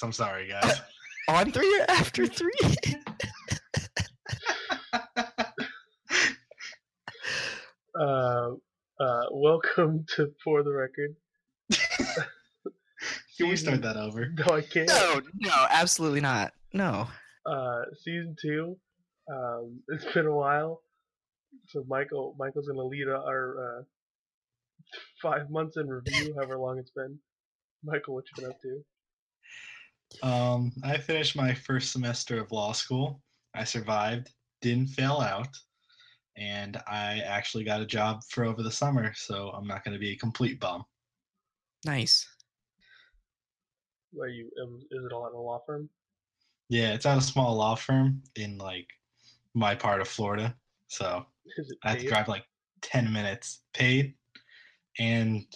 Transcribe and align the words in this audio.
this. 0.00 0.04
I'm 0.04 0.12
sorry, 0.12 0.48
guys. 0.48 0.80
On 1.28 1.50
three 1.52 1.80
or 1.80 1.84
after 1.90 2.26
three? 2.26 2.50
uh, 7.98 8.50
uh, 9.00 9.22
welcome 9.30 10.04
to 10.16 10.32
For 10.42 10.62
the 10.62 10.72
Record. 10.72 11.14
Can 13.38 13.48
we 13.48 13.56
start 13.56 13.82
that 13.82 13.96
over? 13.96 14.28
No, 14.30 14.56
I 14.56 14.62
can't. 14.62 14.88
no, 14.88 15.20
no, 15.38 15.66
absolutely 15.70 16.20
not. 16.20 16.52
No. 16.72 17.08
Uh, 17.46 17.82
season 18.02 18.34
two. 18.40 18.76
Um, 19.32 19.80
it's 19.88 20.04
been 20.12 20.26
a 20.26 20.34
while. 20.34 20.82
So 21.68 21.84
Michael, 21.88 22.34
Michael's 22.38 22.66
gonna 22.66 22.82
lead 22.82 23.08
our 23.08 23.78
uh, 23.78 23.82
five 25.22 25.48
months 25.48 25.76
in 25.76 25.88
review, 25.88 26.34
however 26.34 26.58
long 26.58 26.78
it's 26.78 26.90
been. 26.90 27.18
Michael, 27.84 28.14
what 28.14 28.24
you 28.36 28.42
been 28.42 28.50
up 28.50 28.60
to? 28.62 28.80
Um, 30.22 30.72
I 30.84 30.98
finished 30.98 31.36
my 31.36 31.54
first 31.54 31.92
semester 31.92 32.40
of 32.40 32.52
law 32.52 32.72
school. 32.72 33.20
I 33.54 33.64
survived, 33.64 34.30
didn't 34.60 34.88
fail 34.88 35.20
out, 35.20 35.56
and 36.36 36.76
I 36.86 37.20
actually 37.20 37.64
got 37.64 37.80
a 37.80 37.86
job 37.86 38.22
for 38.28 38.44
over 38.44 38.62
the 38.62 38.70
summer, 38.70 39.12
so 39.14 39.50
I'm 39.50 39.66
not 39.66 39.84
going 39.84 39.94
to 39.94 40.00
be 40.00 40.12
a 40.12 40.16
complete 40.16 40.60
bum. 40.60 40.84
Nice. 41.84 42.26
Are 44.20 44.28
you? 44.28 44.50
Um, 44.62 44.80
is 44.90 45.04
it 45.04 45.12
all 45.12 45.26
at 45.26 45.32
a 45.32 45.38
law 45.38 45.60
firm? 45.66 45.88
Yeah, 46.68 46.92
it's 46.94 47.06
at 47.06 47.18
a 47.18 47.22
small 47.22 47.56
law 47.56 47.74
firm 47.74 48.22
in 48.36 48.58
like 48.58 48.86
my 49.54 49.74
part 49.74 50.00
of 50.00 50.08
Florida, 50.08 50.54
so 50.88 51.24
I 51.84 51.88
have 51.90 51.98
to 51.98 52.04
paid? 52.04 52.08
drive 52.08 52.28
like 52.28 52.44
10 52.82 53.12
minutes 53.12 53.62
paid, 53.72 54.14
and 54.98 55.46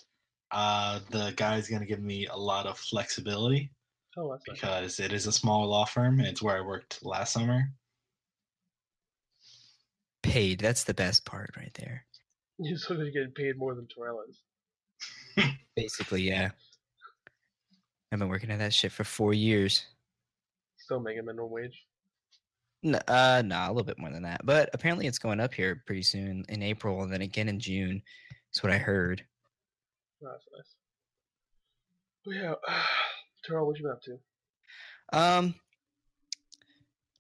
uh, 0.51 1.01
the 1.11 1.33
guy's 1.37 1.69
going 1.69 1.83
to 1.83 1.87
give 1.87 2.03
me 2.03 2.27
a 2.27 2.37
lot 2.37 2.67
of 2.67 2.79
flexibility 2.79 3.71
Oh, 4.17 4.31
that's 4.31 4.47
nice. 4.49 4.61
because 4.61 5.01
it 5.01 5.13
is 5.13 5.27
a 5.27 5.33
small 5.33 5.67
law 5.67 5.85
firm 5.85 6.19
and 6.19 6.29
it's 6.29 6.43
where 6.43 6.57
I 6.57 6.61
worked 6.61 7.05
last 7.05 7.33
summer. 7.33 7.71
Paid. 10.23 10.61
That's 10.61 10.85
the 10.85 10.95
best 10.95 11.25
part 11.25 11.51
right 11.57 11.75
there. 11.75 12.05
You're 12.59 12.79
still 12.79 12.97
gonna 12.97 13.11
get 13.11 13.35
paid 13.35 13.59
more 13.59 13.75
than 13.75 13.89
Terrell 13.89 14.21
is. 14.29 15.49
Basically, 15.77 16.23
yeah. 16.23 16.51
I've 18.13 18.21
been 18.21 18.29
working 18.29 18.51
at 18.51 18.61
that 18.61 18.73
shit 18.73 18.93
for 18.93 19.03
four 19.03 19.35
years. 19.35 19.85
Still 20.77 21.01
making 21.01 21.25
minimum 21.25 21.51
wage. 21.51 21.85
No, 22.85 22.99
uh, 23.09 23.43
nah, 23.45 23.67
a 23.67 23.73
little 23.73 23.83
bit 23.83 23.99
more 23.99 24.11
than 24.11 24.23
that. 24.23 24.45
But 24.45 24.71
apparently, 24.73 25.07
it's 25.07 25.19
going 25.19 25.41
up 25.41 25.53
here 25.53 25.83
pretty 25.87 26.03
soon 26.03 26.45
in 26.49 26.63
April, 26.63 27.03
and 27.03 27.13
then 27.13 27.23
again 27.23 27.49
in 27.49 27.59
June. 27.59 28.03
Is 28.55 28.63
what 28.63 28.73
I 28.73 28.79
heard. 28.79 29.25
Oh, 30.23 30.29
that's 30.31 30.45
nice. 30.55 30.75
But 32.25 32.35
yeah, 32.37 32.55
Terrell, 33.45 33.67
what 33.67 33.79
you 33.79 33.85
been 33.85 33.93
up 33.93 34.03
to? 34.03 34.19
Um, 35.13 35.55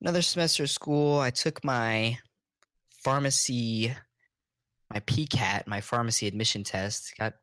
another 0.01 0.23
semester 0.23 0.62
of 0.62 0.71
school. 0.71 1.19
I 1.19 1.31
took 1.31 1.62
my 1.65 2.19
pharmacy, 3.03 3.95
my 4.93 5.01
PCAT, 5.01 5.67
my 5.67 5.81
pharmacy 5.81 6.27
admission 6.27 6.65
test. 6.65 7.15
Got 7.19 7.35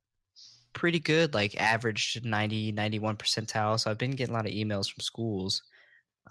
pretty 0.74 1.00
good, 1.00 1.34
like 1.34 1.60
averaged 1.60 2.26
90, 2.26 2.72
91 2.72 3.18
percentile. 3.18 3.80
So 3.80 3.92
I've 3.92 3.98
been 3.98 4.12
getting 4.12 4.34
a 4.34 4.38
lot 4.38 4.48
of 4.48 4.54
emails 4.54 4.92
from 4.92 5.02
schools. 5.02 5.62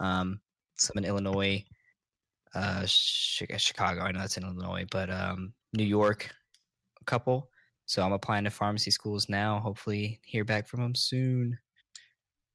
Um, 0.00 0.40
some 0.76 0.96
in 0.96 1.04
Illinois, 1.04 1.64
uh, 2.54 2.84
Chicago. 2.86 4.00
I 4.00 4.12
know 4.12 4.20
that's 4.20 4.36
in 4.36 4.44
Illinois, 4.44 4.86
but 4.90 5.10
um, 5.10 5.52
New 5.72 5.84
York, 5.84 6.30
a 7.00 7.04
couple. 7.04 7.50
So 7.86 8.02
I'm 8.02 8.12
applying 8.12 8.44
to 8.44 8.50
pharmacy 8.50 8.90
schools 8.90 9.28
now. 9.28 9.60
Hopefully, 9.60 10.20
hear 10.24 10.44
back 10.44 10.68
from 10.68 10.80
them 10.80 10.94
soon. 10.94 11.58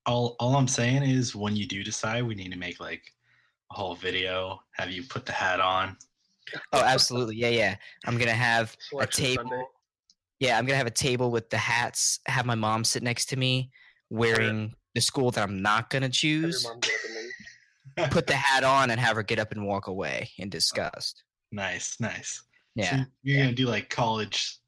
All, 0.06 0.36
all 0.40 0.56
I'm 0.56 0.68
saying 0.68 1.04
is 1.04 1.36
when 1.36 1.56
you 1.56 1.68
do 1.68 1.84
decide, 1.84 2.24
we 2.24 2.36
need 2.36 2.52
to 2.52 2.58
make 2.58 2.80
like 2.80 3.04
a 3.72 3.76
whole 3.76 3.96
video, 3.96 4.60
have 4.74 4.92
you 4.92 5.04
put 5.04 5.26
the 5.26 5.32
hat 5.32 5.60
on. 5.60 5.98
Oh, 6.74 6.82
absolutely. 6.82 7.36
Yeah, 7.38 7.50
yeah. 7.50 7.76
I'm 8.06 8.18
gonna 8.18 8.32
have 8.32 8.76
Selection 8.90 9.26
table. 9.26 9.44
Sunday. 9.50 9.64
yeah, 10.40 10.58
I'm 10.58 10.66
gonna 10.66 10.78
have 10.78 10.88
a 10.88 10.92
table 10.92 11.32
with 11.32 11.50
the 11.50 11.58
hats. 11.58 12.20
Have 12.28 12.46
my 12.46 12.56
mom 12.56 12.84
sit 12.84 13.02
next 13.02 13.26
to 13.28 13.36
me, 13.36 13.72
wearing 14.10 14.76
the 14.94 15.02
school 15.02 15.32
that 15.32 15.42
I'm 15.42 15.62
not 15.62 15.90
gonna 15.90 16.10
choose. 16.10 16.64
your 16.64 16.74
mom 16.74 16.80
get 16.82 16.94
up 16.94 17.00
and 17.06 17.16
leave. 17.16 18.12
Put 18.12 18.28
the 18.28 18.36
hat 18.36 18.64
on 18.64 18.92
and 18.92 19.00
have 19.00 19.16
her 19.16 19.24
get 19.24 19.40
up 19.40 19.52
and 19.52 19.66
walk 19.66 19.88
away 19.88 20.30
in 20.38 20.50
disgust. 20.50 21.24
Nice, 21.52 22.00
nice. 22.00 22.44
Yeah, 22.76 22.98
So 22.98 23.06
you're 23.24 23.44
gonna 23.44 23.56
do 23.56 23.66
like 23.68 23.90
college, 23.90 24.60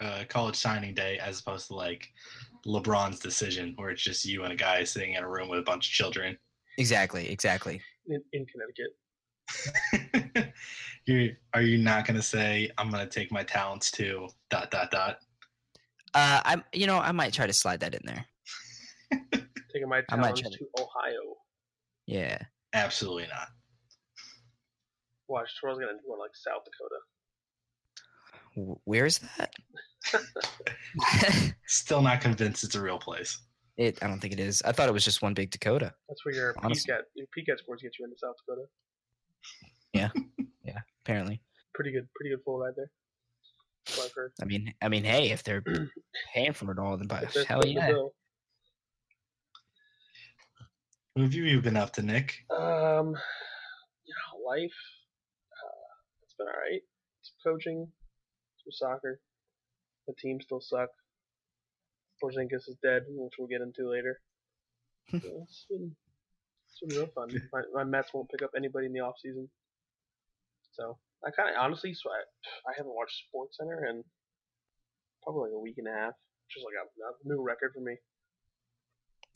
uh, 0.00 0.24
college 0.28 0.56
signing 0.56 0.94
day 0.94 1.18
as 1.18 1.40
opposed 1.40 1.68
to 1.68 1.74
like 1.74 2.08
LeBron's 2.66 3.18
decision, 3.20 3.74
where 3.76 3.90
it's 3.90 4.02
just 4.02 4.24
you 4.24 4.44
and 4.44 4.52
a 4.52 4.56
guy 4.56 4.84
sitting 4.84 5.14
in 5.14 5.24
a 5.24 5.28
room 5.28 5.48
with 5.48 5.58
a 5.58 5.62
bunch 5.62 5.88
of 5.88 5.92
children. 5.92 6.36
exactly, 6.78 7.28
exactly. 7.30 7.80
in, 8.06 8.22
in 8.32 8.46
Connecticut. 8.46 10.52
you 11.06 11.34
are 11.54 11.62
you 11.62 11.78
not 11.78 12.06
gonna 12.06 12.22
say 12.22 12.70
I'm 12.78 12.90
gonna 12.90 13.06
take 13.06 13.32
my 13.32 13.42
talents 13.42 13.90
to 13.92 14.28
dot 14.48 14.70
dot 14.70 14.90
dot? 14.90 15.18
Uh, 16.14 16.40
I'm, 16.44 16.64
you 16.72 16.86
know, 16.86 16.98
I 16.98 17.12
might 17.12 17.32
try 17.32 17.46
to 17.46 17.52
slide 17.52 17.80
that 17.80 17.94
in 17.94 18.00
there. 18.04 18.24
Taking 19.72 19.88
my 19.88 20.02
I 20.10 20.16
might 20.16 20.36
talents 20.36 20.58
to- 20.58 20.58
to 20.58 20.66
Ohio. 20.82 21.36
Yeah. 22.06 22.38
Absolutely 22.74 23.26
not. 23.28 23.48
Watch, 25.28 25.50
Terrell's 25.60 25.78
gonna 25.78 25.92
do 25.92 25.98
to 26.06 26.14
like 26.20 26.32
South 26.34 26.62
Dakota. 26.64 26.96
W- 28.56 28.78
Where's 28.84 29.20
that? 29.38 29.52
Still 31.66 32.02
not 32.02 32.20
convinced 32.20 32.64
it's 32.64 32.74
a 32.74 32.80
real 32.82 32.98
place. 32.98 33.38
it. 33.76 33.98
I 34.02 34.06
don't 34.08 34.18
think 34.20 34.32
it 34.32 34.40
is. 34.40 34.62
I 34.62 34.72
thought 34.72 34.88
it 34.88 34.92
was 34.92 35.04
just 35.04 35.22
one 35.22 35.34
big 35.34 35.50
Dakota. 35.50 35.92
That's 36.08 36.24
where 36.24 36.34
your 36.34 36.54
Honestly. 36.58 36.92
PCAT, 36.92 37.00
your 37.14 37.26
PCAT 37.36 37.58
scores 37.58 37.82
get 37.82 37.92
you 37.98 38.04
into 38.04 38.16
South 38.18 38.34
Dakota. 38.46 38.66
Yeah, 39.92 40.10
yeah. 40.64 40.78
Apparently. 41.04 41.40
Pretty 41.74 41.92
good, 41.92 42.08
pretty 42.14 42.30
good 42.34 42.42
full 42.44 42.58
ride 42.58 42.74
there. 42.76 42.90
I've 44.04 44.12
heard. 44.14 44.32
I 44.40 44.44
mean, 44.44 44.72
I 44.82 44.88
mean, 44.88 45.04
hey, 45.04 45.30
if 45.30 45.42
they're 45.42 45.62
paying 46.34 46.52
for 46.52 46.70
it 46.72 46.78
all, 46.78 46.96
then 46.96 47.06
by 47.06 47.22
If 47.22 47.34
hell 47.46 47.64
yeah. 47.66 47.88
bill. 47.88 48.14
What 51.14 51.22
have 51.24 51.34
you 51.34 51.60
been 51.60 51.76
up 51.76 51.92
to, 51.94 52.02
Nick? 52.02 52.44
Um, 52.50 53.08
you 54.04 54.14
know, 54.14 54.46
life. 54.46 54.70
Uh, 55.52 55.90
it's 56.22 56.34
been 56.34 56.46
all 56.46 56.52
right. 56.52 56.80
Some 57.22 57.52
coaching, 57.52 57.88
soccer. 58.70 59.20
The 60.06 60.14
team 60.14 60.40
still 60.40 60.60
suck. 60.60 60.88
Porzingis 62.22 62.68
is 62.68 62.76
dead, 62.82 63.02
which 63.08 63.34
we'll 63.38 63.48
get 63.48 63.62
into 63.62 63.90
later. 63.90 64.20
So 65.10 65.42
it's 65.42 65.66
been 65.68 65.90
it's 66.68 66.78
been 66.80 66.96
real 66.96 67.10
fun. 67.12 67.30
My, 67.52 67.62
my 67.74 67.84
Mets 67.84 68.14
won't 68.14 68.30
pick 68.30 68.42
up 68.42 68.50
anybody 68.56 68.86
in 68.86 68.92
the 68.92 69.00
off 69.00 69.16
season, 69.20 69.48
so 70.70 70.98
I 71.26 71.30
kind 71.32 71.48
of 71.48 71.56
honestly, 71.58 71.94
so 71.94 72.10
I 72.10 72.70
I 72.70 72.74
haven't 72.76 72.94
watched 72.94 73.24
Sports 73.26 73.56
Center 73.58 73.86
in 73.86 74.04
probably 75.24 75.50
like 75.50 75.56
a 75.56 75.58
week 75.58 75.78
and 75.78 75.88
a 75.88 75.90
half, 75.90 76.14
which 76.46 76.56
is 76.58 76.64
like 76.64 76.78
a, 76.78 76.86
a 76.86 77.28
new 77.28 77.42
record 77.42 77.72
for 77.74 77.80
me. 77.80 77.96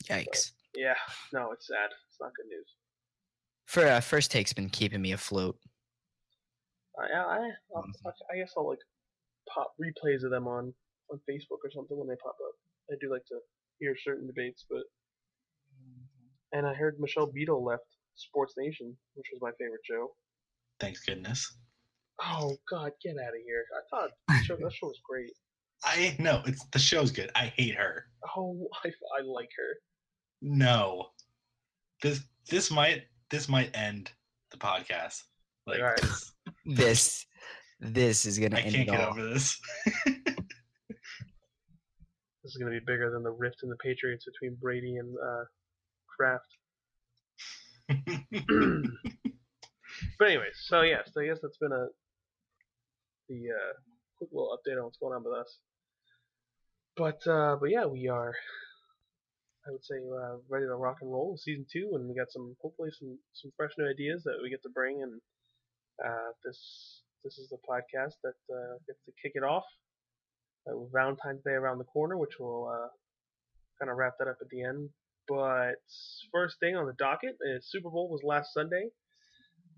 Yikes. 0.05 0.51
Yeah, 0.75 0.95
no, 1.33 1.51
it's 1.51 1.67
sad. 1.67 1.89
It's 2.09 2.21
not 2.21 2.31
good 2.35 2.47
news. 2.47 2.67
For 3.65 3.85
uh, 3.85 3.99
first 3.99 4.31
take's 4.31 4.53
been 4.53 4.69
keeping 4.69 5.01
me 5.01 5.11
afloat. 5.11 5.57
I, 6.97 7.17
I, 7.17 7.49
I'll, 7.75 7.85
I 8.31 8.37
guess 8.37 8.53
I'll 8.55 8.69
like 8.69 8.79
pop 9.53 9.73
replays 9.81 10.23
of 10.23 10.31
them 10.31 10.47
on 10.47 10.73
on 11.11 11.19
Facebook 11.29 11.61
or 11.63 11.71
something 11.73 11.97
when 11.97 12.07
they 12.07 12.15
pop 12.23 12.35
up. 12.47 12.55
I 12.91 12.95
do 13.01 13.11
like 13.11 13.25
to 13.27 13.35
hear 13.79 13.95
certain 14.03 14.27
debates, 14.27 14.65
but 14.69 14.83
and 16.53 16.65
I 16.65 16.73
heard 16.73 16.97
Michelle 16.99 17.27
Beadle 17.27 17.63
left 17.63 17.83
Sports 18.15 18.53
Nation, 18.57 18.95
which 19.15 19.27
was 19.33 19.41
my 19.41 19.51
favorite 19.59 19.81
show. 19.83 20.13
Thanks 20.79 21.03
goodness. 21.05 21.55
Oh 22.21 22.55
God, 22.69 22.91
get 23.03 23.15
out 23.21 23.29
of 23.29 23.41
here! 23.45 23.65
I 23.75 23.81
thought 23.89 24.09
that 24.29 24.43
show, 24.45 24.55
that 24.55 24.73
show 24.73 24.87
was 24.87 24.99
great. 25.07 25.31
I 25.83 26.15
know 26.19 26.41
it's 26.45 26.65
the 26.71 26.79
show's 26.79 27.11
good. 27.11 27.29
I 27.35 27.51
hate 27.57 27.75
her. 27.75 28.05
Oh, 28.35 28.67
I, 28.83 28.87
I 28.87 29.23
like 29.25 29.49
her. 29.57 29.75
No, 30.41 31.07
this 32.01 32.21
this 32.49 32.71
might 32.71 33.03
this 33.29 33.49
might 33.49 33.75
end 33.75 34.11
the 34.51 34.57
podcast. 34.57 35.21
Like 35.67 35.79
All 35.81 35.87
right. 35.87 36.01
this- 36.65 37.25
This, 37.79 38.23
this 38.23 38.25
is 38.25 38.39
gonna 38.39 38.57
I 38.57 38.61
end 38.61 38.75
can't 38.75 38.87
it 38.87 38.91
get 38.91 39.01
all. 39.01 39.11
over 39.11 39.33
this. 39.33 39.59
This 42.43 42.53
is 42.53 42.57
gonna 42.61 42.79
be 42.79 42.85
bigger 42.85 43.09
than 43.09 43.23
the 43.23 43.31
rift 43.31 43.63
in 43.63 43.69
the 43.69 43.75
Patriots 43.77 44.25
between 44.25 44.55
Brady 44.61 44.97
and 44.97 45.15
uh, 45.17 45.45
Kraft. 46.15 46.45
but 50.19 50.27
anyways, 50.27 50.53
so 50.67 50.81
yeah, 50.81 51.01
so 51.11 51.21
I 51.21 51.25
guess 51.25 51.39
that's 51.41 51.57
been 51.57 51.71
a 51.71 51.87
the 53.29 53.49
uh, 53.49 53.73
quick 54.19 54.29
little 54.31 54.55
update 54.55 54.77
on 54.77 54.83
what's 54.83 54.99
going 54.99 55.15
on 55.15 55.23
with 55.23 55.33
us. 55.33 55.57
But 56.95 57.25
uh, 57.27 57.55
but 57.59 57.71
yeah, 57.71 57.87
we 57.87 58.07
are. 58.09 58.35
I 59.67 59.71
would 59.71 59.83
say 59.83 59.95
uh, 59.95 60.35
ready 60.47 60.67
to 60.67 60.75
rock 60.75 60.97
and 61.01 61.11
roll 61.11 61.31
with 61.31 61.41
season 61.41 61.65
two, 61.73 61.93
and 61.95 62.07
we 62.07 62.13
got 62.13 62.31
some 62.31 62.55
hopefully 62.61 62.91
some 62.99 63.17
some 63.33 63.51
fresh 63.57 63.71
new 63.79 63.89
ideas 63.89 64.21
that 64.23 64.37
we 64.43 64.51
get 64.51 64.61
to 64.61 64.69
bring, 64.69 65.01
and 65.01 65.19
uh, 66.05 66.29
this 66.45 67.01
this 67.25 67.37
is 67.39 67.49
the 67.49 67.57
podcast 67.69 68.13
that 68.23 68.39
uh, 68.53 68.77
gets 68.87 69.01
to 69.05 69.11
kick 69.21 69.33
it 69.35 69.43
off. 69.43 69.65
uh, 70.69 70.77
with 70.77 70.91
Valentine's 70.93 71.43
Day 71.43 71.51
around 71.53 71.79
the 71.79 71.85
corner, 71.85 72.17
which 72.17 72.39
will 72.39 72.69
uh, 72.73 72.87
kind 73.79 73.91
of 73.91 73.97
wrap 73.97 74.13
that 74.19 74.27
up 74.27 74.37
at 74.41 74.49
the 74.49 74.63
end. 74.63 74.89
But 75.27 75.75
first 76.31 76.57
thing 76.59 76.75
on 76.75 76.85
the 76.85 76.93
docket 76.93 77.35
is 77.55 77.67
Super 77.69 77.89
Bowl 77.89 78.09
was 78.09 78.21
last 78.23 78.53
Sunday. 78.53 78.89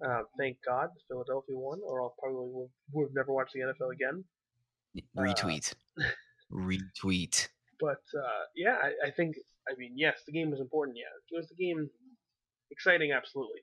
Uh, 0.05 0.23
thank 0.37 0.57
God 0.67 0.89
Philadelphia 1.07 1.55
won, 1.57 1.79
or 1.83 2.01
I'll 2.03 2.15
probably 2.19 2.49
would, 2.51 2.69
would 2.93 3.05
have 3.09 3.15
never 3.15 3.33
watched 3.33 3.53
the 3.53 3.61
NFL 3.61 3.93
again. 3.93 4.23
Uh, 5.17 5.21
Retweet. 5.21 5.73
Retweet. 6.51 7.47
But 7.79 8.01
uh, 8.17 8.43
yeah, 8.55 8.77
I, 8.81 9.09
I 9.09 9.11
think 9.11 9.35
I 9.69 9.73
mean 9.77 9.93
yes, 9.95 10.17
the 10.25 10.31
game 10.33 10.49
was 10.49 10.59
important. 10.59 10.97
Yeah, 10.97 11.13
it 11.29 11.37
was 11.37 11.47
the 11.49 11.63
game 11.63 11.87
exciting, 12.71 13.11
absolutely. 13.11 13.61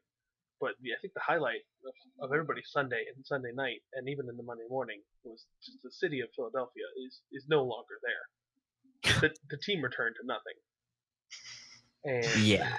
But 0.61 0.73
yeah, 0.83 0.95
I 0.97 1.01
think 1.01 1.15
the 1.15 1.21
highlight 1.21 1.61
of, 1.85 2.29
of 2.29 2.33
everybody's 2.33 2.71
Sunday 2.71 3.05
and 3.15 3.25
Sunday 3.27 3.53
night, 3.55 3.83
and 3.95 4.09
even 4.09 4.29
in 4.29 4.37
the 4.37 4.43
Monday 4.43 4.65
morning, 4.69 5.01
was 5.25 5.45
just 5.65 5.83
the 5.83 5.91
city 5.91 6.21
of 6.21 6.29
Philadelphia 6.35 6.85
is 7.07 7.21
is 7.33 7.45
no 7.49 7.63
longer 7.63 7.99
there. 8.03 9.21
The 9.21 9.35
the 9.51 9.57
team 9.59 9.83
returned 9.83 10.17
to 10.21 10.27
nothing. 10.27 10.59
And 12.05 12.43
Yeah. 12.43 12.79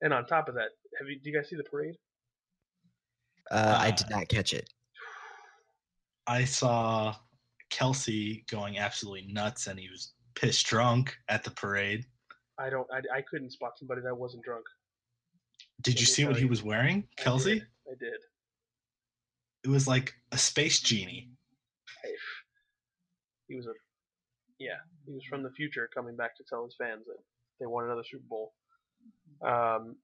And 0.00 0.12
on 0.12 0.26
top 0.26 0.48
of 0.48 0.54
that, 0.54 0.70
have 0.98 1.08
you 1.08 1.18
do 1.20 1.30
you 1.30 1.36
guys 1.36 1.48
see 1.48 1.56
the 1.56 1.64
parade? 1.64 1.94
Uh, 3.50 3.76
I 3.78 3.88
Uh, 3.88 3.90
did 3.92 4.10
not 4.10 4.28
catch 4.28 4.52
it. 4.52 4.68
I 6.26 6.44
saw 6.44 7.14
Kelce 7.70 8.46
going 8.50 8.78
absolutely 8.78 9.32
nuts, 9.32 9.66
and 9.66 9.78
he 9.78 9.88
was 9.88 10.12
pissed 10.34 10.66
drunk 10.66 11.16
at 11.28 11.42
the 11.42 11.50
parade. 11.50 12.04
I 12.58 12.70
don't. 12.70 12.86
I, 12.92 13.18
I 13.18 13.22
couldn't 13.22 13.50
spot 13.50 13.78
somebody 13.78 14.02
that 14.02 14.14
wasn't 14.14 14.44
drunk. 14.44 14.64
Did 15.82 16.00
you 16.00 16.06
see 16.06 16.24
what 16.24 16.36
he 16.36 16.44
was 16.44 16.62
wearing, 16.62 17.06
I 17.18 17.22
Kelce? 17.22 17.44
did. 17.44 17.62
I 17.86 17.94
did. 17.98 18.20
It 19.64 19.68
was 19.68 19.86
like 19.86 20.14
a 20.32 20.38
space 20.38 20.80
genie. 20.80 21.30
I- 22.04 22.08
He 23.48 23.56
was 23.56 23.66
a. 23.66 23.72
Yeah, 24.58 24.78
he 25.06 25.12
was 25.12 25.24
from 25.24 25.42
the 25.44 25.50
future 25.50 25.88
coming 25.94 26.16
back 26.16 26.36
to 26.36 26.44
tell 26.48 26.64
his 26.64 26.74
fans 26.76 27.04
that 27.06 27.18
they 27.60 27.66
won 27.66 27.84
another 27.84 28.02
Super 28.04 28.24
Bowl. 28.28 28.52
Um, 29.40 29.96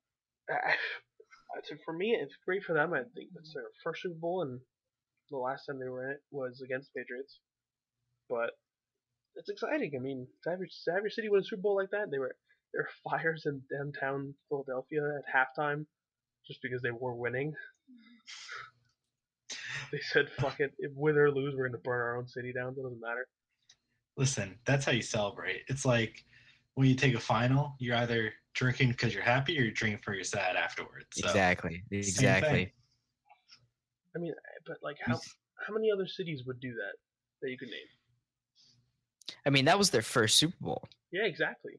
I, 0.49 0.55
I, 0.55 1.61
so 1.65 1.75
for 1.85 1.93
me, 1.93 2.17
it's 2.21 2.37
great 2.45 2.63
for 2.63 2.73
them. 2.73 2.93
I 2.95 3.03
think 3.15 3.31
it's 3.37 3.53
their 3.53 3.65
first 3.83 4.03
Super 4.03 4.15
Bowl, 4.15 4.43
and 4.43 4.61
the 5.31 5.37
last 5.39 5.67
time 5.67 5.81
they 5.81 5.89
were 5.89 6.05
in 6.05 6.11
it 6.13 6.23
was 6.31 6.61
against 6.65 6.93
the 6.95 7.01
Patriots. 7.01 7.41
But 8.29 8.51
it's 9.35 9.49
exciting. 9.51 9.93
I 9.97 9.99
mean, 9.99 10.29
to 10.45 10.51
have 10.51 10.61
your, 10.61 10.69
to 10.69 10.93
have 10.93 11.03
your 11.03 11.11
city 11.11 11.29
win 11.29 11.41
a 11.41 11.45
Super 11.45 11.63
Bowl 11.63 11.75
like 11.77 11.91
that, 11.91 12.11
they 12.13 12.19
were 12.19 12.37
there 12.75 12.83
were 12.83 13.11
fires 13.11 13.47
in 13.47 13.63
downtown 13.73 14.35
Philadelphia 14.49 15.19
at 15.19 15.25
halftime 15.33 15.87
just 16.47 16.61
because 16.63 16.83
they 16.83 16.91
were 16.91 17.15
winning. 17.15 17.55
They 19.93 20.01
said, 20.01 20.29
"Fuck 20.41 20.59
it, 20.59 20.73
if 20.79 20.91
win 20.97 21.17
or 21.17 21.31
lose, 21.31 21.55
we're 21.55 21.69
gonna 21.69 21.79
burn 21.79 22.01
our 22.01 22.17
own 22.17 22.27
city 22.27 22.53
down. 22.53 22.73
It 22.73 22.83
doesn't 22.83 23.01
matter." 23.01 23.29
Listen, 24.17 24.59
that's 24.65 24.85
how 24.85 24.93
you 24.93 25.03
celebrate. 25.03 25.63
It's 25.69 25.85
like 25.85 26.25
when 26.75 26.89
you 26.89 26.97
take 26.97 27.15
a 27.15 27.21
final, 27.21 27.77
you're 27.79 27.97
either 27.97 28.33
drinking 28.55 28.89
because 28.89 29.15
you're 29.15 29.23
happy 29.23 29.57
or 29.59 29.63
you're 29.63 29.73
drinking 29.73 30.01
for 30.03 30.15
you're 30.15 30.25
sad 30.25 30.57
afterwards. 30.57 31.07
So, 31.13 31.27
exactly. 31.27 31.85
Exactly. 31.93 32.73
I 34.17 34.19
mean, 34.19 34.33
but 34.67 34.79
like, 34.83 34.97
how 35.01 35.21
how 35.65 35.75
many 35.75 35.93
other 35.93 36.07
cities 36.09 36.43
would 36.47 36.59
do 36.61 36.73
that 36.73 36.97
that 37.43 37.51
you 37.51 37.59
could 37.59 37.69
name? 37.69 39.37
I 39.47 39.51
mean, 39.51 39.67
that 39.67 39.79
was 39.79 39.91
their 39.91 40.03
first 40.03 40.39
Super 40.39 40.57
Bowl. 40.61 40.83
Yeah, 41.13 41.27
exactly. 41.27 41.75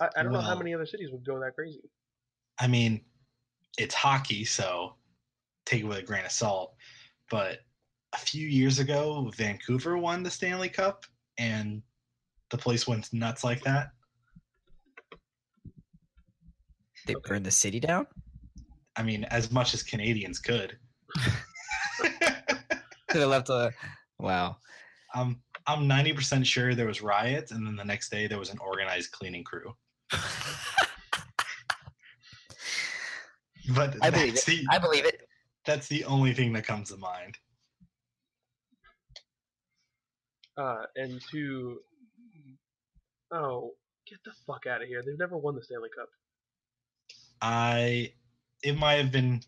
I, 0.00 0.08
I 0.16 0.22
don't 0.22 0.32
know 0.32 0.40
how 0.40 0.56
many 0.56 0.74
other 0.74 0.86
cities 0.86 1.10
would 1.12 1.24
go 1.24 1.38
that 1.40 1.54
crazy. 1.54 1.80
I 2.60 2.66
mean, 2.66 3.04
it's 3.78 3.94
hockey, 3.94 4.44
so 4.44 4.94
take 5.66 5.82
it 5.82 5.86
with 5.86 5.98
a 5.98 6.02
grain 6.02 6.24
of 6.24 6.32
salt. 6.32 6.74
But 7.30 7.60
a 8.14 8.18
few 8.18 8.48
years 8.48 8.78
ago, 8.78 9.30
Vancouver 9.36 9.98
won 9.98 10.22
the 10.22 10.30
Stanley 10.30 10.68
Cup, 10.68 11.04
and 11.38 11.82
the 12.50 12.58
place 12.58 12.86
went 12.86 13.12
nuts 13.12 13.44
like 13.44 13.62
that. 13.62 13.90
They 17.06 17.14
Okay. 17.14 17.28
burned 17.28 17.46
the 17.46 17.50
city 17.50 17.80
down. 17.80 18.06
I 18.96 19.02
mean, 19.02 19.24
as 19.24 19.50
much 19.52 19.74
as 19.74 19.82
Canadians 19.82 20.38
could. 20.38 20.78
They 23.12 23.24
left 23.24 23.48
a. 23.48 23.72
Wow. 24.18 24.58
I'm 25.14 25.40
I'm 25.68 25.86
90% 25.86 26.46
sure 26.46 26.74
there 26.74 26.86
was 26.86 27.02
riots, 27.02 27.52
and 27.52 27.66
then 27.66 27.76
the 27.76 27.84
next 27.84 28.08
day 28.08 28.26
there 28.26 28.38
was 28.38 28.48
an 28.48 28.58
organized 28.58 29.12
cleaning 29.12 29.44
crew. 29.44 29.74
But 33.74 33.96
I 34.00 34.08
believe 34.08 34.34
that's 34.34 34.48
it. 34.48 34.62
the 34.62 34.66
I 34.70 34.78
believe 34.78 35.04
it. 35.04 35.28
that's 35.66 35.88
the 35.88 36.02
only 36.04 36.32
thing 36.32 36.54
that 36.54 36.64
comes 36.64 36.88
to 36.88 36.96
mind. 36.96 37.36
Uh, 40.56 40.84
and 40.96 41.20
to 41.30 41.78
oh, 43.30 43.72
get 44.08 44.18
the 44.24 44.32
fuck 44.46 44.66
out 44.66 44.80
of 44.80 44.88
here! 44.88 45.02
They've 45.04 45.18
never 45.18 45.36
won 45.36 45.54
the 45.54 45.62
Stanley 45.62 45.90
Cup. 45.94 46.08
I 47.42 48.14
it 48.62 48.78
might 48.78 48.94
have 48.94 49.12
been 49.12 49.42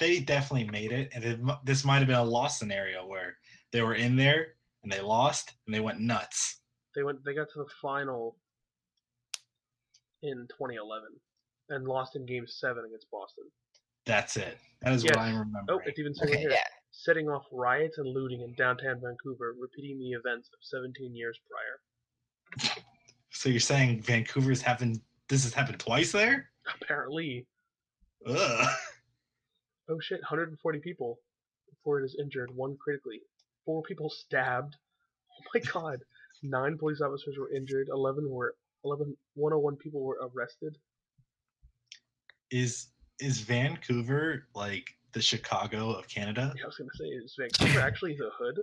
they 0.00 0.18
definitely 0.18 0.68
made 0.68 0.90
it, 0.90 1.12
and 1.14 1.24
it, 1.24 1.38
this 1.64 1.84
might 1.84 1.98
have 1.98 2.08
been 2.08 2.16
a 2.16 2.24
loss 2.24 2.58
scenario 2.58 3.06
where 3.06 3.36
they 3.70 3.82
were 3.82 3.94
in 3.94 4.16
there 4.16 4.54
and 4.84 4.92
they 4.92 5.00
lost 5.00 5.54
and 5.66 5.74
they 5.74 5.80
went 5.80 5.98
nuts. 5.98 6.60
They 6.94 7.02
went. 7.02 7.24
They 7.24 7.34
got 7.34 7.48
to 7.54 7.58
the 7.64 7.70
final 7.82 8.36
in 10.22 10.46
2011 10.56 11.08
and 11.70 11.86
lost 11.88 12.14
in 12.16 12.24
Game 12.26 12.46
Seven 12.46 12.84
against 12.86 13.10
Boston. 13.10 13.44
That's 14.06 14.36
it. 14.36 14.58
That 14.82 14.92
is 14.92 15.02
Yes. 15.02 15.16
what 15.16 15.24
I 15.24 15.30
remember. 15.30 15.64
Oh, 15.72 15.80
it's 15.84 15.98
even 15.98 16.14
saying 16.14 16.30
Okay. 16.32 16.40
here. 16.40 16.50
Yeah. 16.52 16.62
setting 16.96 17.28
off 17.28 17.42
riots 17.50 17.98
and 17.98 18.06
looting 18.06 18.42
in 18.42 18.54
downtown 18.54 19.00
Vancouver, 19.00 19.52
repeating 19.58 19.98
the 19.98 20.12
events 20.12 20.48
of 20.54 20.60
17 20.62 21.14
years 21.16 21.38
prior. 21.50 22.76
So 23.30 23.48
you're 23.48 23.58
saying 23.58 24.00
Vancouver's 24.02 24.62
happened? 24.62 25.00
This 25.28 25.42
has 25.42 25.52
happened 25.52 25.80
twice 25.80 26.12
there? 26.12 26.52
Apparently, 26.80 27.48
Ugh. 28.26 28.68
oh 29.88 29.98
shit, 29.98 30.20
140 30.20 30.78
people 30.78 31.18
Before 31.68 32.00
it 32.00 32.04
is 32.04 32.14
injured, 32.14 32.54
one 32.54 32.76
critically, 32.76 33.20
four 33.64 33.82
people 33.82 34.10
stabbed. 34.10 34.76
Oh 35.36 35.50
my 35.52 35.60
god, 35.72 35.98
nine 36.44 36.78
police 36.78 37.00
officers 37.00 37.36
were 37.36 37.50
injured, 37.50 37.88
11 37.90 38.30
were 38.30 38.54
11 38.84 39.16
101 39.34 39.76
people 39.76 40.00
were 40.00 40.16
arrested. 40.22 40.78
Is 42.52 42.86
is 43.20 43.40
Vancouver 43.40 44.46
like 44.54 44.94
the 45.12 45.20
Chicago 45.20 45.90
of 45.90 46.06
Canada? 46.08 46.52
Yeah, 46.56 46.62
I 46.62 46.66
was 46.66 46.76
gonna 46.76 46.90
say, 46.94 47.06
is 47.06 47.34
Vancouver 47.36 47.80
actually 47.86 48.16
the 48.16 48.30
hood? 48.38 48.60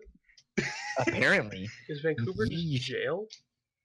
Apparently. 0.99 1.69
Is 1.89 1.99
Vancouver 1.99 2.45
just 2.45 2.83
jail? 2.83 3.25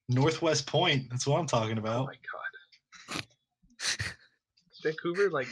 Northwest 0.08 0.66
Point. 0.66 1.10
That's 1.10 1.26
what 1.26 1.40
I'm 1.40 1.46
talking 1.46 1.78
about. 1.78 2.02
Oh 2.02 2.06
my 2.06 3.18
god. 3.18 3.22
Is 3.80 4.80
Vancouver 4.82 5.30
like 5.30 5.48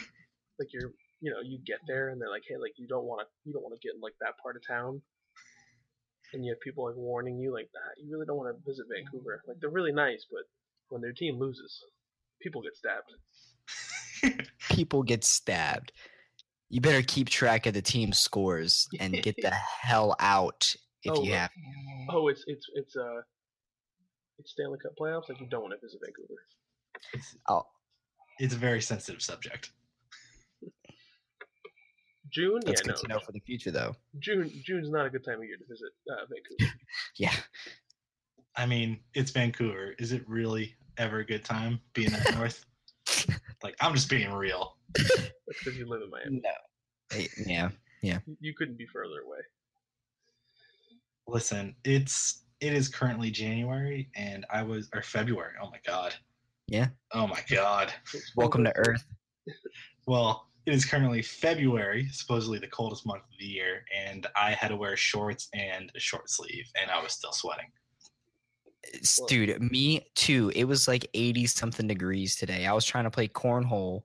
like 0.59 0.73
you're 0.73 0.93
you 1.21 1.31
know 1.31 1.41
you 1.45 1.59
get 1.67 1.79
there 1.87 2.11
and 2.11 2.21
they're 2.21 2.31
like 2.31 2.45
hey 2.49 2.57
like 2.57 2.75
you 2.77 2.87
don't 2.87 3.05
want 3.05 3.23
to 3.23 3.27
you 3.45 3.53
don't 3.53 3.63
want 3.63 3.75
to 3.75 3.81
get 3.87 3.95
in 3.95 4.01
like 4.01 4.15
that 4.21 4.35
part 4.43 4.57
of 4.57 4.67
town 4.67 5.01
and 6.35 6.45
you 6.45 6.51
have 6.53 6.61
people 6.61 6.85
like 6.87 6.97
warning 6.97 7.39
you 7.39 7.53
like 7.53 7.71
that. 7.73 8.03
you 8.03 8.11
really 8.13 8.27
don't 8.27 8.37
want 8.37 8.55
to 8.55 8.71
visit 8.71 8.85
Vancouver 8.95 9.41
like 9.49 9.57
they're 9.61 9.71
really 9.71 9.93
nice 9.93 10.27
but 10.31 10.43
when 10.91 11.01
their 11.01 11.13
team 11.13 11.39
loses 11.39 11.79
people 12.43 12.61
get 12.63 12.77
stabbed 12.77 13.11
People 14.71 15.03
get 15.03 15.23
stabbed. 15.25 15.93
You 16.71 16.81
better 16.81 17.03
keep 17.03 17.29
track 17.29 17.67
of 17.67 17.75
the 17.75 17.83
team's 17.83 18.19
scores 18.19 18.89
and 18.99 19.23
get 19.23 19.37
the 19.37 19.51
hell 19.83 20.17
out 20.19 20.75
if 21.03 21.13
Oh, 21.17 21.23
you 21.23 21.33
uh, 21.35 21.37
have. 21.37 21.51
oh 22.11 22.29
it's 22.29 22.43
it's 22.47 22.67
it's 22.75 22.97
uh 22.97 23.21
it's 24.39 24.51
Stanley 24.53 24.79
Cup 24.83 24.93
playoffs 25.01 25.29
like 25.29 25.41
you 25.41 25.47
don't 25.49 25.63
want 25.63 25.75
to 25.75 25.87
visit 25.87 26.01
Vancouver 26.05 26.41
It's, 27.13 27.37
Oh, 27.49 27.65
it's 28.39 28.55
a 28.55 28.59
very 28.59 28.81
sensitive 28.81 29.21
subject. 29.23 29.71
June 32.35 32.61
that's 32.65 32.81
yeah 32.83 32.87
good 32.93 32.97
no, 32.97 33.03
to 33.03 33.09
know 33.09 33.19
for 33.25 33.33
the 33.33 33.41
future, 33.41 33.71
though. 33.71 33.95
June 34.19 34.51
June's 34.65 34.91
not 34.91 35.07
a 35.07 35.11
good 35.11 35.25
time 35.25 35.39
of 35.39 35.45
year 35.45 35.57
to 35.57 35.65
visit 35.69 35.91
uh, 36.11 36.25
Vancouver 36.29 36.75
Yeah. 37.17 37.33
I 38.57 38.67
mean, 38.67 39.01
it's 39.15 39.31
Vancouver. 39.31 39.95
Is 39.99 40.13
it 40.13 40.23
really 40.29 40.75
ever 40.99 41.19
a 41.19 41.25
good 41.25 41.45
time 41.45 41.81
being 41.95 42.13
up 42.15 42.35
north? 42.35 42.65
Like, 43.63 43.77
I'm 43.81 43.95
just 43.95 44.11
being 44.11 44.31
real. 44.31 44.77
that's 44.95 45.31
because 45.59 45.79
you 45.79 45.89
live 45.89 46.03
in 46.03 46.11
Miami 46.11 46.43
No. 46.45 47.19
Eh, 47.19 47.27
Yeah. 47.47 47.71
You- 48.03 48.37
you 48.41 48.55
couldn't 48.55 48.77
be 48.77 48.85
further 48.87 49.21
away 49.27 49.39
Listen, 51.27 51.75
it's 51.85 52.43
it 52.61 52.73
is 52.75 52.89
currently 52.89 53.31
January, 53.31 54.11
and 54.15 54.45
I 54.51 54.63
was 54.63 54.89
or 54.95 55.03
February. 55.03 55.55
Oh 55.63 55.71
my 55.71 55.79
god. 55.87 56.15
Yeah. 56.69 56.89
Oh 57.13 57.27
my 57.27 57.41
god. 57.51 57.93
Welcome 58.37 58.65
to 58.65 58.73
Earth. 58.77 59.05
Well, 60.07 60.51
it 60.67 60.73
is 60.73 60.85
currently 60.85 61.21
February, 61.21 62.09
supposedly 62.11 62.59
the 62.59 62.69
coldest 62.69 63.07
month 63.07 63.23
of 63.23 63.39
the 63.39 63.45
year, 63.45 63.85
and 63.95 64.27
I 64.35 64.53
had 64.53 64.69
to 64.69 64.77
wear 64.77 64.97
shorts 64.97 65.49
and 65.53 65.93
a 65.95 66.01
short 66.01 66.31
sleeve, 66.31 66.67
and 66.81 66.91
I 66.91 67.03
was 67.03 67.13
still 67.13 67.33
sweating. 67.33 67.67
Dude, 69.29 69.61
me 69.61 70.07
too. 70.15 70.53
It 70.55 70.65
was 70.65 70.89
like 70.89 71.09
80 71.15 71.47
something 71.47 71.87
degrees 71.87 72.37
today. 72.37 72.67
I 72.67 72.73
was 72.73 72.85
trying 72.85 73.05
to 73.05 73.11
play 73.11 73.29
cornhole 73.29 74.03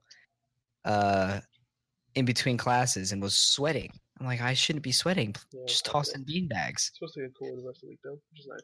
uh 0.86 1.40
in 2.14 2.24
between 2.24 2.56
classes 2.56 3.12
and 3.12 3.22
was 3.22 3.34
sweating. 3.34 3.92
I'm 4.18 4.26
like, 4.26 4.40
I 4.40 4.54
shouldn't 4.54 4.82
be 4.82 4.92
sweating. 4.92 5.34
Yeah, 5.52 5.60
Just 5.66 5.86
it's 5.86 5.92
toss 5.92 6.12
in 6.12 6.24
bean 6.24 6.48
bags. 6.48 6.88
It's 6.88 6.98
supposed 6.98 7.14
to 7.14 7.20
get 7.20 7.34
cooler 7.38 7.56
the 7.56 7.66
rest 7.66 7.78
of 7.78 7.82
the 7.82 7.88
week 7.88 7.98
though, 8.04 8.18
which 8.30 8.40
is 8.40 8.46
nice. 8.46 8.60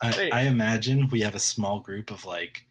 I, 0.00 0.12
Hey. 0.12 0.30
I 0.30 0.42
imagine 0.42 1.08
we 1.10 1.20
have 1.20 1.34
a 1.34 1.40
small 1.40 1.80
group 1.80 2.10
of 2.10 2.24
like 2.24 2.62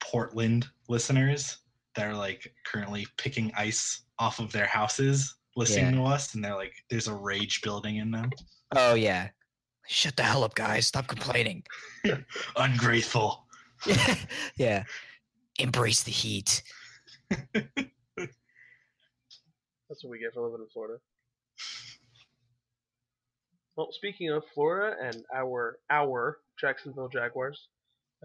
Portland 0.00 0.66
listeners 0.88 1.58
that 1.96 2.06
are 2.06 2.14
like 2.14 2.52
currently 2.66 3.06
picking 3.16 3.52
ice 3.56 4.02
off 4.18 4.38
of 4.38 4.52
their 4.52 4.66
houses 4.66 5.36
listening 5.56 5.94
to 5.94 6.02
us, 6.02 6.34
and 6.34 6.44
they're 6.44 6.54
like, 6.54 6.74
there's 6.90 7.08
a 7.08 7.14
rage 7.14 7.62
building 7.62 7.96
in 7.96 8.10
them. 8.10 8.30
Oh 8.74 8.94
yeah. 8.94 9.28
Shut 9.86 10.16
the 10.16 10.22
hell 10.22 10.44
up, 10.44 10.54
guys. 10.54 10.86
Stop 10.86 11.06
complaining. 11.06 11.62
Ungrateful. 12.56 13.44
Yeah. 13.86 14.14
yeah. 14.56 14.84
Embrace 15.58 16.02
the 16.02 16.10
heat. 16.10 16.62
That's 17.52 17.52
what 20.02 20.10
we 20.10 20.18
get 20.18 20.32
for 20.32 20.42
living 20.42 20.62
in 20.62 20.68
Florida. 20.72 20.98
Well, 23.76 23.88
speaking 23.92 24.30
of 24.30 24.44
Florida 24.54 24.96
and 25.02 25.24
our 25.34 25.78
our 25.90 26.38
Jacksonville 26.58 27.08
Jaguars, 27.08 27.68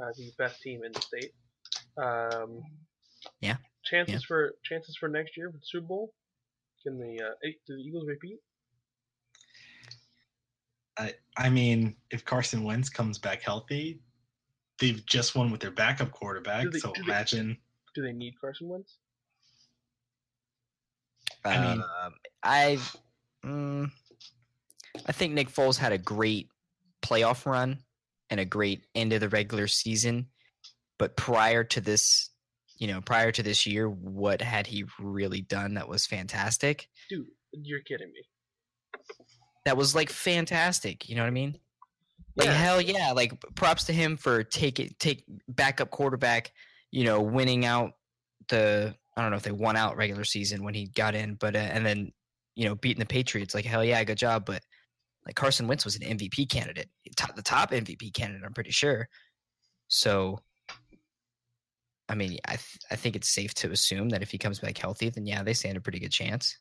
uh, 0.01 0.11
the 0.15 0.31
best 0.37 0.61
team 0.61 0.83
in 0.83 0.91
the 0.93 1.01
state. 1.01 1.33
Um, 1.97 2.61
Yeah, 3.41 3.57
Chances 3.85 4.13
yeah. 4.13 4.19
for 4.27 4.55
chances 4.63 4.95
for 4.97 5.07
next 5.07 5.37
year 5.37 5.49
for 5.49 5.57
the 5.57 5.65
Super 5.65 5.87
Bowl. 5.87 6.13
Can 6.83 6.97
the 6.97 7.23
uh, 7.23 7.31
eight, 7.43 7.59
do 7.67 7.75
the 7.75 7.81
Eagles 7.81 8.05
repeat? 8.07 8.39
I 10.97 11.13
I 11.37 11.49
mean, 11.49 11.95
if 12.11 12.25
Carson 12.25 12.63
Wentz 12.63 12.89
comes 12.89 13.17
back 13.17 13.41
healthy, 13.41 14.01
they've 14.79 15.05
just 15.05 15.35
won 15.35 15.51
with 15.51 15.61
their 15.61 15.71
backup 15.71 16.11
quarterback. 16.11 16.71
They- 16.71 16.79
so 16.79 16.91
do 16.93 17.01
they- 17.03 17.11
imagine. 17.11 17.57
Do 17.95 18.03
they 18.03 18.13
need 18.13 18.39
Carson 18.39 18.67
Wentz? 18.69 18.97
I 21.43 21.57
mean- 21.59 21.81
Um, 22.03 22.15
I, 22.43 22.79
mm, 23.43 23.91
I 25.05 25.11
think 25.11 25.33
Nick 25.33 25.49
Foles 25.49 25.77
had 25.77 25.91
a 25.91 25.97
great 25.97 26.49
playoff 27.01 27.45
run 27.45 27.83
and 28.29 28.39
a 28.39 28.45
great 28.45 28.85
end 28.93 29.11
of 29.13 29.21
the 29.21 29.29
regular 29.29 29.67
season, 29.67 30.29
but 30.97 31.17
prior 31.17 31.63
to 31.63 31.81
this, 31.81 32.28
you 32.79 32.87
know, 32.87 33.01
prior 33.01 33.31
to 33.31 33.43
this 33.43 33.65
year, 33.67 33.89
what 33.89 34.41
had 34.41 34.65
he 34.65 34.85
really 34.99 35.41
done 35.41 35.75
that 35.75 35.87
was 35.87 36.05
fantastic? 36.07 36.87
Dude, 37.09 37.27
you're 37.51 37.81
kidding 37.81 38.11
me. 38.11 38.21
That 39.65 39.77
was 39.77 39.93
like 39.93 40.09
fantastic. 40.09 41.07
You 41.09 41.15
know 41.15 41.21
what 41.21 41.27
I 41.27 41.31
mean? 41.31 41.59
Like 42.35 42.47
Yeah. 42.47 42.53
hell 42.53 42.81
yeah! 42.81 43.11
Like 43.11 43.33
props 43.55 43.83
to 43.85 43.93
him 43.93 44.17
for 44.17 44.43
take 44.43 44.79
it, 44.79 44.97
take 44.99 45.25
backup 45.47 45.91
quarterback. 45.91 46.51
You 46.91 47.03
know, 47.03 47.21
winning 47.21 47.65
out 47.65 47.91
the 48.47 48.95
I 49.17 49.21
don't 49.21 49.31
know 49.31 49.37
if 49.37 49.43
they 49.43 49.51
won 49.51 49.75
out 49.75 49.97
regular 49.97 50.23
season 50.23 50.63
when 50.63 50.73
he 50.73 50.87
got 50.87 51.13
in, 51.15 51.35
but 51.35 51.55
uh, 51.55 51.59
and 51.59 51.85
then 51.85 52.11
you 52.55 52.65
know 52.65 52.75
beating 52.75 52.99
the 53.01 53.05
Patriots. 53.05 53.53
Like 53.53 53.65
hell 53.65 53.83
yeah, 53.83 54.03
good 54.05 54.17
job. 54.17 54.45
But 54.45 54.63
like 55.25 55.35
Carson 55.35 55.67
Wentz 55.67 55.83
was 55.83 55.97
an 55.97 56.17
MVP 56.17 56.49
candidate, 56.49 56.89
top, 57.17 57.35
the 57.35 57.41
top 57.41 57.71
MVP 57.71 58.13
candidate. 58.13 58.43
I'm 58.45 58.53
pretty 58.53 58.71
sure. 58.71 59.07
So, 59.89 60.39
I 62.09 62.15
mean, 62.15 62.39
I 62.45 62.55
th- 62.55 62.79
I 62.91 62.95
think 62.95 63.15
it's 63.15 63.29
safe 63.29 63.53
to 63.55 63.71
assume 63.71 64.09
that 64.09 64.21
if 64.21 64.31
he 64.31 64.37
comes 64.37 64.59
back 64.59 64.77
healthy, 64.77 65.09
then 65.09 65.25
yeah, 65.25 65.43
they 65.43 65.53
stand 65.53 65.77
a 65.77 65.81
pretty 65.81 65.99
good 65.99 66.11
chance. 66.11 66.57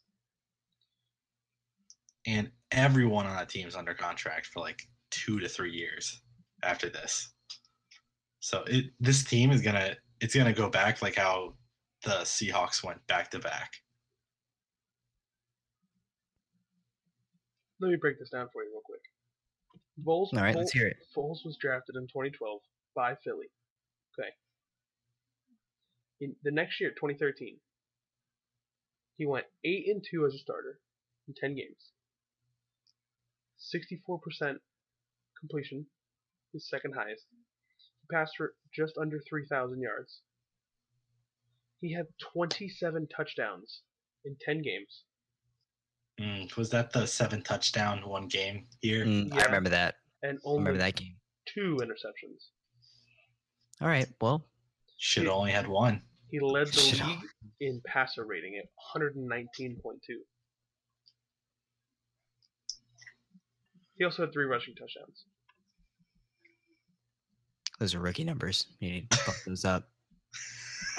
and 2.26 2.50
everyone 2.72 3.26
on 3.26 3.34
that 3.34 3.48
team 3.48 3.66
is 3.66 3.74
under 3.74 3.94
contract 3.94 4.46
for 4.46 4.60
like 4.60 4.82
two 5.10 5.40
to 5.40 5.48
three 5.48 5.72
years 5.72 6.20
after 6.62 6.90
this. 6.90 7.32
So 8.40 8.64
it 8.66 8.86
this 9.00 9.24
team 9.24 9.50
is 9.50 9.62
gonna 9.62 9.96
it's 10.20 10.34
gonna 10.34 10.52
go 10.52 10.68
back 10.68 11.00
like 11.00 11.16
how 11.16 11.54
the 12.04 12.20
Seahawks 12.24 12.84
went 12.84 13.04
back 13.06 13.30
to 13.30 13.38
back. 13.38 13.72
Let 17.80 17.90
me 17.90 17.96
break 17.96 18.18
this 18.18 18.30
down 18.30 18.48
for 18.52 18.62
you 18.62 18.70
real 18.70 18.82
quick. 18.84 19.00
Foles, 20.04 20.36
All 20.36 20.44
right, 20.44 20.54
Foles, 20.54 20.58
let's 20.58 20.72
hear 20.72 20.86
it. 20.88 20.96
Foles 21.16 21.44
was 21.44 21.56
drafted 21.60 21.96
in 21.96 22.02
2012 22.02 22.60
by 22.94 23.14
Philly. 23.24 23.46
Okay. 24.18 24.28
In 26.20 26.34
the 26.42 26.50
next 26.50 26.80
year, 26.80 26.90
2013, 26.90 27.56
he 29.16 29.26
went 29.26 29.46
eight 29.64 29.86
and 29.88 30.04
two 30.08 30.26
as 30.26 30.34
a 30.34 30.38
starter 30.38 30.80
in 31.28 31.34
10 31.34 31.54
games. 31.54 31.92
64% 33.74 34.56
completion, 35.38 35.86
his 36.52 36.68
second 36.68 36.94
highest. 36.96 37.24
He 38.02 38.14
passed 38.14 38.34
for 38.36 38.54
just 38.74 38.94
under 39.00 39.20
3,000 39.28 39.80
yards. 39.80 40.20
He 41.80 41.92
had 41.92 42.06
27 42.34 43.08
touchdowns 43.14 43.82
in 44.24 44.36
10 44.44 44.62
games. 44.62 45.04
Mm, 46.20 46.56
was 46.56 46.70
that 46.70 46.92
the 46.92 47.06
seven 47.06 47.42
touchdown 47.42 48.02
one 48.08 48.26
game 48.26 48.66
here? 48.80 49.04
Mm, 49.04 49.32
I 49.32 49.44
remember 49.44 49.70
that. 49.70 49.96
and 50.24 50.38
I 50.44 50.50
remember 50.52 50.78
that 50.78 50.96
game. 50.96 51.14
two 51.46 51.78
interceptions. 51.80 52.48
All 53.80 53.86
right. 53.86 54.08
Well, 54.20 54.44
Should 54.96 55.24
have 55.24 55.32
only 55.32 55.52
had 55.52 55.68
one. 55.68 56.02
He 56.30 56.40
led 56.40 56.68
the 56.68 57.04
league 57.06 57.20
in 57.60 57.82
passer 57.86 58.24
rating 58.24 58.56
at 58.56 58.64
119.2. 58.96 59.76
He 63.96 64.04
also 64.04 64.22
had 64.22 64.32
three 64.32 64.44
rushing 64.44 64.74
touchdowns. 64.74 65.24
those 67.80 67.94
are 67.94 68.00
rookie 68.00 68.24
numbers. 68.24 68.66
You 68.80 68.90
need 68.90 69.10
to 69.10 69.18
bump 69.24 69.38
those 69.46 69.64
up. 69.64 69.88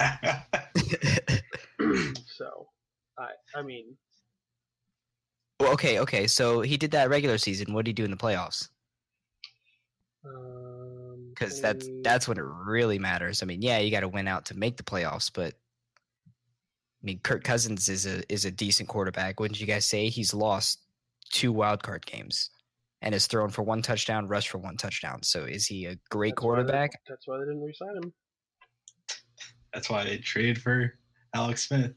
so, 2.26 2.68
I 3.18 3.28
I 3.54 3.62
mean, 3.62 3.96
well, 5.60 5.72
okay, 5.72 6.00
okay. 6.00 6.26
So 6.26 6.62
he 6.62 6.76
did 6.76 6.90
that 6.92 7.10
regular 7.10 7.38
season. 7.38 7.72
What 7.72 7.84
did 7.84 7.90
he 7.90 7.94
do 7.94 8.04
in 8.04 8.10
the 8.10 8.16
playoffs? 8.16 8.68
um, 10.24 10.59
Because 11.40 11.60
that's 11.60 11.88
mm. 11.88 12.02
that's 12.04 12.28
when 12.28 12.36
it 12.36 12.44
really 12.44 12.98
matters. 12.98 13.42
I 13.42 13.46
mean, 13.46 13.62
yeah, 13.62 13.78
you 13.78 13.90
got 13.90 14.00
to 14.00 14.08
win 14.08 14.28
out 14.28 14.44
to 14.46 14.56
make 14.56 14.76
the 14.76 14.82
playoffs, 14.82 15.30
but 15.32 15.54
I 17.02 17.02
mean, 17.02 17.20
Kirk 17.22 17.44
Cousins 17.44 17.88
is 17.88 18.04
a 18.06 18.22
is 18.30 18.44
a 18.44 18.50
decent 18.50 18.88
quarterback. 18.88 19.40
Wouldn't 19.40 19.60
you 19.60 19.66
guys 19.66 19.86
say 19.86 20.08
he's 20.08 20.34
lost 20.34 20.80
two 21.32 21.50
wild 21.50 21.82
card 21.82 22.04
games 22.04 22.50
and 23.00 23.14
has 23.14 23.26
thrown 23.26 23.48
for 23.48 23.62
one 23.62 23.80
touchdown, 23.80 24.28
rushed 24.28 24.50
for 24.50 24.58
one 24.58 24.76
touchdown? 24.76 25.22
So 25.22 25.44
is 25.44 25.66
he 25.66 25.86
a 25.86 25.96
great 26.10 26.34
that's 26.36 26.42
why 26.44 26.56
they- 26.56 26.62
quarterback? 26.62 26.90
That's 27.08 27.26
why 27.26 27.38
they 27.38 27.44
didn't 27.44 27.62
re-sign 27.62 27.96
him. 27.96 28.12
That's 29.72 29.88
why 29.88 30.04
they 30.04 30.18
traded 30.18 30.60
for 30.60 30.92
Alex 31.34 31.68
Smith. 31.68 31.92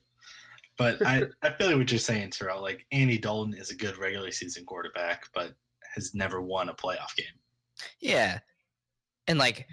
But 0.77 1.05
I, 1.05 1.23
I 1.41 1.49
feel 1.49 1.67
like 1.67 1.77
what 1.77 1.91
you're 1.91 1.99
saying, 1.99 2.29
Terrell. 2.29 2.61
Like 2.61 2.85
Andy 2.93 3.17
Dalton 3.17 3.55
is 3.55 3.71
a 3.71 3.75
good 3.75 3.97
regular 3.97 4.31
season 4.31 4.63
quarterback, 4.65 5.25
but 5.33 5.53
has 5.95 6.13
never 6.15 6.41
won 6.41 6.69
a 6.69 6.73
playoff 6.73 7.15
game. 7.17 7.25
Yeah. 7.99 8.39
And 9.27 9.39
like 9.39 9.67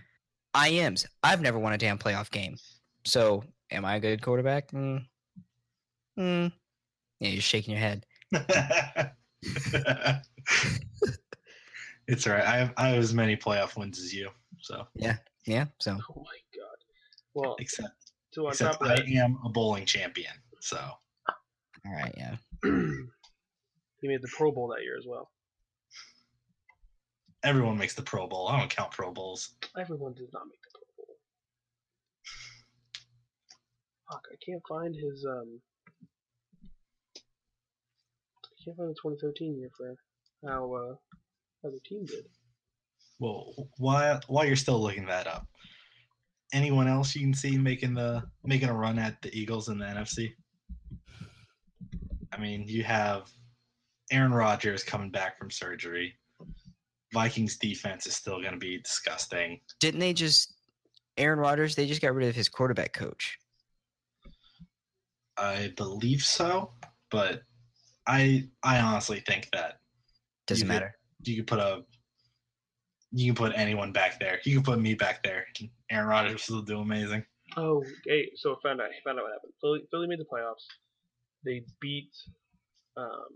IMs, 0.55 1.07
I've 1.23 1.41
never 1.41 1.59
won 1.59 1.73
a 1.73 1.79
damn 1.79 1.99
playoff 1.99 2.31
game. 2.31 2.57
So 3.05 3.45
am 3.71 3.85
I 3.85 3.97
a 3.97 4.01
good 4.01 4.23
quarterback? 4.23 4.71
Mm. 4.73 5.05
Mm. 6.19 6.53
Yeah, 7.21 7.29
you're 7.29 7.43
shaking 7.43 7.73
your 7.73 7.81
head. 7.81 8.07
it's 12.07 12.27
all 12.27 12.35
right. 12.35 12.45
I 12.45 12.57
have 12.59 12.73
I 12.77 12.89
have 12.89 12.99
as 12.99 13.15
many 13.15 13.37
playoff 13.37 13.77
wins 13.77 13.99
as 13.99 14.13
you. 14.15 14.31
So 14.61 14.87
Yeah. 14.95 15.17
Yeah. 15.47 15.67
So 15.81 15.93
Oh 15.93 16.21
my 16.21 16.39
god. 16.57 16.77
Well, 17.35 17.57
except 17.59 18.13
so 18.33 18.47
on 18.47 18.53
except 18.53 18.75
top 18.75 18.83
of 18.83 18.89
I 18.89 18.97
that, 18.97 19.09
am 19.09 19.39
a 19.45 19.49
bowling 19.49 19.87
champion. 19.87 20.33
So 20.61 20.79
all 21.87 21.93
right, 21.93 22.15
yeah. 22.17 22.37
he 22.63 24.09
made 24.09 24.23
the 24.23 24.29
Pro 24.37 24.53
Bowl 24.53 24.69
that 24.69 24.83
year 24.83 24.97
as 24.99 25.07
well. 25.07 25.31
Everyone 27.45 27.79
makes 27.79 27.95
the 27.95 28.03
Pro 28.03 28.27
Bowl. 28.27 28.49
I 28.49 28.59
don't 28.59 28.71
count 28.71 28.91
Pro 28.91 29.13
Bowls. 29.13 29.57
Everyone 29.79 30.13
does 30.15 30.33
not 30.33 30.43
make 30.47 30.61
the 30.63 30.71
Pro 30.73 31.05
Bowl. 31.05 31.17
Fuck, 34.11 34.27
I 34.31 34.37
can't 34.45 34.63
find 34.69 34.95
his 34.95 35.25
um. 35.29 35.61
I 38.45 38.65
can't 38.65 38.77
find 38.77 38.91
the 38.91 38.95
2013 38.95 39.59
year 39.59 39.71
for 39.77 39.95
how 40.47 40.75
uh 40.75 40.95
how 41.63 41.71
the 41.71 41.81
team 41.87 42.05
did. 42.05 42.27
Well, 43.19 43.53
while 43.79 44.21
while 44.29 44.45
you're 44.45 44.57
still 44.57 44.81
looking 44.81 45.07
that 45.07 45.27
up, 45.27 45.47
anyone 46.53 46.89
else 46.89 47.15
you 47.15 47.23
can 47.23 47.35
see 47.35 47.57
making 47.57 47.95
the 47.95 48.23
making 48.45 48.69
a 48.69 48.75
run 48.75 48.99
at 48.99 49.21
the 49.23 49.35
Eagles 49.37 49.69
in 49.69 49.79
the 49.79 49.85
NFC? 49.85 50.33
I 52.33 52.39
mean, 52.39 52.67
you 52.67 52.85
have 52.85 53.29
Aaron 54.11 54.33
Rodgers 54.33 54.85
coming 54.85 55.11
back 55.11 55.39
from 55.39 55.51
surgery. 55.51 56.15
Vikings 57.13 57.57
defense 57.57 58.07
is 58.07 58.15
still 58.15 58.41
going 58.41 58.53
to 58.53 58.59
be 58.59 58.79
disgusting. 58.79 59.61
Didn't 59.81 60.01
they 60.01 60.13
just 60.13 60.55
Aaron 61.17 61.39
Rodgers? 61.41 61.75
They 61.75 61.87
just 61.87 62.01
got 62.01 62.15
rid 62.15 62.29
of 62.29 62.35
his 62.35 62.49
quarterback 62.49 62.93
coach. 62.93 63.37
I 65.37 65.73
believe 65.77 66.23
so, 66.23 66.73
but 67.11 67.43
I 68.07 68.49
I 68.63 68.79
honestly 68.81 69.21
think 69.21 69.49
that 69.53 69.81
Doesn't 70.47 70.67
You 70.67 70.69
could- 70.69 70.75
matter. 70.75 70.99
you 71.25 71.37
could 71.37 71.47
put 71.47 71.59
a 71.59 71.85
you 73.13 73.27
can 73.27 73.35
put 73.35 73.53
anyone 73.57 73.91
back 73.93 74.21
there. 74.21 74.39
You 74.45 74.55
can 74.55 74.63
put 74.63 74.79
me 74.79 74.95
back 74.95 75.23
there. 75.25 75.45
Aaron 75.91 76.07
Rodgers 76.09 76.49
will 76.49 76.63
do 76.63 76.79
amazing. 76.81 77.25
Oh, 77.57 77.83
hey, 78.07 78.31
so 78.37 78.53
I 78.53 78.57
found 78.63 78.81
out. 78.81 78.87
I 78.91 78.93
found 79.05 79.19
out 79.19 79.25
what 79.25 79.33
happened. 79.33 79.53
Philly, 79.61 79.81
Philly 79.91 80.07
made 80.07 80.21
the 80.21 80.25
playoffs. 80.25 80.65
they 81.45 81.65
beat, 81.81 82.13
um, 82.97 83.27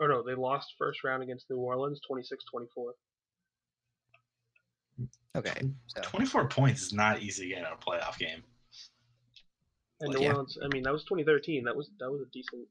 or 0.00 0.08
no, 0.08 0.22
they 0.22 0.34
lost 0.34 0.74
first 0.78 1.02
round 1.04 1.22
against 1.22 1.50
New 1.50 1.58
Orleans, 1.58 2.00
26-24. 2.10 2.92
Okay. 5.36 5.60
So 5.86 6.00
24 6.02 6.48
points 6.48 6.82
is 6.82 6.92
not 6.92 7.22
easy 7.22 7.44
to 7.44 7.48
get 7.50 7.58
in 7.58 7.64
a 7.64 7.76
playoff 7.76 8.18
game. 8.18 8.42
And 10.00 10.10
Well, 10.10 10.18
New 10.18 10.24
yeah. 10.24 10.32
Orleans, 10.32 10.58
I 10.62 10.68
mean, 10.72 10.82
that 10.84 10.92
was 10.92 11.02
2013. 11.04 11.64
That 11.64 11.76
was 11.76 11.90
that 11.98 12.10
was 12.10 12.20
a 12.22 12.30
decent. 12.32 12.66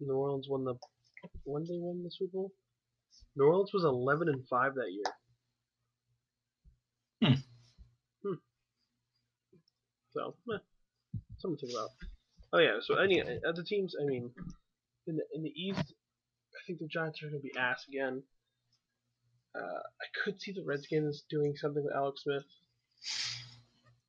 New 0.00 0.14
Orleans 0.14 0.48
won 0.48 0.64
the. 0.64 0.74
When 1.44 1.64
they 1.64 1.78
won 1.78 2.02
the 2.04 2.10
Super 2.10 2.32
Bowl? 2.32 2.52
New 3.34 3.44
Orleans 3.46 3.72
was 3.72 3.84
11 3.84 4.28
and 4.28 4.46
five 4.48 4.74
that 4.74 4.92
year. 4.92 5.04
Hmm. 7.22 8.28
Hmm. 8.28 8.34
So, 10.12 10.34
eh, 10.52 10.58
something 11.38 11.58
to 11.58 11.66
think 11.66 11.78
about. 11.78 11.90
Oh 12.52 12.58
yeah. 12.58 12.78
So 12.80 12.96
any 12.96 13.20
other 13.20 13.62
teams? 13.62 13.94
I 14.00 14.04
mean, 14.04 14.30
in 15.06 15.16
the 15.16 15.22
in 15.34 15.42
the 15.42 15.50
East, 15.50 15.80
I 16.54 16.60
think 16.66 16.78
the 16.78 16.88
Giants 16.88 17.22
are 17.22 17.28
going 17.28 17.40
to 17.40 17.42
be 17.42 17.56
ass 17.58 17.84
again. 17.88 18.22
Uh, 19.54 19.78
I 19.78 20.06
could 20.22 20.40
see 20.40 20.52
the 20.52 20.64
Redskins 20.66 21.24
doing 21.30 21.54
something 21.56 21.82
with 21.82 21.94
Alex 21.94 22.22
Smith. 22.22 22.44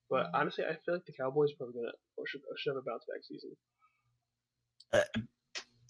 But 0.10 0.28
honestly, 0.34 0.64
I 0.64 0.76
feel 0.86 0.96
like 0.96 1.06
the 1.06 1.14
Cowboys 1.14 1.52
are 1.52 1.58
probably 1.58 1.82
gonna 1.82 1.94
or 2.18 2.26
should, 2.28 2.42
or 2.42 2.58
should 2.58 2.72
have 2.72 2.78
a 2.78 2.82
bounce 2.82 3.04
back 3.06 3.24
season. 3.24 3.56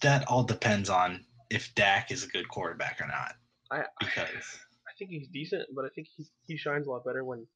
That 0.00 0.26
all 0.28 0.44
depends 0.44 0.90
on 0.90 1.24
if 1.50 1.74
Dak 1.74 2.10
is 2.10 2.24
a 2.24 2.28
good 2.28 2.48
quarterback 2.48 3.00
or 3.00 3.06
not. 3.06 3.34
I 3.70 3.84
Because 4.00 4.60
I 4.86 4.92
think 4.98 5.10
he's 5.10 5.28
decent, 5.28 5.68
but 5.74 5.84
I 5.84 5.88
think 5.94 6.08
he 6.16 6.26
he 6.46 6.56
shines 6.56 6.86
a 6.86 6.90
lot 6.90 7.04
better 7.04 7.24
when 7.24 7.46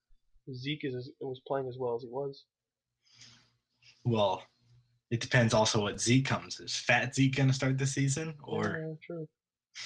Zeke 0.53 0.85
is 0.85 1.11
was 1.21 1.41
playing 1.47 1.69
as 1.69 1.77
well 1.79 1.95
as 1.97 2.03
he 2.03 2.09
was. 2.09 2.45
well, 4.05 4.43
it 5.13 5.21
depends 5.21 5.53
also 5.53 5.83
what 5.83 6.01
Zeke 6.01 6.25
comes. 6.25 6.59
Is 6.59 6.75
Fat 6.75 7.15
Zeke 7.15 7.37
going 7.37 7.51
to 7.51 7.55
start 7.55 7.77
the 7.77 7.87
season, 7.87 8.33
or 8.43 8.79
Yeah, 8.81 8.95
true. 9.07 9.29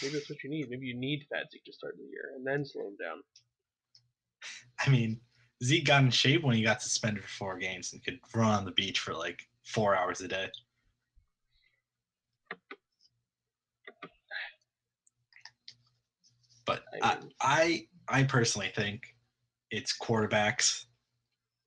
Maybe 0.00 0.14
that's 0.14 0.30
what 0.30 0.42
you 0.45 0.50
need. 0.50 0.71
Maybe 0.71 0.87
you 0.87 0.97
need 0.97 1.26
Fat 1.33 1.50
Zeke 1.50 1.64
to 1.64 1.73
start 1.73 1.97
the 1.97 2.04
year 2.04 2.30
and 2.37 2.47
then 2.47 2.64
slow 2.64 2.83
him 2.83 2.97
down. 2.97 3.23
I 4.78 4.88
mean, 4.88 5.21
Zeke 5.64 5.85
got 5.85 6.04
in 6.04 6.11
shape 6.11 6.45
when 6.45 6.54
he 6.54 6.62
got 6.62 6.80
suspended 6.80 7.25
for 7.25 7.28
four 7.28 7.59
games 7.59 7.92
and 7.92 8.04
could 8.04 8.21
run 8.37 8.54
on 8.54 8.64
the 8.64 8.71
beach 8.71 9.00
for 9.00 9.14
like 9.14 9.42
four 9.64 9.97
hours 9.97 10.21
a 10.21 10.28
day. 10.28 10.49
But 16.64 16.85
I 17.02 17.09
I, 17.09 17.87
I, 18.09 18.20
I 18.20 18.22
personally 18.22 18.70
think 18.77 19.03
it's 19.72 19.98
quarterbacks. 19.98 20.85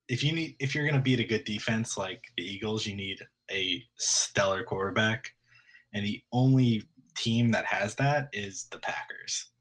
If 0.08 0.24
you 0.24 0.32
need, 0.32 0.56
if 0.60 0.74
you're 0.74 0.86
going 0.86 0.96
to 0.96 1.02
beat 1.02 1.20
a 1.20 1.26
good 1.26 1.44
defense 1.44 1.98
like 1.98 2.24
the 2.38 2.44
Eagles, 2.44 2.86
you 2.86 2.96
need 2.96 3.20
a 3.52 3.84
stellar 3.98 4.64
quarterback, 4.64 5.32
and 5.94 6.06
the 6.06 6.22
only 6.32 6.84
team 7.18 7.52
that 7.52 7.66
has 7.66 7.96
that 7.96 8.30
is 8.34 8.68
the 8.72 8.80
Packers. 8.80 9.52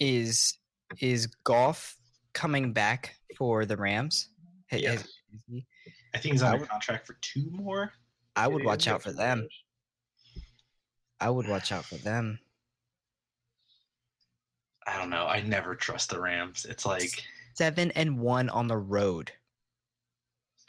is 0.00 0.54
is 1.00 1.26
Goff 1.44 1.96
coming 2.32 2.72
back 2.72 3.14
for 3.36 3.64
the 3.66 3.76
Rams? 3.76 4.30
Ha- 4.70 4.80
has-? 4.86 5.08
I 6.14 6.18
think 6.18 6.34
he's 6.34 6.42
under 6.42 6.58
would- 6.60 6.68
contract 6.68 7.06
for 7.06 7.18
two 7.20 7.48
more. 7.50 7.92
I 8.36 8.46
would 8.46 8.64
watch 8.64 8.86
out 8.86 9.02
for 9.02 9.12
them. 9.12 9.48
I 11.20 11.28
would 11.28 11.48
watch 11.48 11.72
out 11.72 11.84
for 11.84 11.96
them. 11.96 12.38
I 14.86 14.96
don't 14.96 15.10
know. 15.10 15.26
I 15.26 15.40
never 15.42 15.74
trust 15.74 16.10
the 16.10 16.20
Rams. 16.20 16.64
It's 16.64 16.86
like 16.86 17.10
Seven 17.54 17.90
and 17.92 18.18
one 18.20 18.48
on 18.48 18.68
the 18.68 18.76
road. 18.76 19.32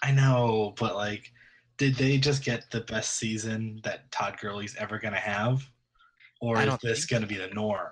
I 0.01 0.11
know, 0.11 0.73
but 0.79 0.95
like, 0.95 1.31
did 1.79 1.95
they 1.95 2.19
just 2.19 2.43
get 2.43 2.69
the 2.69 2.81
best 2.81 3.17
season 3.17 3.79
that 3.83 4.11
Todd 4.11 4.37
Gurley's 4.39 4.75
ever 4.75 4.99
gonna 4.99 5.17
have, 5.17 5.67
or 6.41 6.61
is 6.61 6.77
this 6.83 7.05
gonna 7.05 7.25
be 7.25 7.37
the 7.37 7.47
norm? 7.47 7.89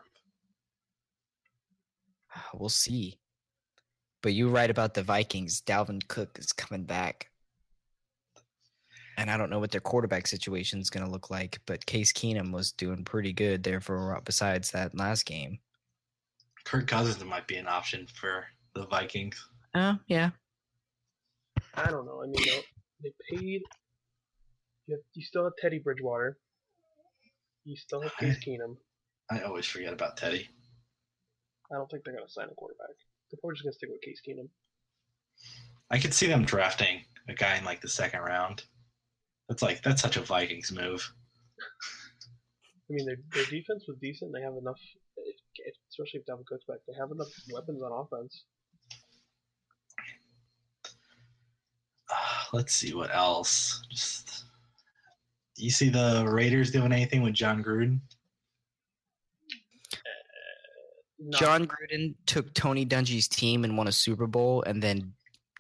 Ah, 2.36 2.50
we'll 2.54 2.70
see. 2.70 3.18
But 4.22 4.34
you're 4.34 4.50
right 4.50 4.70
about 4.70 4.94
the 4.94 5.02
Vikings. 5.02 5.62
Dalvin 5.62 6.08
Cook 6.08 6.38
is 6.40 6.52
coming 6.52 6.84
back. 6.84 7.30
And 9.18 9.32
I 9.32 9.38
don't 9.38 9.50
know 9.50 9.60
what 9.60 9.72
their 9.72 9.82
quarterback 9.82 10.28
situation 10.28 10.80
is 10.80 10.92
going 10.92 11.06
to 11.06 11.12
look 11.12 11.32
like, 11.32 11.60
but 11.66 11.86
Case 11.88 12.14
Keenum 12.14 12.52
was 12.52 12.72
doing 12.72 13.04
pretty 13.04 13.34
good 13.34 13.64
there 13.64 13.82
for 13.82 14.22
besides 14.26 14.70
that 14.72 14.96
last 14.96 15.26
game. 15.26 15.58
Kirk 16.66 16.86
Cousins 16.86 17.24
might 17.24 17.48
be 17.48 17.56
an 17.56 17.68
option 17.68 18.06
for 18.14 18.46
the 18.76 18.86
Vikings. 18.86 19.44
Oh, 19.74 19.98
yeah. 20.08 20.30
I 21.74 21.90
don't 21.90 22.06
know. 22.06 22.22
I 22.24 22.28
mean, 22.28 22.44
they, 22.46 22.64
they 23.04 23.38
paid. 23.38 23.64
You, 24.88 24.96
have, 24.96 25.04
you 25.14 25.24
still 25.24 25.44
have 25.44 25.54
Teddy 25.60 25.80
Bridgewater. 25.80 26.38
You 27.66 27.76
still 27.76 28.02
have 28.02 28.16
Case 28.18 28.38
Keenum. 28.46 28.78
I 29.30 29.42
always 29.42 29.66
forget 29.66 29.92
about 29.92 30.16
Teddy. 30.16 30.48
I 31.70 31.76
don't 31.76 31.92
think 31.92 32.06
they're 32.06 32.14
gonna 32.14 32.30
sign 32.30 32.48
a 32.50 32.56
quarterback. 32.56 32.96
They're 33.30 33.40
probably 33.42 33.56
just 33.56 33.66
gonna 33.66 33.74
stick 33.74 33.90
with 33.92 34.02
Case 34.02 34.22
Keenum. 34.26 34.48
I 35.92 36.00
could 36.00 36.14
see 36.14 36.28
them 36.28 36.46
drafting 36.46 37.02
a 37.28 37.34
guy 37.34 37.58
in 37.58 37.66
like 37.66 37.82
the 37.82 37.90
second 37.90 38.22
round. 38.22 38.64
That's 39.50 39.62
like 39.62 39.84
that's 39.84 40.02
such 40.02 40.16
a 40.16 40.22
Vikings 40.22 40.72
move. 40.72 41.14
I 42.90 42.94
mean, 42.94 43.06
their 43.06 43.18
their 43.34 43.46
defense 43.46 43.84
was 43.88 43.98
decent. 44.02 44.32
They 44.34 44.42
have 44.42 44.56
enough, 44.56 44.80
especially 45.90 46.22
if 46.22 46.26
Dalvin 46.26 46.46
Cook's 46.46 46.66
back. 46.66 46.78
They 46.88 46.94
have 46.98 47.12
enough 47.12 47.28
weapons 47.52 47.82
on 47.82 47.92
offense. 47.92 48.46
Uh, 52.10 52.44
let's 52.54 52.74
see 52.74 52.94
what 52.94 53.14
else. 53.14 53.82
Just 53.92 54.46
you 55.58 55.70
see 55.70 55.90
the 55.90 56.26
Raiders 56.28 56.72
doing 56.72 56.92
anything 56.92 57.22
with 57.22 57.34
Jon 57.34 57.64
Gruden? 57.64 58.00
Uh, 59.94 59.98
not- 61.20 61.40
Jon 61.40 61.68
Gruden 61.68 62.16
took 62.26 62.54
Tony 62.54 62.86
Dungy's 62.86 63.28
team 63.28 63.64
and 63.64 63.78
won 63.78 63.88
a 63.88 63.92
Super 63.92 64.28
Bowl 64.28 64.64
and 64.64 64.82
then 64.82 65.14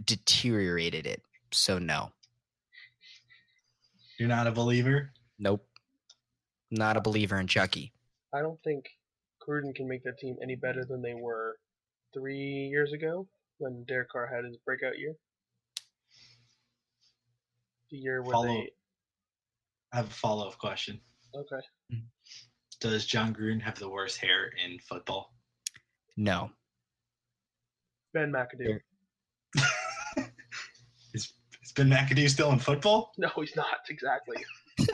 deteriorated 0.05 1.05
it. 1.07 1.21
So, 1.51 1.79
no. 1.79 2.11
You're 4.19 4.29
not 4.29 4.47
a 4.47 4.51
believer? 4.51 5.11
Nope. 5.39 5.67
Not 6.71 6.97
a 6.97 7.01
believer 7.01 7.39
in 7.39 7.47
Chucky. 7.47 7.93
I 8.33 8.41
don't 8.41 8.61
think 8.63 8.85
Gruden 9.47 9.73
can 9.73 9.87
make 9.87 10.03
their 10.03 10.13
team 10.19 10.35
any 10.41 10.55
better 10.55 10.83
than 10.83 11.01
they 11.01 11.13
were 11.13 11.57
three 12.13 12.67
years 12.71 12.93
ago 12.93 13.27
when 13.57 13.83
Derek 13.87 14.09
Carr 14.09 14.27
had 14.27 14.43
his 14.45 14.57
breakout 14.65 14.97
year. 14.97 15.15
The 17.89 17.97
year 17.97 18.21
where 18.21 18.33
Follow. 18.33 18.47
they 18.47 18.69
I 19.93 19.97
have 19.97 20.07
a 20.07 20.09
follow 20.13 20.47
up 20.47 20.57
question. 20.57 20.99
okay. 21.35 21.61
Does 22.79 23.05
Jon 23.07 23.33
Gruden 23.33 23.61
have 23.61 23.79
the 23.79 23.89
worst 23.89 24.17
hair 24.17 24.51
in 24.63 24.77
football? 24.79 25.33
No. 26.15 26.51
Ben 28.13 28.31
McAdoo. 28.31 28.79
There- 29.55 29.63
is, 31.13 31.33
is 31.63 31.71
Ben 31.75 31.89
McAdoo 31.89 32.29
still 32.29 32.51
in 32.51 32.59
football? 32.59 33.11
No, 33.17 33.29
he's 33.35 33.55
not 33.55 33.67
exactly. 33.89 34.37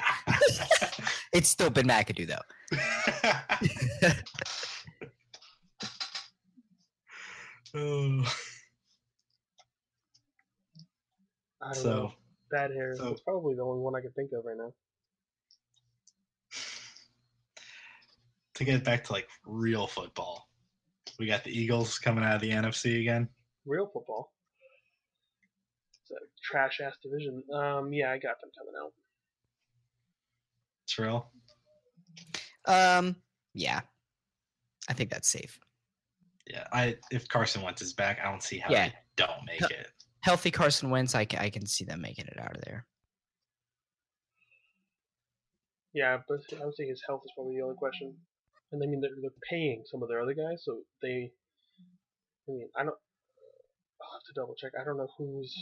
It's 1.34 1.50
still 1.50 1.72
Ben 1.72 1.88
McAdoo, 1.88 2.28
though. 2.28 2.46
oh, 7.76 8.24
I 11.62 11.74
don't 11.74 11.76
so 11.84 11.90
know. 11.90 12.14
Bad 12.54 12.70
hair. 12.72 12.96
so- 12.96 13.06
That's 13.10 13.22
probably 13.22 13.56
the 13.56 13.64
only 13.64 13.82
one 13.82 13.96
I 13.96 14.02
can 14.02 14.12
think 14.12 14.32
of 14.32 14.46
right 14.46 14.56
now. 14.56 14.72
to 18.56 18.64
get 18.64 18.84
back 18.84 19.04
to 19.06 19.12
like 19.14 19.28
real 19.48 19.88
football, 19.88 20.48
we 21.18 21.26
got 21.26 21.44
the 21.44 21.50
Eagles 21.50 21.98
coming 21.98 22.24
out 22.24 22.36
of 22.36 22.42
the 22.42 22.52
NFC 22.52 23.02
again. 23.02 23.28
Real 23.66 23.88
football. 23.92 24.32
It's 26.04 26.12
a 26.12 26.16
trash 26.44 26.80
ass 26.80 26.96
division. 27.02 27.42
Um, 27.52 27.92
yeah, 27.92 28.12
I 28.12 28.20
got 28.20 28.40
them 28.40 28.52
coming 28.56 28.74
out. 28.80 28.92
It's 30.86 31.00
real. 31.00 31.32
Um, 32.68 33.16
yeah. 33.56 33.82
I 34.88 34.94
think 34.94 35.10
that's 35.10 35.30
safe. 35.30 35.60
Yeah, 36.48 36.68
I 36.72 36.98
if 37.10 37.28
Carson 37.28 37.64
Wentz 37.64 37.82
is 37.82 37.94
back, 37.94 38.20
I 38.24 38.30
don't 38.30 38.44
see 38.44 38.60
how 38.60 38.70
Yeah. 38.72 38.90
they 38.90 38.94
don't 39.16 39.46
make 39.48 39.62
it. 39.62 39.88
Healthy 40.24 40.52
Carson 40.52 40.90
Wentz, 40.90 41.16
I 41.16 41.28
I 41.38 41.50
can 41.50 41.66
see 41.66 41.84
them 41.84 42.00
making 42.02 42.28
it 42.28 42.40
out 42.40 42.56
of 42.56 42.64
there. 42.64 42.86
Yeah, 45.94 46.18
but 46.28 46.40
I 46.60 46.66
would 46.66 46.76
say 46.76 46.88
his 46.88 47.04
health 47.06 47.22
is 47.26 47.32
probably 47.36 47.58
the 47.58 47.64
only 47.64 47.76
question. 47.76 48.16
And 48.72 48.82
I 48.82 48.88
mean, 48.88 49.02
they're, 49.02 49.14
they're 49.22 49.48
paying 49.50 49.84
some 49.86 50.02
of 50.02 50.10
their 50.10 50.22
other 50.22 50.34
guys, 50.34 50.64
so 50.64 50.82
they. 51.02 51.32
I 52.48 52.52
mean, 52.52 52.70
I 52.76 52.84
don't. 52.84 52.96
I'll 54.02 54.14
have 54.16 54.26
to 54.26 54.34
double 54.34 54.56
check. 54.56 54.72
I 54.80 54.84
don't 54.84 54.98
know 54.98 55.12
who's 55.18 55.54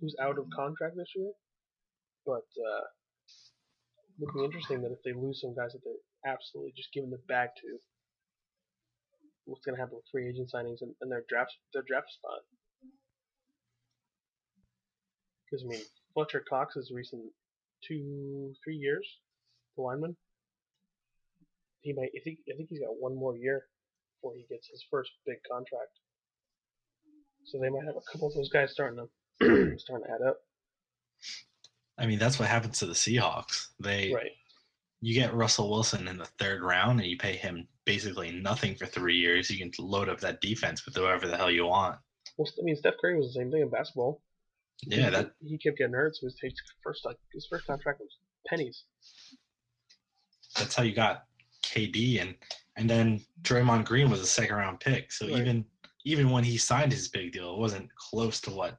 who's 0.00 0.14
out 0.22 0.38
of 0.38 0.46
contract 0.54 0.96
this 0.96 1.10
year, 1.16 1.32
but 2.24 2.46
uh, 2.54 2.86
it 4.14 4.24
would 4.24 4.34
be 4.34 4.44
interesting 4.44 4.80
that 4.82 4.92
if 4.92 5.02
they 5.04 5.12
lose 5.12 5.40
some 5.42 5.54
guys 5.54 5.72
that 5.72 5.82
they're 5.84 6.32
absolutely 6.32 6.72
just 6.76 6.92
giving 6.94 7.10
the 7.10 7.20
bag 7.28 7.50
to, 7.60 7.78
what's 9.44 9.64
going 9.66 9.74
to 9.74 9.82
happen 9.82 9.98
with 9.98 10.06
free 10.10 10.30
agent 10.30 10.50
signings 10.54 10.80
and, 10.80 10.94
and 11.02 11.10
their 11.10 11.24
draft 11.28 11.52
their 11.74 11.82
draft 11.82 12.10
spot? 12.14 12.46
Because 15.54 15.66
I 15.66 15.68
mean, 15.68 15.86
Fletcher 16.14 16.44
Cox's 16.48 16.90
recent 16.90 17.22
two, 17.86 18.52
three 18.64 18.76
years, 18.76 19.06
the 19.76 19.82
lineman. 19.82 20.16
He 21.80 21.92
might. 21.92 22.10
I 22.16 22.20
think. 22.24 22.38
I 22.52 22.56
think 22.56 22.70
he's 22.70 22.80
got 22.80 22.98
one 22.98 23.14
more 23.14 23.36
year 23.36 23.66
before 24.16 24.34
he 24.36 24.46
gets 24.52 24.68
his 24.68 24.84
first 24.90 25.12
big 25.24 25.36
contract. 25.48 26.00
So 27.44 27.58
they 27.58 27.68
might 27.68 27.84
have 27.84 27.94
a 27.96 28.10
couple 28.10 28.28
of 28.28 28.34
those 28.34 28.48
guys 28.48 28.72
starting 28.72 29.06
to 29.40 29.78
starting 29.78 30.06
to 30.06 30.12
add 30.12 30.26
up. 30.26 30.38
I 31.98 32.06
mean, 32.06 32.18
that's 32.18 32.40
what 32.40 32.48
happens 32.48 32.80
to 32.80 32.86
the 32.86 32.94
Seahawks. 32.94 33.68
They 33.78 34.12
Right. 34.12 34.32
you 35.02 35.14
get 35.14 35.34
Russell 35.34 35.70
Wilson 35.70 36.08
in 36.08 36.18
the 36.18 36.28
third 36.40 36.62
round 36.62 36.98
and 36.98 37.08
you 37.08 37.16
pay 37.16 37.36
him 37.36 37.68
basically 37.84 38.32
nothing 38.32 38.74
for 38.74 38.86
three 38.86 39.18
years. 39.18 39.50
You 39.50 39.58
can 39.58 39.70
load 39.78 40.08
up 40.08 40.18
that 40.20 40.40
defense 40.40 40.84
with 40.84 40.96
whoever 40.96 41.28
the 41.28 41.36
hell 41.36 41.50
you 41.50 41.66
want. 41.66 42.00
Well, 42.36 42.48
I 42.58 42.64
mean, 42.64 42.74
Steph 42.74 42.94
Curry 43.00 43.16
was 43.16 43.28
the 43.28 43.40
same 43.40 43.52
thing 43.52 43.60
in 43.60 43.68
basketball. 43.68 44.20
Yeah, 44.82 45.10
that 45.10 45.32
he 45.40 45.56
kept 45.58 45.78
getting 45.78 45.94
hurt, 45.94 46.14
so 46.16 46.26
his 46.26 46.36
his 46.42 46.52
first 46.82 47.04
like 47.04 47.16
his 47.32 47.46
first 47.50 47.66
contract 47.66 48.00
was 48.00 48.10
pennies. 48.46 48.84
that's 50.58 50.74
how 50.74 50.82
you 50.82 50.94
got 50.94 51.24
KD 51.64 52.20
and 52.20 52.34
and 52.76 52.88
then 52.90 53.20
Draymond 53.42 53.84
Green 53.86 54.10
was 54.10 54.20
a 54.20 54.26
second 54.26 54.56
round 54.56 54.80
pick. 54.80 55.10
So 55.12 55.26
Right. 55.26 55.38
even 55.40 55.64
even 56.04 56.30
when 56.30 56.44
he 56.44 56.58
signed 56.58 56.92
his 56.92 57.08
big 57.08 57.32
deal, 57.32 57.54
it 57.54 57.58
wasn't 57.58 57.88
close 57.96 58.40
to 58.42 58.50
what 58.50 58.76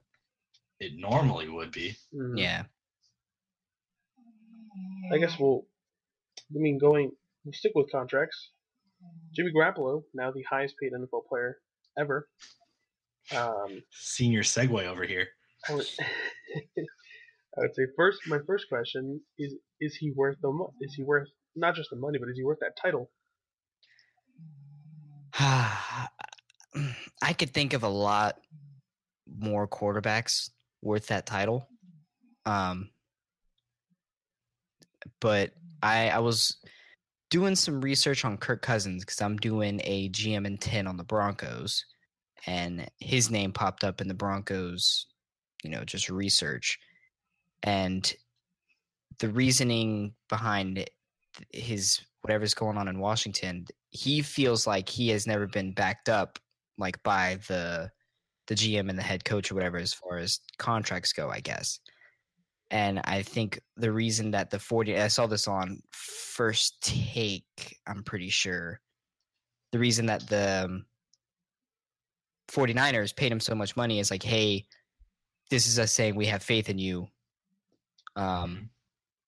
it 0.80 0.94
normally 0.96 1.50
would 1.50 1.72
be. 1.72 1.96
Mhm. 2.14 2.38
Yeah. 2.38 2.64
I 5.12 5.18
guess 5.18 5.38
we'll. 5.40 5.66
I 6.54 6.60
mean, 6.60 6.78
going. 6.78 7.12
We'll 7.44 7.54
stick 7.54 7.72
with 7.76 7.92
contracts. 7.92 8.52
Jimmy 9.36 9.52
Garoppolo, 9.52 10.04
now 10.14 10.32
the 10.32 10.44
highest 10.44 10.76
paid 10.82 10.92
NFL 10.94 11.28
player 11.28 11.60
ever. 11.98 12.28
Um, 13.36 13.84
Senior 13.92 14.42
segue 14.42 14.86
over 14.86 15.06
here. 15.06 15.28
I 15.70 15.74
would, 17.62 17.74
say 17.74 17.84
first. 17.96 18.20
My 18.28 18.40
first 18.46 18.68
question 18.70 19.22
is: 19.38 19.56
Is 19.80 19.96
he 19.96 20.12
worth 20.16 20.38
the? 20.42 20.50
Is 20.82 20.94
he 20.96 21.04
worth 21.04 21.28
not 21.56 21.76
just 21.76 21.90
the 21.90 21.98
money, 21.98 22.18
but 22.20 22.30
is 22.30 22.38
he 22.38 22.44
worth 22.44 22.60
that 22.62 22.78
title? 22.82 23.10
I 25.40 27.34
could 27.38 27.54
think 27.54 27.74
of 27.74 27.84
a 27.84 27.90
lot 27.90 28.38
more 29.40 29.68
quarterbacks 29.68 30.50
worth 30.82 31.08
that 31.08 31.26
title. 31.26 31.68
Um, 32.46 32.90
but 35.20 35.52
I 35.82 36.10
I 36.10 36.20
was 36.20 36.58
doing 37.30 37.56
some 37.56 37.82
research 37.82 38.24
on 38.24 38.38
Kirk 38.38 38.62
Cousins 38.62 39.04
because 39.04 39.22
I'm 39.22 39.38
doing 39.38 39.82
a 39.84 40.10
GM 40.10 40.46
and 40.46 40.62
10 40.62 40.88
on 40.88 40.98
the 40.98 41.04
Broncos, 41.04 41.86
and 42.46 42.88
his 43.00 43.32
name 43.32 43.52
popped 43.52 43.84
up 43.84 44.02
in 44.02 44.08
the 44.08 44.14
Broncos, 44.14 45.08
you 45.66 45.72
know, 45.72 45.84
just 45.84 46.10
research. 46.10 46.80
And 47.64 48.14
the 49.20 49.30
reasoning 49.30 50.14
behind 50.30 50.88
his 51.52 52.00
whatever's 52.22 52.54
going 52.54 52.78
on 52.78 52.88
in 52.88 53.00
Washington, 53.00 53.66
he 53.90 54.22
feels 54.22 54.68
like 54.68 54.88
he 54.90 55.10
has 55.10 55.28
never 55.28 55.48
been 55.48 55.74
backed 55.74 56.10
up 56.10 56.40
like 56.78 57.02
by 57.04 57.38
the 57.48 57.90
the 58.48 58.56
GM 58.56 58.90
and 58.90 58.98
the 58.98 59.04
head 59.04 59.26
coach 59.26 59.52
or 59.52 59.56
whatever 59.56 59.78
as 59.78 59.94
far 59.94 60.20
as 60.20 60.40
contracts 60.60 61.14
go, 61.14 61.30
I 61.32 61.40
guess. 61.40 61.80
And 62.70 63.02
I 63.06 63.24
think 63.24 63.60
the 63.76 63.92
reason 63.92 64.32
that 64.32 64.52
the 64.52 64.60
40 64.60 65.00
I 65.00 65.08
saw 65.08 65.26
this 65.26 65.48
on 65.48 65.82
first 65.92 66.82
take, 66.82 67.78
I'm 67.88 68.04
pretty 68.04 68.30
sure. 68.30 68.80
The 69.72 69.80
reason 69.80 70.06
that 70.08 70.28
the 70.28 70.66
um, 70.66 70.86
49ers 72.52 73.16
paid 73.16 73.32
him 73.32 73.40
so 73.40 73.56
much 73.56 73.76
money 73.76 74.00
is 74.00 74.12
like, 74.12 74.24
hey, 74.24 74.66
this 75.50 75.68
is 75.68 75.80
us 75.80 75.92
saying 75.92 76.16
we 76.16 76.26
have 76.26 76.44
faith 76.44 76.70
in 76.70 76.78
you. 76.78 77.08
Um, 78.16 78.70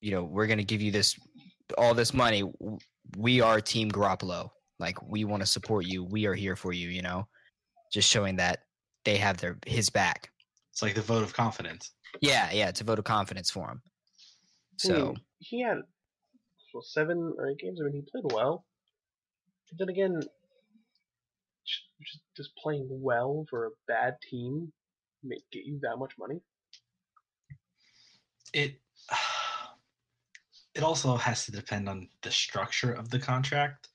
you 0.01 0.11
know, 0.11 0.23
we're 0.23 0.47
gonna 0.47 0.63
give 0.63 0.81
you 0.81 0.91
this 0.91 1.17
all 1.77 1.93
this 1.93 2.13
money. 2.13 2.43
We 3.17 3.41
are 3.41 3.59
Team 3.59 3.91
Garoppolo. 3.91 4.49
Like 4.79 5.01
we 5.01 5.25
want 5.25 5.41
to 5.41 5.47
support 5.47 5.85
you. 5.85 6.03
We 6.03 6.25
are 6.25 6.35
here 6.35 6.55
for 6.55 6.73
you. 6.73 6.89
You 6.89 7.01
know, 7.01 7.27
just 7.91 8.09
showing 8.09 8.35
that 8.37 8.59
they 9.05 9.17
have 9.17 9.37
their 9.37 9.57
his 9.65 9.89
back. 9.89 10.31
It's 10.71 10.81
like 10.81 10.95
the 10.95 11.01
vote 11.01 11.23
of 11.23 11.33
confidence. 11.33 11.91
Yeah, 12.21 12.49
yeah, 12.51 12.69
it's 12.69 12.81
a 12.81 12.83
vote 12.83 12.99
of 12.99 13.05
confidence 13.05 13.49
for 13.49 13.69
him. 13.69 13.81
I 14.85 14.93
mean, 14.93 14.95
So 14.95 15.15
he 15.39 15.61
had 15.61 15.77
well, 16.73 16.83
seven 16.83 17.33
or 17.37 17.49
eight 17.49 17.57
games. 17.59 17.79
I 17.81 17.85
mean, 17.85 17.93
he 17.93 18.01
played 18.11 18.31
well. 18.31 18.65
But 19.69 19.79
then 19.79 19.89
again, 19.89 20.21
just, 21.65 22.19
just 22.35 22.55
playing 22.61 22.87
well 22.89 23.45
for 23.49 23.65
a 23.65 23.69
bad 23.87 24.15
team 24.29 24.71
make 25.23 25.43
get 25.51 25.65
you 25.65 25.79
that 25.81 25.97
much 25.97 26.13
money. 26.17 26.39
It 28.53 28.79
it 30.75 30.83
also 30.83 31.15
has 31.15 31.45
to 31.45 31.51
depend 31.51 31.89
on 31.89 32.07
the 32.21 32.31
structure 32.31 32.93
of 32.93 33.09
the 33.09 33.19
contract 33.19 33.89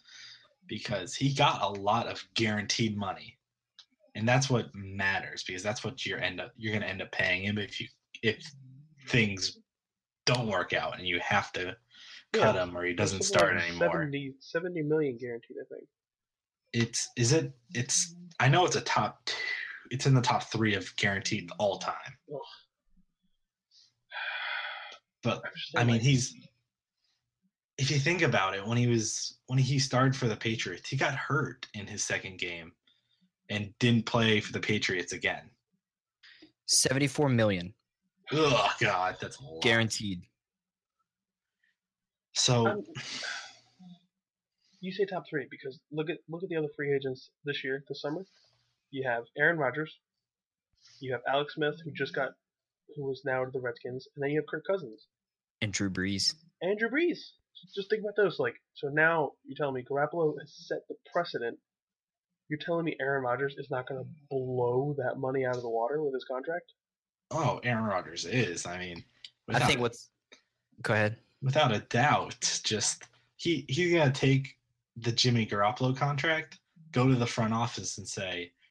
because 0.67 1.15
he 1.15 1.33
got 1.33 1.63
a 1.63 1.69
lot 1.69 2.07
of 2.07 2.25
guaranteed 2.35 2.97
money. 2.97 3.39
And 4.15 4.29
that's 4.29 4.51
what 4.51 4.75
matters 4.75 5.43
because 5.45 5.63
that's 5.63 5.85
what 5.85 6.05
you're 6.05 6.21
end 6.21 6.41
up 6.41 6.53
you're 6.57 6.73
gonna 6.73 6.87
end 6.87 7.03
up 7.03 7.13
paying 7.13 7.45
him 7.45 7.59
if 7.59 7.81
you 7.81 7.87
if 8.23 8.43
things 9.09 9.59
don't 10.27 10.47
work 10.47 10.73
out 10.73 10.99
and 10.99 11.07
you 11.07 11.19
have 11.21 11.53
to 11.53 11.77
cut 12.33 12.55
Yeah, 12.55 12.63
him 12.63 12.77
or 12.77 12.85
he 12.85 12.93
doesn't 12.95 13.23
start 13.23 13.57
anymore. 13.57 13.91
70, 13.91 14.35
70 14.41 14.83
million 14.83 15.17
guaranteed, 15.19 15.57
I 15.61 15.75
think. 15.75 15.89
It's 16.73 17.09
is 17.17 17.33
it 17.33 17.53
it's 17.75 18.15
I 18.41 18.49
know 18.49 18.65
it's 18.65 18.77
a 18.77 18.81
top 18.83 19.21
two, 19.27 19.37
it's 19.93 20.07
in 20.07 20.15
the 20.15 20.23
top 20.23 20.45
three 20.45 20.75
of 20.75 20.95
guaranteed 20.97 21.51
all 21.59 21.79
time. 21.79 21.95
But 25.23 25.37
I'm 25.45 25.51
just 25.55 25.77
I 25.77 25.81
saying, 25.81 25.87
mean, 25.93 26.01
he's 26.01 26.35
if 27.79 27.91
you 27.91 27.99
think 27.99 28.23
about 28.23 28.55
it, 28.55 28.67
when 28.67 28.79
he 28.79 28.87
was 28.87 29.39
when 29.47 29.59
he 29.59 29.79
started 29.79 30.17
for 30.17 30.27
the 30.29 30.37
Patriots, 30.37 30.89
he 30.89 30.97
got 30.97 31.15
hurt 31.15 31.67
in 31.75 31.87
his 31.87 32.03
second 32.03 32.39
game 32.39 32.73
and 33.51 33.73
didn't 33.79 34.07
play 34.07 34.41
for 34.41 34.53
the 34.53 34.61
Patriots 34.61 35.13
again. 35.13 35.51
Seventy-four 36.67 37.29
million. 37.29 37.75
74 38.33 38.33
million 38.33 38.55
Oh 38.65 38.73
God, 38.81 39.17
that's 39.21 39.39
a 39.39 39.45
lot. 39.45 39.63
guaranteed. 39.63 40.23
So 42.33 42.67
I'm- 42.67 42.85
you 44.81 44.91
say 44.91 45.05
top 45.05 45.25
three 45.29 45.47
because 45.51 45.79
look 45.93 46.09
at 46.11 46.19
look 46.29 46.43
at 46.43 46.49
the 46.49 46.57
other 46.57 46.69
free 46.75 46.93
agents 46.95 47.31
this 47.45 47.63
year, 47.63 47.85
this 47.89 48.01
summer. 48.01 48.25
You 48.93 49.03
have 49.09 49.25
Aaron 49.37 49.59
Rodgers, 49.59 49.99
you 51.01 51.13
have 51.13 51.23
Alex 51.27 51.55
Smith, 51.55 51.75
who 51.85 51.91
just 51.91 52.15
got, 52.15 52.31
who 52.95 53.11
is 53.11 53.23
now 53.25 53.45
to 53.45 53.51
the 53.51 53.61
Redskins, 53.61 54.07
and 54.15 54.23
then 54.23 54.31
you 54.31 54.39
have 54.39 54.47
Kirk 54.47 54.65
Cousins, 54.65 55.09
And 55.61 55.73
Drew 55.73 55.91
Brees. 55.91 56.35
And 56.61 56.79
Drew 56.79 56.91
Brees. 56.91 57.19
So 57.55 57.69
just 57.75 57.91
think 57.91 58.03
about 58.03 58.17
those. 58.17 58.39
Like, 58.39 58.55
so 58.75 58.89
now 58.89 59.33
you're 59.45 59.57
telling 59.57 59.75
me 59.75 59.83
Garoppolo 59.83 60.35
has 60.41 60.53
set 60.55 60.79
the 60.89 60.95
precedent. 61.13 61.59
You're 62.49 62.59
telling 62.59 62.85
me 62.85 62.97
Aaron 63.01 63.25
Rodgers 63.25 63.55
is 63.59 63.71
not 63.71 63.89
going 63.89 64.03
to 64.03 64.09
blow 64.31 64.95
that 64.99 65.19
money 65.19 65.45
out 65.45 65.57
of 65.57 65.63
the 65.63 65.71
water 65.71 66.03
with 66.03 66.15
his 66.15 66.25
contract? 66.31 66.73
oh, 67.33 67.61
Aaron 67.65 67.85
Rodgers 67.85 68.25
is. 68.25 68.67
I 68.67 68.79
mean, 68.79 69.05
I 69.49 69.61
think 69.61 69.81
what's 69.81 70.11
go 70.83 70.95
ahead. 70.95 71.17
without 71.43 71.75
a 71.75 71.81
doubt, 71.81 72.61
just 72.65 73.05
he 73.37 73.65
he's 73.69 73.93
gonna 73.93 74.11
take 74.13 74.57
the 74.97 75.13
Jimmy 75.13 75.47
Garoppolo 75.47 75.97
contract, 75.97 76.59
go 76.93 77.09
to 77.09 77.15
the 77.15 77.27
front 77.27 77.55
office 77.55 77.99
and 77.99 78.07
say, 78.07 78.53
Double 78.53 78.62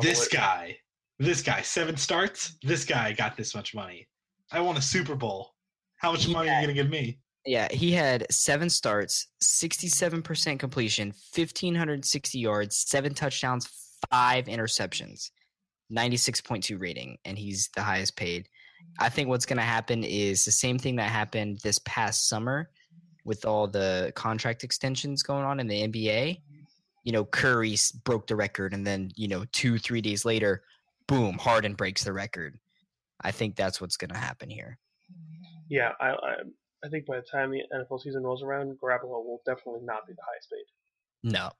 "This 0.00 0.26
it." 0.26 0.32
guy, 0.32 0.76
this 1.18 1.42
guy, 1.42 1.62
seven 1.62 1.96
starts. 1.96 2.56
This 2.62 2.84
guy 2.84 3.12
got 3.12 3.36
this 3.36 3.54
much 3.54 3.74
money. 3.74 4.08
I 4.50 4.60
won 4.60 4.76
a 4.76 4.82
Super 4.82 5.14
Bowl. 5.14 5.54
How 5.96 6.12
much 6.12 6.28
money 6.28 6.50
are 6.50 6.60
you 6.60 6.66
gonna 6.66 6.74
give 6.74 6.90
me?" 6.90 7.18
Yeah, 7.46 7.68
he 7.70 7.92
had 7.92 8.26
seven 8.30 8.70
starts, 8.70 9.28
67% 9.42 10.58
completion, 10.58 11.12
1,560 11.34 12.38
yards, 12.38 12.76
seven 12.76 13.12
touchdowns, 13.12 13.68
five 14.10 14.46
interceptions, 14.46 15.30
96.2 15.92 16.80
rating, 16.80 17.18
and 17.26 17.38
he's 17.38 17.68
the 17.74 17.82
highest 17.82 18.16
paid. 18.16 18.48
I 18.98 19.10
think 19.10 19.28
what's 19.28 19.46
going 19.46 19.58
to 19.58 19.62
happen 19.62 20.04
is 20.04 20.44
the 20.44 20.52
same 20.52 20.78
thing 20.78 20.96
that 20.96 21.10
happened 21.10 21.58
this 21.62 21.78
past 21.84 22.28
summer 22.28 22.70
with 23.24 23.44
all 23.44 23.66
the 23.66 24.12
contract 24.14 24.64
extensions 24.64 25.22
going 25.22 25.44
on 25.44 25.60
in 25.60 25.66
the 25.66 25.82
NBA. 25.82 26.40
You 27.04 27.12
know, 27.12 27.24
Curry 27.24 27.76
broke 28.04 28.26
the 28.26 28.36
record, 28.36 28.74
and 28.74 28.86
then, 28.86 29.10
you 29.14 29.28
know, 29.28 29.44
two, 29.52 29.78
three 29.78 30.00
days 30.00 30.24
later, 30.24 30.62
boom, 31.06 31.38
Harden 31.38 31.74
breaks 31.74 32.04
the 32.04 32.12
record. 32.12 32.58
I 33.20 33.30
think 33.30 33.56
that's 33.56 33.80
what's 33.80 33.96
going 33.96 34.10
to 34.10 34.16
happen 34.18 34.50
here. 34.50 34.78
Yeah, 35.68 35.92
I, 36.00 36.10
I 36.10 36.34
I 36.84 36.88
think 36.88 37.06
by 37.06 37.16
the 37.16 37.26
time 37.30 37.50
the 37.50 37.62
NFL 37.74 38.02
season 38.02 38.22
rolls 38.22 38.42
around, 38.42 38.76
Garoppolo 38.82 39.24
will 39.24 39.40
definitely 39.46 39.80
not 39.84 40.06
be 40.06 40.12
the 40.12 40.20
highest 40.22 40.50
paid. 40.50 41.30
No. 41.30 41.50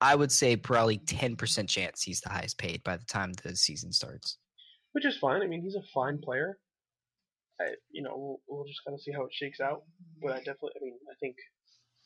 I 0.00 0.14
would 0.14 0.32
say 0.32 0.56
probably 0.56 0.98
10% 0.98 1.68
chance 1.68 2.02
he's 2.02 2.22
the 2.22 2.30
highest 2.30 2.56
paid 2.56 2.82
by 2.84 2.96
the 2.96 3.04
time 3.04 3.32
the 3.42 3.54
season 3.54 3.92
starts. 3.92 4.38
which 4.92 5.04
is 5.04 5.18
fine. 5.18 5.42
I 5.42 5.46
mean, 5.46 5.60
he's 5.62 5.74
a 5.74 5.82
fine 5.92 6.18
player. 6.18 6.58
I, 7.60 7.74
you 7.90 8.02
know, 8.02 8.14
we'll, 8.16 8.40
we'll 8.48 8.66
just 8.66 8.80
kind 8.86 8.94
of 8.94 9.00
see 9.00 9.12
how 9.12 9.24
it 9.24 9.32
shakes 9.32 9.60
out. 9.60 9.82
But 10.22 10.32
I 10.32 10.38
definitely, 10.38 10.72
I 10.80 10.84
mean, 10.84 10.94
I 11.10 11.14
think, 11.20 11.36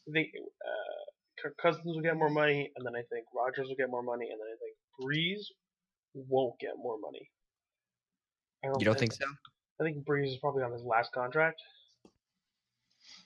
I 0.09 0.13
think 0.13 0.29
uh, 0.37 1.00
Kirk 1.43 1.57
Cousins 1.57 1.85
will 1.85 2.01
get 2.03 2.17
more 2.17 2.31
money, 2.31 2.71
and 2.77 2.85
then 2.87 2.95
I 2.95 3.03
think 3.13 3.27
Rodgers 3.35 3.69
will 3.69 3.77
get 3.77 3.91
more 3.91 4.03
money, 4.03 4.29
and 4.31 4.41
then 4.41 4.49
I 4.49 4.57
think 4.59 4.77
Brees 5.01 5.43
won't 6.15 6.59
get 6.59 6.73
more 6.77 6.99
money. 6.99 7.31
I 8.65 8.69
You 8.79 8.85
don't 8.85 8.99
think 8.99 9.13
so? 9.13 9.25
I 9.81 9.85
think 9.85 10.05
Brees 10.05 10.29
is 10.33 10.39
probably 10.39 10.63
on 10.63 10.73
his 10.73 10.83
last 10.83 11.13
contract, 11.13 11.63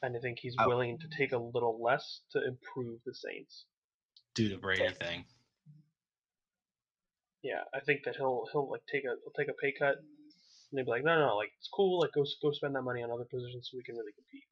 and 0.03 0.17
I 0.17 0.21
think 0.21 0.39
he's 0.39 0.55
Oh. 0.59 0.69
willing 0.69 0.99
to 0.99 1.09
take 1.09 1.33
a 1.33 1.39
little 1.39 1.83
less 1.83 2.23
to 2.31 2.45
improve 2.47 3.03
the 3.05 3.15
Saints. 3.15 3.67
Do 4.35 4.49
the 4.49 4.57
Brady 4.59 4.89
thing. 4.95 5.27
Yeah, 7.43 7.65
I 7.75 7.81
think 7.81 8.05
that 8.05 8.17
he'll 8.17 8.47
he'll 8.53 8.71
like 8.71 8.87
take 8.87 9.05
a 9.05 9.17
he'll 9.23 9.33
take 9.37 9.49
a 9.49 9.55
pay 9.55 9.73
cut, 9.73 9.99
and 9.99 10.07
they'll 10.73 10.85
be 10.85 10.91
like, 10.91 11.05
no, 11.05 11.19
no, 11.19 11.27
no, 11.29 11.37
like 11.37 11.53
it's 11.59 11.69
cool, 11.69 12.01
like 12.01 12.13
go 12.13 12.25
go 12.43 12.53
spend 12.53 12.75
that 12.75 12.83
money 12.83 13.03
on 13.03 13.11
other 13.11 13.27
positions 13.27 13.69
so 13.71 13.77
we 13.77 13.83
can 13.85 13.97
really 13.97 14.13
compete. 14.13 14.45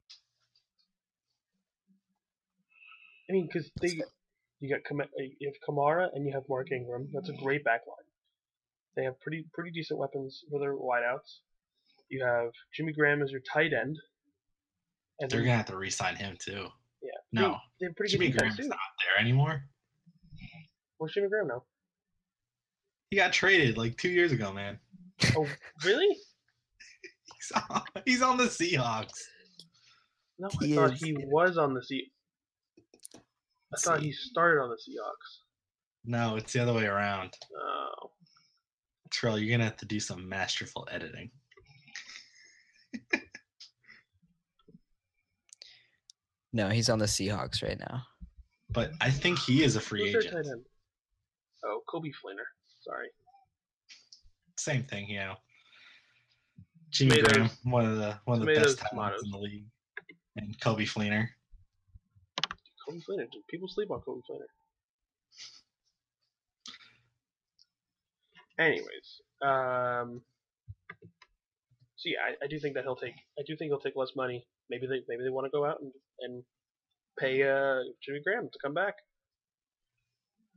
I 3.29 3.33
mean, 3.33 3.47
because 3.51 3.69
they 3.81 4.01
you 4.59 4.69
got 4.69 4.83
Kam- 4.85 5.09
you 5.17 5.47
have 5.51 5.55
Kamara 5.67 6.07
and 6.13 6.25
you 6.25 6.33
have 6.33 6.43
Mark 6.49 6.71
Ingram. 6.71 7.09
That's 7.13 7.29
a 7.29 7.33
great 7.33 7.63
back 7.63 7.81
line. 7.87 8.05
They 8.95 9.03
have 9.03 9.19
pretty 9.21 9.45
pretty 9.53 9.71
decent 9.71 9.99
weapons 9.99 10.43
for 10.49 10.59
their 10.59 10.75
wideouts. 10.75 11.39
You 12.09 12.23
have 12.25 12.51
Jimmy 12.75 12.93
Graham 12.93 13.21
as 13.21 13.31
your 13.31 13.41
tight 13.51 13.71
end. 13.73 13.97
And 15.19 15.29
They're 15.29 15.41
gonna 15.41 15.57
have 15.57 15.65
to 15.67 15.77
re-sign 15.77 16.15
him 16.15 16.35
too. 16.39 16.67
yeah, 17.01 17.09
No, 17.31 17.41
they, 17.41 17.55
they 17.81 17.85
have 17.87 17.95
pretty 17.95 18.11
Jimmy 18.13 18.29
good 18.29 18.39
Graham's 18.39 18.57
too. 18.57 18.67
not 18.67 18.77
there 18.99 19.21
anymore. 19.23 19.63
Where's 20.97 21.13
Jimmy 21.13 21.29
Graham 21.29 21.47
now? 21.47 21.63
He 23.09 23.17
got 23.17 23.31
traded 23.33 23.77
like 23.77 23.97
two 23.97 24.09
years 24.09 24.31
ago, 24.31 24.51
man. 24.51 24.79
Oh, 25.37 25.47
really? 25.85 26.07
He's 27.35 27.51
on, 27.69 27.81
he's 28.05 28.21
on 28.21 28.37
the 28.37 28.45
Seahawks. 28.45 29.19
No, 30.39 30.47
I 30.61 30.65
He 30.65 30.73
thought 30.75 30.93
is- 30.93 31.01
he 31.01 31.15
was 31.27 31.57
on 31.57 31.73
the 31.73 31.83
Sea. 31.83 32.11
I 33.73 33.79
thought 33.79 33.99
see. 33.99 34.07
he 34.07 34.11
started 34.13 34.61
on 34.61 34.69
the 34.69 34.75
Seahawks. 34.75 35.39
No, 36.05 36.35
it's 36.35 36.53
the 36.53 36.59
other 36.59 36.73
way 36.73 36.85
around. 36.85 37.33
Oh, 37.57 38.11
Terrell, 39.11 39.39
you're 39.39 39.51
gonna 39.51 39.63
have 39.69 39.77
to 39.77 39.85
do 39.85 39.99
some 39.99 40.27
masterful 40.27 40.87
editing. 40.91 41.31
No, 46.53 46.69
he's 46.69 46.89
on 46.89 46.99
the 46.99 47.05
Seahawks 47.05 47.63
right 47.63 47.79
now. 47.79 48.03
But 48.69 48.91
I 49.01 49.09
think 49.09 49.39
he 49.39 49.63
is 49.63 49.75
a 49.75 49.81
free 49.81 50.03
who's 50.03 50.11
their 50.11 50.21
agent. 50.21 50.45
tight 50.45 50.51
end? 50.51 50.65
Oh, 51.65 51.81
Coby 51.91 52.11
Fleener. 52.11 52.45
Sorry. 52.81 53.07
Same 54.59 54.83
thing, 54.83 55.09
you 55.09 55.19
know. 55.19 55.35
Jimmy 56.91 57.15
Tomatoes. 57.15 57.33
Graham, 57.33 57.49
one 57.63 57.85
of 57.87 57.97
the 57.97 58.19
one 58.25 58.39
of 58.39 58.45
the 58.45 58.53
Tomatoes, 58.53 58.75
best 58.75 58.87
talents 58.91 59.21
tomatoes. 59.21 59.23
in 59.23 59.31
the 59.31 59.37
league, 59.39 59.65
and 60.37 60.59
Coby 60.59 60.87
Fleener. 60.87 61.27
Fleener. 62.89 63.29
dude, 63.31 63.47
People 63.49 63.67
sleep 63.67 63.91
on 63.91 63.99
Coby 64.01 64.21
Fleener. 64.29 64.49
Anyways, 68.59 69.21
um, 69.41 70.21
so 71.95 72.09
yeah, 72.09 72.19
I, 72.21 72.45
I 72.45 72.47
do 72.47 72.59
think 72.59 72.75
that 72.75 72.83
he'll 72.83 72.95
take. 72.95 73.15
I 73.39 73.43
do 73.47 73.55
think 73.55 73.69
he'll 73.69 73.79
take 73.79 73.95
less 73.95 74.11
money. 74.15 74.45
Maybe 74.69 74.85
they 74.85 75.01
maybe 75.07 75.23
they 75.23 75.29
want 75.29 75.45
to 75.45 75.51
go 75.51 75.65
out 75.65 75.81
and 75.81 75.91
and 76.19 76.43
pay 77.17 77.41
uh, 77.41 77.79
Jimmy 78.05 78.21
Graham 78.23 78.49
to 78.51 78.59
come 78.63 78.73
back. 78.73 78.95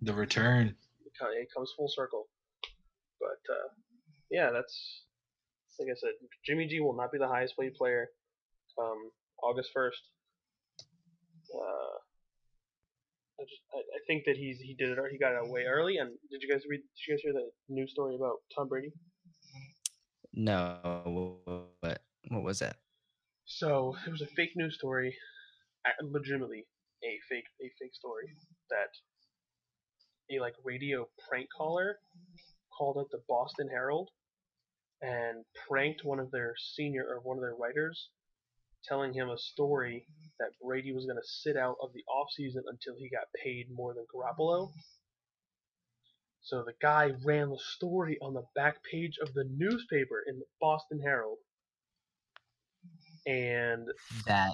The 0.03 0.13
return. 0.13 0.77
It 1.07 1.13
it 1.41 1.49
comes 1.57 1.73
full 1.77 1.89
circle. 1.89 2.27
But 3.19 3.41
uh, 3.51 3.69
yeah, 4.31 4.51
that's 4.53 5.05
like 5.81 5.89
I 5.91 5.97
said. 5.99 6.11
Jimmy 6.45 6.67
G 6.67 6.81
will 6.81 6.97
not 6.97 7.13
be 7.13 7.19
the 7.19 7.29
highest 7.29 7.55
paid 7.59 7.75
player 7.75 8.09
um, 8.79 9.11
August 9.43 9.71
first. 9.73 10.01
Uh, 11.55 11.99
I 13.39 13.45
just 13.45 13.63
I, 13.75 13.79
I 13.79 14.01
think 14.07 14.25
that 14.27 14.37
he's 14.37 14.59
he 14.61 14.75
did 14.75 14.91
it 14.91 14.99
he 15.11 15.19
got 15.19 15.33
it 15.33 15.51
way 15.51 15.65
early. 15.65 15.99
And 15.99 16.11
did 16.31 16.43
you 16.43 16.49
guys 16.49 16.65
read? 16.69 16.79
Did 16.79 17.07
you 17.07 17.15
guys 17.15 17.23
hear 17.23 17.33
the 17.33 17.51
news 17.69 17.91
story 17.93 18.15
about 18.15 18.37
Tom 18.55 18.69
Brady? 18.69 18.93
No, 20.33 21.71
what 21.81 22.03
what 22.29 22.43
was 22.43 22.59
that? 22.61 22.77
So 23.45 23.97
it 24.07 24.11
was 24.11 24.23
a 24.23 24.27
fake 24.27 24.57
news 24.57 24.75
story, 24.75 25.17
legitimately 26.03 26.67
a 27.05 27.19
fake 27.29 27.47
a 27.61 27.71
fake 27.79 27.95
story 27.95 28.35
that 28.71 28.91
a 30.35 30.41
like 30.41 30.55
radio 30.65 31.07
prank 31.29 31.49
caller 31.57 31.99
called 32.77 32.97
up 32.99 33.07
the 33.11 33.23
Boston 33.29 33.69
Herald 33.69 34.11
and 35.03 35.45
pranked 35.69 36.05
one 36.05 36.19
of 36.19 36.31
their 36.31 36.55
senior 36.75 37.05
or 37.09 37.21
one 37.21 37.37
of 37.37 37.43
their 37.43 37.55
writers, 37.55 38.09
telling 38.89 39.13
him 39.15 39.29
a 39.31 39.39
story 39.39 40.07
that 40.39 40.51
Brady 40.65 40.93
was 40.93 41.05
going 41.07 41.17
to 41.17 41.27
sit 41.27 41.57
out 41.57 41.77
of 41.83 41.91
the 41.95 42.05
offseason 42.09 42.63
until 42.69 42.95
he 42.99 43.09
got 43.11 43.25
paid 43.45 43.67
more 43.73 43.95
than 43.95 44.05
Garoppolo. 44.15 44.71
So 46.43 46.63
the 46.65 46.75
guy 46.81 47.11
ran 47.25 47.51
the 47.51 47.59
story 47.59 48.19
on 48.23 48.35
the 48.35 48.45
back 48.55 48.77
page 48.85 49.19
of 49.21 49.35
the 49.35 49.45
newspaper 49.51 50.23
in 50.27 50.39
the 50.39 50.45
Boston 50.61 51.01
Herald. 51.03 51.39
And 53.27 53.89
That 54.27 54.53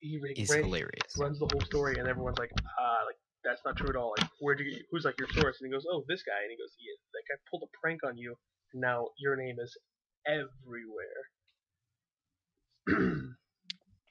he 0.00 0.20
is 0.36 0.48
ran- 0.50 0.62
hilarious. 0.64 1.16
runs 1.18 1.40
the 1.40 1.48
whole 1.50 1.60
story, 1.62 1.98
and 1.98 2.06
everyone's 2.06 2.38
like, 2.38 2.52
ah, 2.78 2.98
like 3.04 3.16
that's 3.42 3.60
not 3.64 3.76
true 3.76 3.88
at 3.88 3.96
all. 3.96 4.14
Like, 4.16 4.30
where 4.38 4.54
do 4.54 4.62
you? 4.62 4.80
Who's 4.92 5.04
like 5.04 5.18
your 5.18 5.28
source? 5.30 5.56
And 5.60 5.66
he 5.66 5.72
goes, 5.72 5.84
oh, 5.90 6.04
this 6.06 6.22
guy. 6.22 6.40
And 6.42 6.50
he 6.52 6.56
goes, 6.56 6.70
yeah, 6.78 6.94
that 7.14 7.22
guy 7.28 7.40
pulled 7.50 7.64
a 7.64 7.70
prank 7.82 8.00
on 8.06 8.16
you, 8.16 8.36
and 8.72 8.80
now 8.80 9.08
your 9.18 9.34
name 9.34 9.56
is 9.58 9.76
everywhere. 10.26 11.24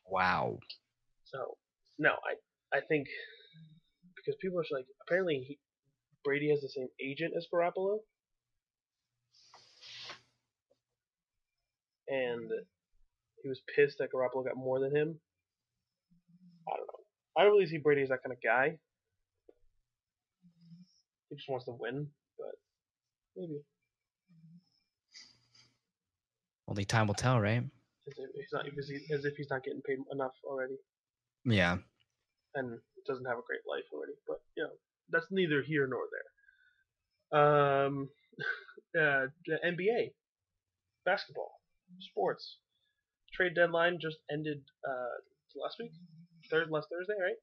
Wow. 0.10 0.60
so, 1.26 1.58
no, 2.00 2.12
I 2.12 2.78
I 2.78 2.82
think 2.88 3.08
because 4.15 4.36
people 4.41 4.60
are 4.60 4.65
like, 4.72 4.86
apparently 5.08 5.43
he, 5.48 5.60
Brady 6.24 6.50
has 6.50 6.62
the 6.62 6.70
same 6.70 6.88
agent 7.02 7.34
as 7.38 7.46
Garoppolo, 7.54 8.00
and 12.08 12.50
he 13.41 13.50
was 13.50 13.62
pissed 13.76 13.98
that 14.00 14.10
Garoppolo 14.13 14.46
got 14.46 14.58
more 14.58 14.80
than 14.80 14.96
him. 14.96 15.20
I 16.67 16.76
don't 16.76 16.88
know. 16.88 17.04
I 17.38 17.43
don't 17.43 17.54
really 17.54 17.67
see 17.67 17.78
Brady 17.78 18.02
as 18.02 18.10
that 18.10 18.24
kind 18.24 18.34
of 18.34 18.41
guy. 18.43 18.78
He 21.30 21.36
just 21.36 21.50
wants 21.50 21.65
to 21.65 21.72
win, 21.72 22.08
but 22.38 22.56
maybe 23.36 23.60
Only 26.67 26.84
time 26.84 27.08
will 27.08 27.13
tell, 27.13 27.39
right? 27.39 27.63
As 28.08 28.13
if 28.17 28.30
he's 28.36 28.54
not 28.54 28.65
as 29.15 29.26
if 29.26 29.36
he's 29.36 29.50
not 29.50 29.63
getting 29.63 29.82
paid 29.82 30.00
enough 30.12 30.34
already, 30.43 30.78
Yeah. 31.46 31.78
and 32.56 32.80
doesn't 33.06 33.26
have 33.26 33.38
a 33.38 33.48
great 33.48 33.62
life 33.70 33.86
already. 33.93 34.13
But 34.28 34.41
you 34.56 34.63
know, 34.63 34.72
that's 35.10 35.28
neither 35.32 35.62
here 35.62 35.88
nor 35.88 36.04
there. 36.12 36.30
Um, 37.39 38.10
uh, 39.00 39.28
the 39.46 39.58
NBA, 39.65 40.13
basketball, 41.06 41.52
sports, 42.00 42.58
trade 43.34 43.56
deadline 43.56 44.00
just 44.02 44.17
ended 44.32 44.62
uh 44.88 45.17
last 45.62 45.78
week, 45.80 45.91
third 46.50 46.70
last 46.72 46.88
Thursday, 46.91 47.13
right? 47.22 47.36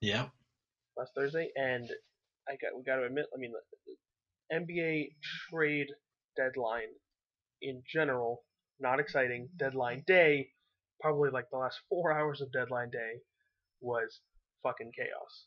Yeah, 0.00 0.28
last 0.96 1.12
Thursday, 1.14 1.50
and 1.56 1.90
I 2.48 2.52
got 2.52 2.76
we 2.76 2.82
got 2.84 2.96
to 2.96 3.04
admit, 3.04 3.26
I 3.34 3.38
mean, 3.38 3.52
the 3.52 4.56
NBA 4.56 5.12
trade 5.50 5.88
deadline 6.36 6.88
in 7.62 7.82
general 7.92 8.42
not 8.80 9.00
exciting. 9.00 9.48
Deadline 9.56 10.02
day, 10.06 10.48
probably 11.00 11.30
like 11.30 11.46
the 11.50 11.58
last 11.58 11.80
four 11.88 12.12
hours 12.18 12.40
of 12.40 12.52
deadline 12.52 12.90
day, 12.90 13.20
was 13.80 14.20
fucking 14.62 14.92
chaos. 14.96 15.46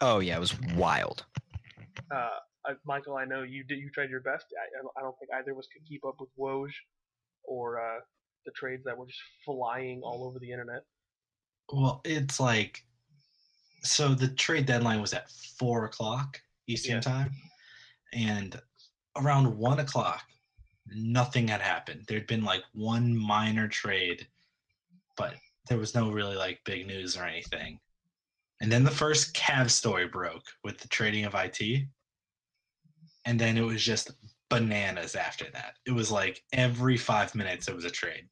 Oh 0.00 0.18
yeah, 0.20 0.36
it 0.36 0.40
was 0.40 0.58
wild. 0.76 1.24
Uh, 2.10 2.28
I, 2.66 2.72
Michael, 2.84 3.16
I 3.16 3.24
know 3.24 3.42
you 3.42 3.64
did. 3.64 3.78
You 3.78 3.90
tried 3.90 4.10
your 4.10 4.20
best. 4.20 4.46
I, 4.58 4.78
I, 4.78 4.82
don't, 4.82 4.92
I 4.98 5.00
don't 5.02 5.16
think 5.18 5.30
either 5.34 5.52
of 5.52 5.58
us 5.58 5.68
could 5.72 5.86
keep 5.88 6.04
up 6.06 6.16
with 6.20 6.28
Woj 6.38 6.70
or 7.44 7.80
uh, 7.80 8.00
the 8.46 8.52
trades 8.52 8.82
that 8.84 8.96
were 8.96 9.06
just 9.06 9.20
flying 9.44 10.00
all 10.02 10.24
over 10.26 10.38
the 10.38 10.50
internet. 10.50 10.82
Well, 11.72 12.00
it's 12.04 12.40
like 12.40 12.82
so 13.82 14.14
the 14.14 14.28
trade 14.28 14.66
deadline 14.66 15.00
was 15.00 15.14
at 15.14 15.30
four 15.30 15.84
o'clock 15.84 16.40
Eastern 16.66 16.96
Yeah. 16.96 17.00
time, 17.00 17.30
and 18.12 18.60
around 19.16 19.56
one 19.56 19.80
o'clock, 19.80 20.22
nothing 20.94 21.48
had 21.48 21.60
happened. 21.60 22.04
There'd 22.06 22.26
been 22.26 22.44
like 22.44 22.62
one 22.72 23.16
minor 23.16 23.68
trade, 23.68 24.26
but 25.16 25.34
there 25.68 25.78
was 25.78 25.94
no 25.94 26.10
really 26.10 26.36
like 26.36 26.60
big 26.64 26.86
news 26.86 27.16
or 27.16 27.24
anything. 27.24 27.78
And 28.60 28.70
then 28.70 28.84
the 28.84 28.90
first 28.90 29.34
Cavs 29.34 29.70
story 29.70 30.06
broke 30.06 30.44
with 30.64 30.78
the 30.78 30.88
trading 30.88 31.24
of 31.24 31.34
IT, 31.34 31.86
and 33.24 33.38
then 33.38 33.56
it 33.56 33.62
was 33.62 33.82
just 33.82 34.10
bananas 34.50 35.14
after 35.14 35.46
that. 35.52 35.74
It 35.86 35.92
was 35.92 36.10
like 36.10 36.42
every 36.52 36.96
five 36.96 37.34
minutes 37.34 37.68
it 37.68 37.74
was 37.74 37.84
a 37.84 37.90
trade. 37.90 38.28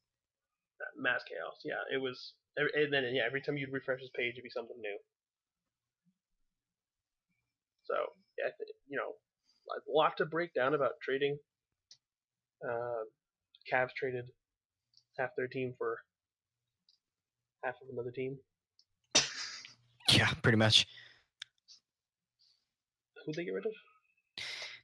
mass 0.99 1.23
chaos. 1.29 1.57
Yeah, 1.65 1.83
it 1.95 1.99
was. 1.99 2.35
And 2.57 2.93
then 2.93 3.05
yeah, 3.15 3.23
every 3.25 3.41
time 3.41 3.57
you'd 3.57 3.73
refresh 3.73 4.01
his 4.01 4.11
page, 4.17 4.35
it'd 4.35 4.45
be 4.45 4.51
something 4.51 4.77
new. 4.81 4.99
So 7.85 7.95
yeah, 8.37 8.51
you 8.89 8.99
know, 8.99 9.15
a 9.71 9.81
lot 9.91 10.17
to 10.19 10.27
break 10.27 10.53
down 10.55 10.75
about 10.75 11.01
trading. 11.01 11.39
Uh, 12.67 13.05
Cavs 13.73 13.91
traded 13.97 14.25
half 15.19 15.31
their 15.37 15.47
team 15.49 15.75
for 15.77 15.99
half 17.65 17.75
of 17.83 17.89
another 17.93 18.11
team. 18.11 18.39
Yeah, 20.11 20.33
pretty 20.43 20.57
much. 20.57 20.87
Who'd 23.27 23.35
they 23.35 23.45
get 23.45 23.53
rid 23.55 23.67
of? 23.67 23.73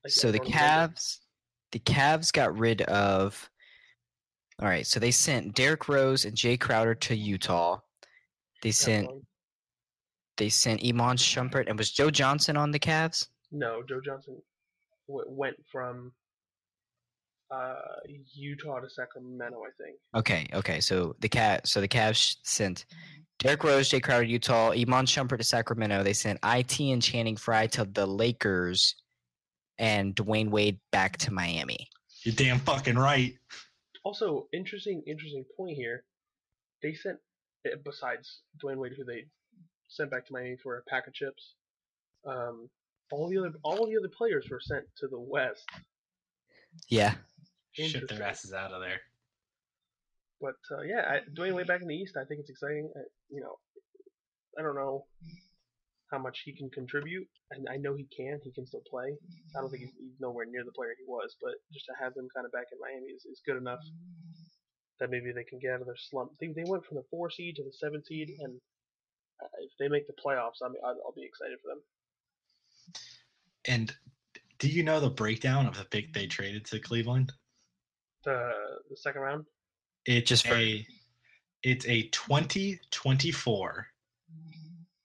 Like, 0.04 0.12
So 0.12 0.30
the? 0.30 0.40
Cavs, 0.40 1.18
the 1.72 1.78
Cavs 1.78 2.30
got 2.32 2.56
rid 2.58 2.82
of 2.82 3.48
All 4.60 4.68
right, 4.68 4.86
so 4.86 5.00
they 5.00 5.10
sent 5.10 5.54
Derrick 5.54 5.88
Rose 5.88 6.24
and 6.26 6.36
Jae 6.36 6.60
Crowder 6.60 6.94
to 6.94 7.16
Utah. 7.16 7.80
They 8.62 8.70
sent 8.70 9.08
they 10.36 10.48
sent 10.48 10.84
Iman 10.84 11.16
Shumpert 11.16 11.68
and 11.68 11.78
was 11.78 11.90
Joe 11.90 12.10
Johnson 12.10 12.56
on 12.56 12.70
the 12.70 12.78
Cavs? 12.78 13.28
No, 13.52 13.82
Joe 13.88 14.00
Johnson 14.04 14.36
w- 15.08 15.26
went 15.28 15.56
from 15.70 16.12
uh, 17.50 17.74
Utah 18.34 18.80
to 18.80 18.88
Sacramento, 18.88 19.58
I 19.58 19.82
think. 19.82 19.96
Okay, 20.14 20.46
okay. 20.52 20.80
So 20.80 21.16
the 21.20 21.28
cat 21.28 21.66
so 21.66 21.80
the 21.80 21.88
Cavs 21.88 22.36
sent 22.42 22.86
Derrick 23.38 23.64
Rose, 23.64 23.90
Jae 23.90 24.02
Crowder 24.02 24.24
Utah, 24.24 24.70
Iman 24.70 25.06
Shumpert 25.06 25.38
to 25.38 25.44
Sacramento. 25.44 26.02
They 26.02 26.12
sent 26.12 26.38
IT 26.44 26.80
and 26.80 27.02
Channing 27.02 27.36
Frye 27.36 27.66
to 27.68 27.84
the 27.84 28.06
Lakers 28.06 28.94
and 29.78 30.14
Dwyane 30.14 30.50
Wade 30.50 30.78
back 30.92 31.16
to 31.18 31.32
Miami. 31.32 31.88
You're 32.22 32.34
damn 32.34 32.58
fucking 32.60 32.96
right. 32.96 33.34
Also, 34.04 34.48
interesting, 34.52 35.02
interesting 35.06 35.44
point 35.56 35.76
here. 35.76 36.04
They 36.82 36.94
sent, 36.94 37.18
eh, 37.66 37.76
besides 37.84 38.40
Dwyane 38.62 38.78
Wade, 38.78 38.92
who 38.96 39.04
they 39.04 39.24
sent 39.88 40.10
back 40.10 40.26
to 40.26 40.32
Miami 40.32 40.56
for 40.62 40.78
a 40.78 40.82
pack 40.84 41.06
of 41.06 41.14
chips, 41.14 41.54
um, 42.26 42.68
all 43.12 43.28
the 43.28 43.38
other 43.38 43.52
all 43.62 43.86
the 43.86 43.96
other 43.96 44.08
players 44.08 44.48
were 44.50 44.60
sent 44.60 44.84
to 44.98 45.08
the 45.08 45.18
West. 45.18 45.64
Yeah. 46.88 47.14
Shit 47.74 47.86
Interesting. 47.86 48.18
their 48.18 48.26
asses 48.26 48.52
out 48.52 48.72
of 48.72 48.80
there. 48.80 49.00
But 50.40 50.58
uh, 50.70 50.82
yeah, 50.82 51.02
I, 51.06 51.20
Dwyane 51.34 51.54
Wade 51.54 51.66
back 51.66 51.82
in 51.82 51.88
the 51.88 51.94
East, 51.94 52.16
I 52.16 52.24
think 52.24 52.40
it's 52.40 52.50
exciting. 52.50 52.90
I, 52.96 53.00
you 53.30 53.40
know, 53.40 53.58
I 54.58 54.62
don't 54.62 54.76
know 54.76 55.06
how 56.10 56.18
much 56.18 56.42
he 56.44 56.52
can 56.52 56.70
contribute, 56.70 57.26
and 57.50 57.66
I 57.68 57.76
know 57.76 57.96
he 57.96 58.06
can. 58.16 58.38
He 58.44 58.52
can 58.52 58.66
still 58.66 58.82
play. 58.88 59.16
I 59.56 59.60
don't 59.60 59.70
think 59.70 59.82
he's, 59.82 59.94
he's 59.98 60.20
nowhere 60.20 60.46
near 60.46 60.64
the 60.64 60.72
player 60.72 60.94
he 60.96 61.04
was, 61.06 61.36
but 61.42 61.54
just 61.72 61.86
to 61.86 61.92
have 61.98 62.14
him 62.14 62.28
kind 62.34 62.46
of 62.46 62.52
back 62.52 62.66
in 62.72 62.78
Miami 62.78 63.10
is, 63.10 63.24
is 63.24 63.40
good 63.44 63.56
enough 63.56 63.80
that 65.00 65.10
maybe 65.10 65.32
they 65.32 65.44
can 65.44 65.58
get 65.58 65.72
out 65.72 65.80
of 65.80 65.86
their 65.86 65.96
slump. 65.98 66.30
They, 66.40 66.48
they 66.48 66.64
went 66.64 66.84
from 66.84 66.98
the 66.98 67.04
four 67.10 67.30
seed 67.30 67.56
to 67.56 67.64
the 67.64 67.72
seven 67.72 68.04
seed, 68.04 68.30
and 68.38 68.54
uh, 69.42 69.48
if 69.60 69.72
they 69.80 69.88
make 69.88 70.06
the 70.06 70.14
playoffs, 70.24 70.62
I 70.62 70.68
mean, 70.68 70.82
I'll, 70.84 70.96
I'll 71.04 71.14
be 71.16 71.24
excited 71.24 71.58
for 71.60 71.68
them. 71.74 71.80
And 73.64 73.96
do 74.58 74.68
you 74.68 74.84
know 74.84 75.00
the 75.00 75.10
breakdown 75.10 75.66
of 75.66 75.76
the 75.76 75.84
pick 75.84 76.12
they 76.12 76.26
traded 76.26 76.64
to 76.66 76.78
Cleveland? 76.78 77.32
The 78.24 78.52
the 78.90 78.96
second 78.96 79.20
round, 79.22 79.44
It's 80.06 80.28
Just 80.28 80.46
for- 80.46 80.54
a 80.54 80.86
it's 81.62 81.86
a 81.86 82.08
2024 82.08 83.86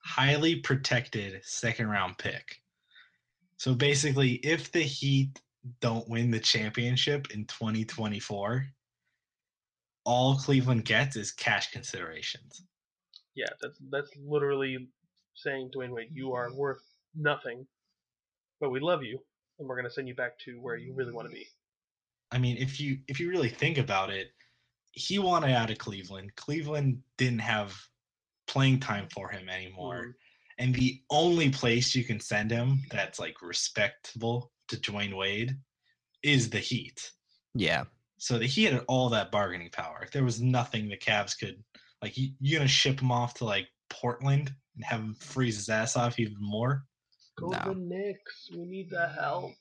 highly 0.04 0.56
protected 0.58 1.40
second 1.46 1.88
round 1.88 2.18
pick. 2.18 2.62
So 3.58 3.74
basically, 3.74 4.34
if 4.36 4.72
the 4.72 4.82
Heat 4.82 5.42
don't 5.80 6.08
win 6.10 6.32
the 6.32 6.40
championship 6.40 7.32
in 7.32 7.46
2024, 7.46 8.68
all 10.06 10.36
Cleveland 10.36 10.86
gets 10.86 11.16
is 11.16 11.32
cash 11.32 11.72
considerations. 11.72 12.62
yeah, 13.36 13.48
that's 13.62 13.78
that's 13.90 14.12
literally 14.18 14.90
saying 15.36 15.72
Dwyane 15.74 15.92
Wade, 15.92 16.10
you 16.12 16.34
are 16.34 16.54
worth 16.54 16.82
nothing, 17.16 17.66
but 18.60 18.70
we 18.70 18.80
love 18.82 19.04
you, 19.04 19.20
and 19.60 19.68
we're 19.68 19.76
gonna 19.78 19.90
send 19.90 20.08
you 20.10 20.16
back 20.16 20.38
to 20.40 20.60
where 20.60 20.76
you 20.76 20.94
really 20.94 21.14
want 21.14 21.30
to 21.30 21.34
be. 21.34 21.48
I 22.32 22.38
mean, 22.38 22.58
if 22.58 22.80
you 22.80 23.00
if 23.08 23.20
you 23.20 23.30
really 23.30 23.50
think 23.50 23.78
about 23.78 24.10
it, 24.10 24.32
he 24.92 25.20
wanted 25.20 25.52
out 25.54 25.72
of 25.72 25.78
Cleveland. 25.78 26.36
Cleveland 26.36 27.02
didn't 27.18 27.40
have 27.40 27.76
playing 28.48 28.80
time 28.80 29.08
for 29.14 29.30
him 29.30 29.50
anymore. 29.50 30.06
Mhm. 30.08 30.14
And 30.60 30.76
the 30.76 31.02
only 31.10 31.50
place 31.50 31.96
you 31.96 32.04
can 32.04 32.20
send 32.20 32.52
him 32.52 32.82
that's 32.92 33.20
like 33.20 33.42
respectable 33.42 34.52
to 34.68 34.78
Dwyane 34.78 35.16
Wade 35.16 35.58
is 36.22 36.50
the 36.50 36.60
Heat. 36.60 37.12
Yeah. 37.56 37.86
So 38.18 38.38
the 38.38 38.46
Heat 38.46 38.74
had 38.74 38.84
all 38.88 39.10
that 39.10 39.32
bargaining 39.32 39.70
power. 39.70 40.08
There 40.12 40.26
was 40.26 40.42
nothing 40.42 40.90
the 40.90 40.98
Cavs 40.98 41.38
could 41.40 41.64
like. 42.02 42.18
You, 42.18 42.32
you 42.42 42.58
gonna 42.58 42.68
ship 42.68 43.00
him 43.00 43.12
off 43.12 43.36
to 43.36 43.46
like 43.46 43.70
Portland 43.90 44.54
and 44.76 44.84
have 44.84 45.00
him 45.00 45.16
freeze 45.16 45.56
his 45.56 45.70
ass 45.70 45.96
off 45.96 46.20
even 46.20 46.36
more? 46.40 46.86
Go 47.38 47.48
No. 47.48 47.74
the 47.74 47.76
Knicks. 47.76 48.50
We 48.52 48.66
need 48.66 48.90
the 48.90 49.08
help. 49.08 49.54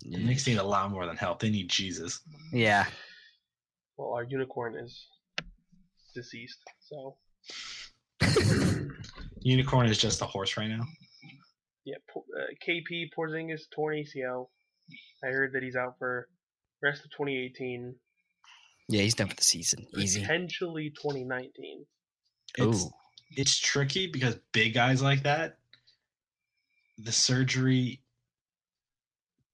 The 0.00 0.18
Knicks 0.18 0.46
need 0.46 0.58
a 0.58 0.62
lot 0.62 0.90
more 0.90 1.06
than 1.06 1.16
help. 1.16 1.40
They 1.40 1.50
need 1.50 1.68
Jesus. 1.68 2.20
Yeah. 2.52 2.86
Well, 3.96 4.12
our 4.14 4.24
unicorn 4.24 4.76
is 4.78 5.06
deceased, 6.14 6.58
so 6.80 7.16
Unicorn 9.42 9.86
is 9.86 9.98
just 9.98 10.20
a 10.22 10.26
horse 10.26 10.56
right 10.56 10.68
now. 10.68 10.84
yeah. 11.84 11.96
Po- 12.12 12.24
Uh, 12.38 12.52
KP 12.66 13.08
Porzingis 13.16 13.62
torn 13.74 13.96
ACL. 13.96 14.48
I 15.24 15.28
heard 15.28 15.52
that 15.54 15.62
he's 15.62 15.76
out 15.76 15.96
for 15.98 16.28
rest 16.82 17.04
of 17.04 17.10
2018, 17.12 17.94
Yeah, 18.88 19.02
he's 19.02 19.14
done 19.14 19.28
for 19.28 19.36
the 19.36 19.42
season. 19.44 19.86
Easy. 19.96 20.20
potentially 20.22 20.90
2019. 20.90 21.84
It's 22.58 22.84
Ooh. 22.84 22.90
it's 23.36 23.58
tricky 23.58 24.06
because 24.08 24.36
big 24.52 24.74
guys 24.74 25.00
like 25.02 25.22
that, 25.22 25.58
the 26.98 27.12
surgery 27.12 28.02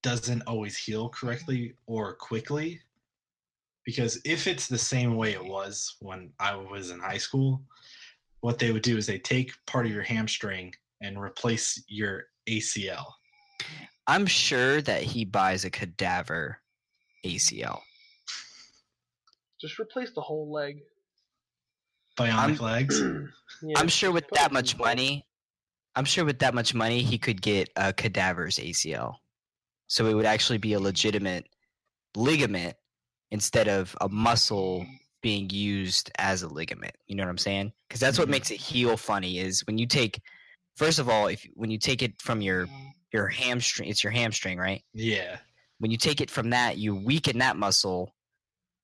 doesn't 0.07 0.43
always 0.43 0.77
heal 0.77 1.09
correctly 1.09 1.73
or 1.85 2.15
quickly. 2.15 2.79
Because 3.85 4.21
if 4.23 4.47
it's 4.47 4.67
the 4.67 4.77
same 4.77 5.17
way 5.17 5.33
it 5.33 5.43
was 5.43 5.97
when 5.99 6.31
I 6.39 6.55
was 6.55 6.91
in 6.91 6.99
high 6.99 7.17
school, 7.17 7.61
what 8.39 8.57
they 8.57 8.71
would 8.71 8.83
do 8.83 8.95
is 8.95 9.05
they 9.05 9.19
take 9.19 9.51
part 9.65 9.85
of 9.85 9.91
your 9.91 10.03
hamstring 10.03 10.73
and 11.01 11.19
replace 11.19 11.83
your 11.89 12.27
ACL. 12.47 13.03
I'm 14.07 14.25
sure 14.25 14.81
that 14.81 15.03
he 15.03 15.25
buys 15.25 15.65
a 15.65 15.69
cadaver 15.69 16.59
ACL. 17.25 17.81
Just 19.59 19.77
replace 19.77 20.11
the 20.15 20.21
whole 20.21 20.49
leg. 20.49 20.79
Bionic 22.17 22.61
legs. 22.61 23.01
Yeah, 23.63 23.79
I'm 23.79 23.87
sure 23.87 24.11
with 24.11 24.27
that 24.33 24.51
much 24.51 24.77
money, 24.77 25.25
I'm 25.95 26.05
sure 26.05 26.25
with 26.25 26.39
that 26.39 26.53
much 26.53 26.75
money 26.75 27.01
he 27.01 27.17
could 27.17 27.41
get 27.41 27.69
a 27.75 27.91
cadaver's 27.91 28.57
ACL. 28.57 29.15
So 29.87 30.05
it 30.07 30.13
would 30.13 30.25
actually 30.25 30.57
be 30.57 30.73
a 30.73 30.79
legitimate 30.79 31.47
ligament 32.15 32.75
instead 33.31 33.67
of 33.67 33.95
a 34.01 34.09
muscle 34.09 34.81
mm-hmm. 34.81 34.93
being 35.21 35.49
used 35.49 36.11
as 36.17 36.43
a 36.43 36.47
ligament. 36.47 36.95
You 37.07 37.15
know 37.15 37.23
what 37.23 37.29
I'm 37.29 37.37
saying? 37.37 37.73
Because 37.87 37.99
that's 37.99 38.17
what 38.19 38.27
Mhm. 38.27 38.31
makes 38.31 38.51
it 38.51 38.59
heal 38.59 38.97
funny 38.97 39.39
is 39.39 39.65
when 39.65 39.77
you 39.77 39.85
take 39.87 40.21
first 40.75 40.99
of 40.99 41.09
all, 41.09 41.27
if 41.27 41.45
when 41.55 41.71
you 41.71 41.77
take 41.79 42.01
it 42.03 42.21
from 42.21 42.39
your 42.41 42.67
mm-hmm. 42.67 42.87
your 43.13 43.27
hamstring, 43.27 43.89
it's 43.89 44.03
your 44.03 44.11
hamstring, 44.11 44.57
right? 44.57 44.83
Yeah. 44.93 45.39
when 45.79 45.91
you 45.91 45.97
take 45.97 46.21
it 46.21 46.31
from 46.31 46.49
that, 46.49 46.77
you 46.79 46.95
weaken 46.95 47.37
that 47.37 47.55
muscle, 47.55 48.15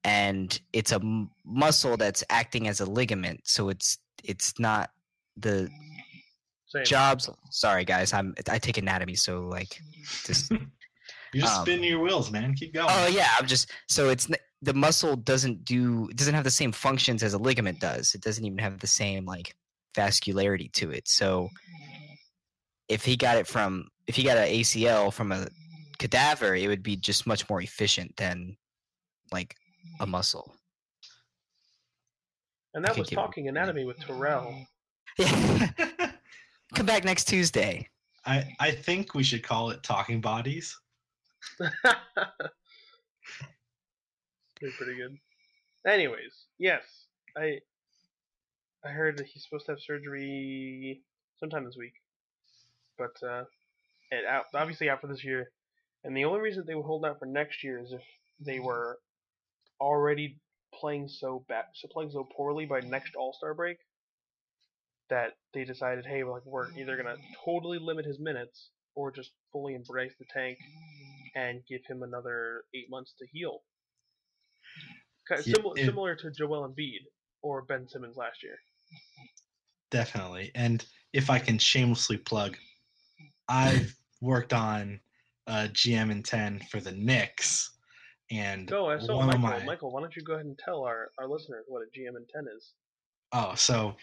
and 0.03 0.59
it's 0.73 0.91
a 0.91 0.95
m- 0.95 1.31
muscle 1.43 1.97
that's 1.97 2.23
acting 2.29 2.67
as 2.67 2.81
a 2.81 2.85
ligament. 2.85 3.41
So 3.45 3.69
it's 3.69 3.97
it's 4.23 4.59
not 4.59 4.91
the 5.37 5.49
mm-hmm. 5.49 5.97
Same. 6.67 6.85
jobs. 6.85 7.29
Sorry, 7.51 7.83
guys, 7.85 8.13
I'm 8.13 8.35
I 8.49 8.59
take 8.59 8.77
anatomy, 8.77 9.15
so 9.15 9.41
like 9.41 9.79
just. 10.25 10.51
You're 11.33 11.41
just 11.43 11.59
Um, 11.59 11.65
spinning 11.65 11.89
your 11.89 11.99
wheels, 11.99 12.31
man. 12.31 12.53
Keep 12.55 12.73
going. 12.73 12.87
oh 12.89 13.07
yeah, 13.07 13.29
I'm 13.39 13.47
just 13.47 13.71
so 13.87 14.09
it's 14.09 14.27
the 14.61 14.73
muscle 14.73 15.15
doesn't 15.15 15.65
do 15.65 16.07
it 16.09 16.15
doesn't 16.17 16.33
have 16.35 16.43
the 16.43 16.51
same 16.51 16.71
functions 16.71 17.23
as 17.23 17.33
a 17.33 17.37
ligament 17.37 17.79
does. 17.79 18.13
It 18.15 18.21
doesn't 18.21 18.45
even 18.45 18.57
have 18.59 18.79
the 18.79 18.87
same 18.87 19.25
like 19.25 19.55
vascularity 19.95 20.71
to 20.73 20.91
it. 20.91 21.07
So 21.07 21.49
if 22.89 23.03
he 23.05 23.15
got 23.17 23.37
it 23.37 23.47
from 23.47 23.87
if 24.07 24.15
he 24.15 24.23
got 24.23 24.37
an 24.37 24.47
ACL 24.47 25.11
from 25.11 25.31
a 25.31 25.47
cadaver, 25.97 26.55
it 26.55 26.67
would 26.67 26.83
be 26.83 26.95
just 26.95 27.25
much 27.25 27.49
more 27.49 27.61
efficient 27.61 28.15
than 28.17 28.55
like 29.31 29.55
a 29.99 30.05
muscle. 30.05 30.55
and 32.73 32.83
that 32.85 32.97
was 32.97 33.09
give- 33.09 33.17
talking 33.17 33.47
anatomy 33.47 33.85
with 33.85 33.99
Terrell. 33.99 34.65
Yeah. 35.17 35.69
Come 36.75 36.85
back 36.87 37.03
next 37.03 37.25
Tuesday. 37.25 37.87
I, 38.25 38.55
I 38.59 38.71
think 38.71 39.13
we 39.13 39.23
should 39.23 39.43
call 39.43 39.69
it 39.69 39.83
talking 39.83 40.21
bodies. 40.21 40.75
They're 44.61 44.71
pretty 44.77 44.95
good. 44.95 45.17
Anyways, 45.85 46.45
yes, 46.57 46.83
I 47.37 47.59
I 48.85 48.89
heard 48.89 49.17
that 49.17 49.27
he's 49.27 49.43
supposed 49.43 49.65
to 49.65 49.73
have 49.73 49.81
surgery 49.81 51.01
sometime 51.39 51.65
this 51.65 51.77
week, 51.77 51.93
but 52.97 53.15
uh, 53.27 53.43
it 54.11 54.25
out 54.25 54.45
obviously 54.53 54.89
out 54.89 55.01
for 55.01 55.07
this 55.07 55.23
year. 55.23 55.51
And 56.03 56.15
the 56.15 56.25
only 56.25 56.41
reason 56.41 56.63
they 56.65 56.75
would 56.75 56.85
hold 56.85 57.05
out 57.05 57.19
for 57.19 57.25
next 57.25 57.63
year 57.63 57.79
is 57.79 57.93
if 57.93 58.01
they 58.39 58.59
were 58.59 58.99
already 59.79 60.39
playing 60.73 61.07
so 61.07 61.45
bad, 61.47 61.65
so 61.73 61.87
playing 61.91 62.11
so 62.11 62.27
poorly 62.35 62.65
by 62.65 62.81
next 62.81 63.15
All 63.15 63.33
Star 63.33 63.53
break 63.53 63.77
that 65.09 65.33
they 65.53 65.63
decided, 65.63 66.05
hey, 66.05 66.23
like 66.23 66.45
we're 66.45 66.71
either 66.77 66.97
gonna 66.97 67.17
totally 67.43 67.79
limit 67.79 68.05
his 68.05 68.19
minutes 68.19 68.69
or 68.95 69.11
just 69.11 69.31
fully 69.51 69.75
embrace 69.75 70.13
the 70.19 70.25
tank 70.33 70.57
and 71.35 71.61
give 71.67 71.81
him 71.87 72.03
another 72.03 72.63
eight 72.75 72.89
months 72.89 73.13
to 73.19 73.25
heal. 73.31 73.59
Kind 75.27 75.41
of 75.41 75.47
Yeah, 75.47 75.55
similar, 75.55 75.73
it- 75.77 75.85
similar 75.85 76.15
to 76.15 76.31
Joel 76.31 76.69
Embiid 76.69 77.01
or 77.41 77.63
Ben 77.63 77.87
Simmons 77.87 78.17
last 78.17 78.43
year. 78.43 78.57
Definitely. 79.91 80.51
And 80.55 80.85
if 81.13 81.29
I 81.29 81.39
can 81.39 81.57
shamelessly 81.57 82.17
plug, 82.17 82.57
I've 83.47 83.95
worked 84.21 84.53
on 84.53 84.99
uh, 85.47 85.67
GM 85.71 86.09
and 86.11 86.25
10 86.25 86.61
for 86.71 86.79
the 86.79 86.91
Knicks. 86.91 87.71
And 88.31 88.67
Go. 88.67 88.89
I 88.89 88.97
saw 88.97 89.19
of 89.19 89.25
Michael. 89.27 89.39
my 89.41 89.63
Michael, 89.65 89.91
why 89.91 90.01
don't 90.01 90.15
you 90.15 90.23
go 90.23 90.33
ahead 90.33 90.45
and 90.45 90.57
tell 90.57 90.83
our, 90.83 91.11
our 91.19 91.27
listeners 91.27 91.65
what 91.67 91.81
a 91.83 91.99
GM 91.99 92.15
in 92.17 92.25
ten 92.33 92.45
is? 92.55 92.71
oh, 93.35 93.53
so 93.55 93.95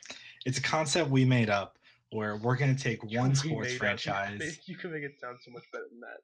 it's 0.45 0.59
a 0.59 0.62
concept 0.62 1.09
we 1.09 1.24
made 1.24 1.49
up 1.49 1.78
where 2.11 2.37
we're 2.37 2.57
gonna 2.57 2.74
take 2.74 3.03
one 3.16 3.35
sports 3.35 3.72
up- 3.72 3.78
franchise. 3.78 4.61
You 4.66 4.76
can 4.76 4.93
make 4.93 5.03
it 5.03 5.12
sound 5.20 5.39
so 5.45 5.51
much 5.53 5.64
better 5.72 5.85
than 5.91 6.01
that. 6.01 6.18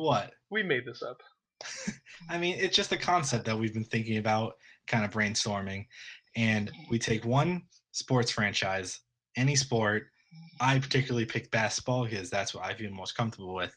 What? 0.00 0.32
We 0.48 0.62
made 0.62 0.86
this 0.86 1.02
up. 1.02 1.22
I 2.30 2.38
mean, 2.38 2.56
it's 2.58 2.74
just 2.74 2.90
a 2.92 2.96
concept 2.96 3.44
that 3.44 3.58
we've 3.58 3.74
been 3.74 3.84
thinking 3.84 4.16
about, 4.16 4.54
kind 4.86 5.04
of 5.04 5.10
brainstorming. 5.10 5.84
And 6.36 6.70
we 6.90 6.98
take 6.98 7.26
one 7.26 7.62
sports 7.92 8.30
franchise, 8.30 9.00
any 9.36 9.54
sport. 9.54 10.04
I 10.58 10.78
particularly 10.78 11.26
pick 11.26 11.50
basketball 11.50 12.06
because 12.06 12.30
that's 12.30 12.54
what 12.54 12.64
I 12.64 12.72
feel 12.72 12.90
most 12.92 13.14
comfortable 13.14 13.54
with. 13.54 13.76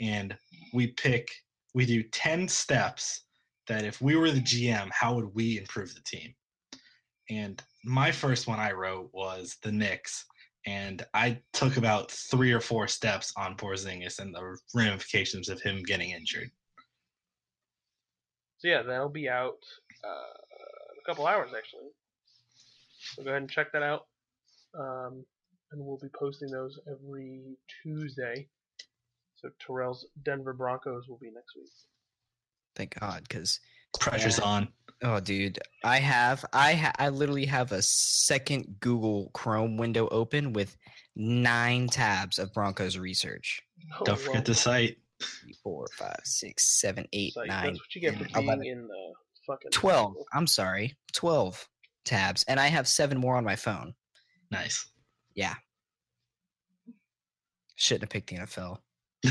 And 0.00 0.36
we 0.72 0.88
pick, 0.88 1.30
we 1.74 1.86
do 1.86 2.02
10 2.02 2.48
steps 2.48 3.22
that 3.68 3.84
if 3.84 4.00
we 4.00 4.16
were 4.16 4.32
the 4.32 4.40
GM, 4.40 4.90
how 4.90 5.14
would 5.14 5.32
we 5.32 5.58
improve 5.58 5.94
the 5.94 6.02
team? 6.04 6.34
And 7.30 7.62
my 7.84 8.10
first 8.10 8.48
one 8.48 8.58
I 8.58 8.72
wrote 8.72 9.10
was 9.12 9.58
the 9.62 9.70
Knicks. 9.70 10.24
And 10.66 11.04
I 11.12 11.40
took 11.52 11.76
about 11.76 12.10
three 12.10 12.52
or 12.52 12.60
four 12.60 12.86
steps 12.86 13.32
on 13.36 13.56
Porzingis 13.56 14.20
and 14.20 14.34
the 14.34 14.56
ramifications 14.74 15.48
of 15.48 15.60
him 15.60 15.82
getting 15.82 16.10
injured. 16.10 16.50
So 18.58 18.68
yeah, 18.68 18.82
that'll 18.82 19.08
be 19.08 19.28
out 19.28 19.58
uh, 20.04 20.38
in 20.92 20.98
a 21.00 21.04
couple 21.04 21.26
hours 21.26 21.50
actually. 21.56 21.88
So 23.16 23.24
go 23.24 23.30
ahead 23.30 23.42
and 23.42 23.50
check 23.50 23.72
that 23.72 23.82
out. 23.82 24.06
Um, 24.78 25.24
and 25.72 25.84
we'll 25.84 25.98
be 25.98 26.08
posting 26.16 26.48
those 26.48 26.78
every 26.86 27.56
Tuesday. 27.82 28.46
So 29.36 29.50
Terrell's 29.58 30.06
Denver 30.22 30.52
Broncos 30.52 31.08
will 31.08 31.18
be 31.18 31.30
next 31.30 31.56
week. 31.56 31.72
Thank 32.76 32.98
God, 33.00 33.24
because 33.28 33.58
Pressure's 33.98 34.38
Yeah. 34.38 34.44
on. 34.44 34.72
Oh, 35.02 35.20
dude, 35.20 35.58
I 35.84 35.98
have 35.98 36.44
I 36.52 36.74
ha- 36.74 36.92
I 36.98 37.08
literally 37.08 37.46
have 37.46 37.72
a 37.72 37.82
second 37.82 38.76
Google 38.80 39.30
Chrome 39.34 39.76
window 39.76 40.08
open 40.08 40.52
with 40.52 40.76
nine 41.16 41.88
tabs 41.88 42.38
of 42.38 42.52
Broncos 42.52 42.98
research. 42.98 43.62
Oh, 44.00 44.04
Don't 44.04 44.18
forget 44.18 44.44
the 44.44 44.54
site. 44.54 44.96
Three, 45.20 45.54
four, 45.62 45.86
five, 45.96 46.20
six, 46.24 46.80
seven, 46.80 47.06
eight, 47.12 47.36
Like, 47.36 47.48
nine, 47.48 47.66
that's 47.66 47.78
what 47.78 47.94
you 47.94 48.00
get 48.00 48.16
for 48.16 48.26
oh, 48.34 48.40
being 48.40 48.64
in 48.64 48.88
the 48.88 49.12
fucking 49.46 49.70
12. 49.70 50.14
I'm 50.32 50.46
sorry, 50.48 50.96
12 51.12 51.68
tabs. 52.04 52.44
And 52.48 52.58
I 52.58 52.66
have 52.66 52.88
seven 52.88 53.18
more 53.18 53.36
on 53.36 53.44
my 53.44 53.54
phone. 53.54 53.94
Nice. 54.50 54.84
Yeah. 55.34 55.54
Shouldn't 57.76 58.02
have 58.02 58.10
picked 58.10 58.30
the 58.30 58.36
NFL. 58.36 58.78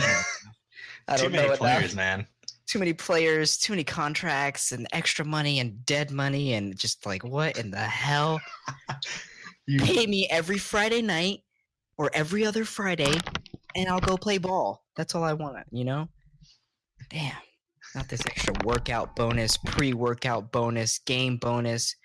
I 1.07 1.17
Too 1.17 1.23
don't 1.23 1.31
many 1.33 1.49
know 1.49 1.55
players, 1.57 1.93
enough. 1.93 1.95
man. 1.95 2.27
Too 2.71 2.79
many 2.79 2.93
players, 2.93 3.57
too 3.57 3.73
many 3.73 3.83
contracts, 3.83 4.71
and 4.71 4.87
extra 4.93 5.25
money 5.25 5.59
and 5.59 5.85
dead 5.85 6.09
money, 6.09 6.53
and 6.53 6.79
just 6.79 7.05
like, 7.05 7.21
what 7.21 7.57
in 7.57 7.69
the 7.69 7.77
hell? 7.77 8.39
You, 9.67 9.79
Pay 9.79 10.07
me 10.07 10.27
every 10.29 10.57
Friday 10.57 11.01
night 11.01 11.41
or 11.97 12.09
every 12.13 12.45
other 12.45 12.65
Friday, 12.65 13.13
and 13.75 13.89
I'll 13.89 13.99
go 13.99 14.17
play 14.17 14.37
ball. 14.37 14.83
That's 14.95 15.13
all 15.13 15.23
I 15.23 15.33
want, 15.33 15.67
you 15.71 15.85
know? 15.85 16.07
Damn. 17.09 17.35
Not 17.93 18.09
this 18.09 18.25
extra 18.25 18.53
workout 18.63 19.15
bonus, 19.15 19.57
pre 19.57 19.93
workout 19.93 20.51
bonus, 20.51 20.99
game 20.99 21.37
bonus, 21.37 21.95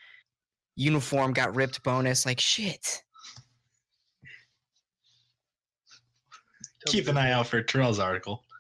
uniform 0.75 1.33
got 1.33 1.55
ripped 1.55 1.83
bonus. 1.83 2.27
Like, 2.27 2.41
shit. 2.41 3.03
Keep 6.87 7.09
an 7.09 7.17
eye 7.17 7.33
out 7.33 7.47
for 7.47 7.63
Terrell's 7.63 7.99
article. 7.99 8.43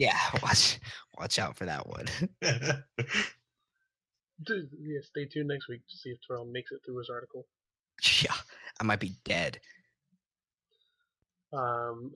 Yeah, 0.00 0.16
watch 0.42 0.78
watch 1.20 1.38
out 1.38 1.56
for 1.56 1.66
that 1.66 1.86
one. 1.86 2.06
Dude, 4.42 4.70
yeah, 4.80 5.00
stay 5.02 5.26
tuned 5.26 5.48
next 5.48 5.68
week 5.68 5.82
to 5.90 5.96
see 5.96 6.08
if 6.08 6.18
Terrell 6.26 6.46
makes 6.46 6.72
it 6.72 6.80
through 6.84 6.96
his 6.96 7.10
article. 7.10 7.46
yeah, 8.22 8.34
I 8.80 8.84
might 8.84 9.00
be 9.00 9.12
dead. 9.24 9.60
Um, 11.52 12.12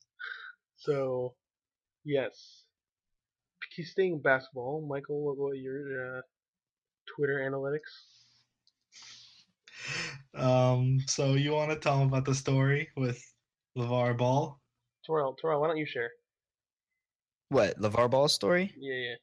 so, 0.76 1.34
yes. 2.04 2.64
he's 3.76 3.90
staying 3.90 4.20
basketball. 4.20 4.86
Michael, 4.88 5.22
what, 5.22 5.36
what 5.36 5.52
are 5.52 5.54
your 5.54 6.18
uh, 6.18 6.22
Twitter 7.14 7.46
analytics? 7.46 7.80
um, 10.34 10.98
so 11.06 11.34
you 11.34 11.52
want 11.52 11.70
to 11.70 11.76
tell 11.76 12.00
him 12.00 12.08
about 12.08 12.24
the 12.24 12.34
story 12.34 12.88
with 12.96 13.22
LaVar 13.76 14.16
Ball? 14.16 14.58
Terrell, 15.04 15.36
Terrell, 15.38 15.60
why 15.60 15.66
don't 15.66 15.76
you 15.76 15.84
share? 15.84 16.10
What, 17.52 17.78
LaVar 17.78 18.10
Ball's 18.10 18.32
story? 18.32 18.72
Yeah, 18.78 18.94
yeah. 18.94 19.14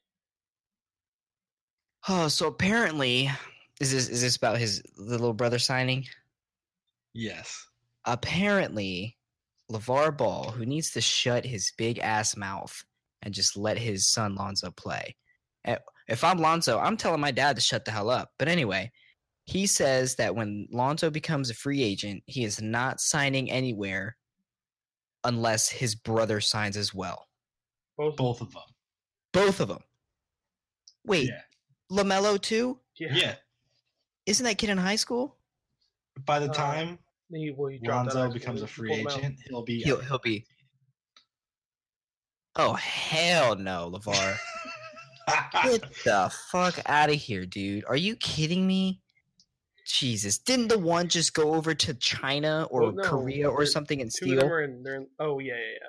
Oh, 2.08 2.28
so 2.28 2.46
apparently 2.46 3.30
is 3.80 3.90
this 3.92 4.08
is 4.08 4.22
this 4.22 4.36
about 4.36 4.58
his 4.58 4.82
little 4.96 5.32
brother 5.32 5.58
signing? 5.58 6.06
Yes. 7.12 7.66
Apparently, 8.04 9.16
LaVar 9.70 10.16
Ball, 10.16 10.50
who 10.52 10.64
needs 10.64 10.90
to 10.92 11.00
shut 11.00 11.44
his 11.44 11.72
big 11.76 11.98
ass 11.98 12.36
mouth 12.36 12.84
and 13.22 13.34
just 13.34 13.56
let 13.56 13.76
his 13.78 14.08
son 14.08 14.34
Lonzo 14.34 14.70
play. 14.70 15.14
Eh, 15.64 15.76
If 16.08 16.22
I'm 16.24 16.38
Lonzo, 16.38 16.78
I'm 16.78 16.96
telling 16.96 17.20
my 17.20 17.30
dad 17.32 17.56
to 17.56 17.62
shut 17.62 17.84
the 17.84 17.90
hell 17.90 18.10
up. 18.10 18.30
But 18.38 18.48
anyway, 18.48 18.90
he 19.46 19.66
says 19.66 20.14
that 20.16 20.34
when 20.34 20.68
Lonzo 20.70 21.10
becomes 21.10 21.50
a 21.50 21.54
free 21.54 21.82
agent, 21.82 22.22
he 22.26 22.44
is 22.44 22.62
not 22.62 23.00
signing 23.00 23.50
anywhere 23.50 24.16
unless 25.24 25.68
his 25.68 25.94
brother 25.94 26.40
signs 26.40 26.76
as 26.76 26.94
well. 26.94 27.26
Both. 28.00 28.16
Both 28.16 28.40
of 28.40 28.52
them. 28.52 28.62
Both 29.32 29.60
of 29.60 29.68
them. 29.68 29.82
Wait, 31.04 31.28
Yeah. 31.28 31.42
LaMelo 31.92 32.40
too? 32.40 32.80
Yeah. 32.98 33.14
Yeah. 33.14 33.34
Isn't 34.26 34.44
that 34.44 34.56
kid 34.58 34.70
in 34.70 34.78
high 34.78 34.96
school? 34.96 35.36
By 36.24 36.38
the 36.38 36.48
Uh, 36.50 36.54
time 36.54 36.98
He, 37.32 37.50
well, 37.50 37.70
he 37.70 37.78
dropped 37.78 37.92
out 38.00 38.06
of 38.08 38.12
high 38.14 38.20
Lonzo 38.22 38.32
becomes 38.38 38.62
a 38.62 38.66
free 38.66 38.88
pulled 38.88 39.12
out. 39.12 39.18
agent, 39.18 39.36
he'll 39.48 39.62
be. 39.62 39.82
He'll 39.82 40.00
he'll 40.00 40.18
be. 40.18 40.46
Oh 42.56 42.72
hell 42.74 43.54
no, 43.56 43.90
LaVar! 43.92 44.36
Get 45.62 45.82
the 46.04 46.32
fuck 46.50 46.80
out 46.86 47.10
of 47.10 47.16
here, 47.16 47.46
dude! 47.46 47.84
Are 47.86 47.96
you 47.96 48.16
kidding 48.16 48.66
me? 48.66 49.00
Jesus! 49.86 50.38
Didn't 50.38 50.68
the 50.68 50.78
one 50.78 51.08
just 51.08 51.34
go 51.34 51.54
over 51.54 51.74
to 51.74 51.94
China 51.94 52.66
or 52.70 52.80
Well, 52.82 52.92
no, 52.92 53.02
Korea 53.04 53.48
or 53.48 53.64
something 53.66 54.00
and 54.00 54.10
Two 54.10 54.32
of 54.32 54.38
them 54.40 54.48
steal? 54.48 54.56
in. 54.56 54.86
In. 54.86 55.06
Oh 55.20 55.38
yeah, 55.38 55.54
yeah, 55.54 55.60
yeah, 55.80 55.88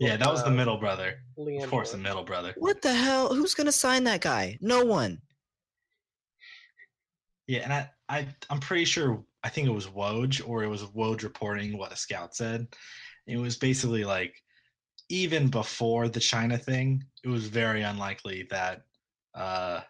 that 0.00 0.30
was 0.30 0.44
the 0.44 0.50
middle 0.50 0.78
brother. 0.78 1.16
yeah. 1.36 1.62
Of 1.62 1.70
course, 1.70 1.92
the 1.92 1.98
middle 1.98 2.24
brother. 2.24 2.54
What 2.56 2.82
the 2.82 2.94
hell? 2.94 3.34
Who's 3.34 3.54
gonna 3.54 3.72
sign 3.72 4.04
that 4.04 4.20
guy? 4.20 4.58
No 4.60 4.84
one. 4.84 5.20
Yeah, 7.46 7.60
and 7.60 7.72
I, 7.72 7.90
I, 8.08 8.28
I'm 8.50 8.60
pretty 8.60 8.84
sure. 8.84 9.24
I 9.42 9.48
think 9.48 9.68
it 9.68 9.72
was 9.72 9.86
Woj, 9.86 10.46
or 10.46 10.62
it 10.62 10.68
was 10.68 10.82
Woj 10.82 11.22
reporting 11.22 11.78
what 11.78 11.92
a 11.92 11.96
scout 11.96 12.34
said. 12.34 12.66
It 13.26 13.38
was 13.38 13.56
basically 13.56 14.04
like, 14.04 14.34
even 15.08 15.48
before 15.48 16.08
the 16.08 16.20
China 16.20 16.58
thing, 16.58 17.04
it 17.24 17.28
was 17.28 17.46
very 17.46 17.82
unlikely 17.82 18.46
that 18.50 18.82
uh, 19.34 19.80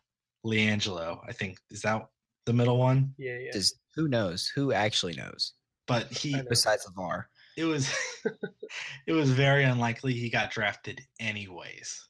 LiAngelo, 0.47 1.19
I 1.27 1.33
think, 1.33 1.59
is 1.71 1.83
that 1.83 2.07
the 2.47 2.53
middle 2.53 2.79
one? 2.79 3.15
Yeah, 3.19 3.39
yeah. 3.39 3.53
Does 3.53 3.75
who 3.97 4.09
knows? 4.09 4.51
Who 4.55 4.73
actually 4.73 5.15
knows? 5.15 5.55
But 5.87 6.13
he, 6.13 6.35
know. 6.35 6.45
Besides 6.49 6.87
LaVar. 6.87 7.25
It 7.59 7.65
was, 7.65 7.93
it 9.09 9.13
was 9.13 9.31
very 9.31 9.65
unlikely 9.65 10.13
he 10.13 10.31
got 10.31 10.53
drafted 10.53 11.01
anyways, 11.19 12.09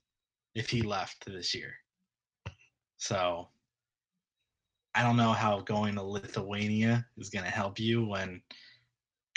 if 0.54 0.68
he 0.68 0.82
left 0.82 1.24
this 1.24 1.54
year. 1.54 1.72
So 2.98 3.48
I 4.94 5.02
don't 5.02 5.16
know 5.16 5.32
how 5.32 5.60
going 5.60 5.94
to 5.94 6.02
Lithuania 6.02 7.06
is 7.16 7.30
going 7.30 7.46
to 7.46 7.50
help 7.50 7.80
you 7.80 8.04
when 8.04 8.42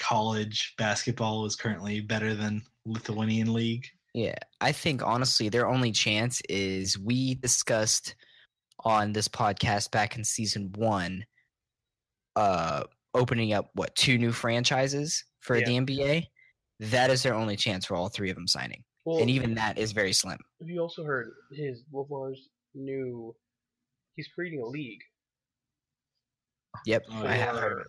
college 0.01 0.73
basketball 0.77 1.45
is 1.45 1.55
currently 1.55 2.01
better 2.01 2.35
than 2.35 2.61
Lithuanian 2.85 3.53
league. 3.53 3.85
Yeah, 4.13 4.35
I 4.59 4.73
think 4.73 5.01
honestly, 5.01 5.47
their 5.47 5.69
only 5.69 5.93
chance 5.93 6.41
is 6.49 6.99
we 6.99 7.35
discussed 7.35 8.15
on 8.83 9.13
this 9.13 9.29
podcast 9.29 9.91
back 9.91 10.17
in 10.17 10.25
season 10.25 10.73
one, 10.75 11.23
uh, 12.35 12.83
opening 13.13 13.53
up 13.53 13.69
what 13.75 13.95
two 13.95 14.17
new 14.17 14.33
franchises 14.33 15.23
for 15.41 15.57
Yeah. 15.57 15.65
the 15.65 15.75
NBA. 15.77 16.27
That 16.79 17.11
is 17.11 17.21
their 17.21 17.35
only 17.35 17.55
chance 17.55 17.85
for 17.85 17.95
all 17.95 18.09
three 18.09 18.29
of 18.31 18.35
them 18.35 18.47
signing, 18.47 18.83
Well, 19.05 19.19
and 19.21 19.29
even 19.29 19.53
that 19.55 19.77
is 19.77 19.91
very 19.91 20.13
slim. 20.13 20.39
Have 20.59 20.69
you 20.69 20.79
also 20.79 21.03
heard 21.03 21.31
his 21.51 21.83
LaVar's 21.93 22.49
new? 22.73 23.35
He's 24.15 24.27
creating 24.29 24.61
a 24.61 24.65
league 24.65 25.01
Yep, 26.85 27.05
Oh, 27.11 27.25
I 27.27 27.33
have 27.33 27.55
heard. 27.57 27.87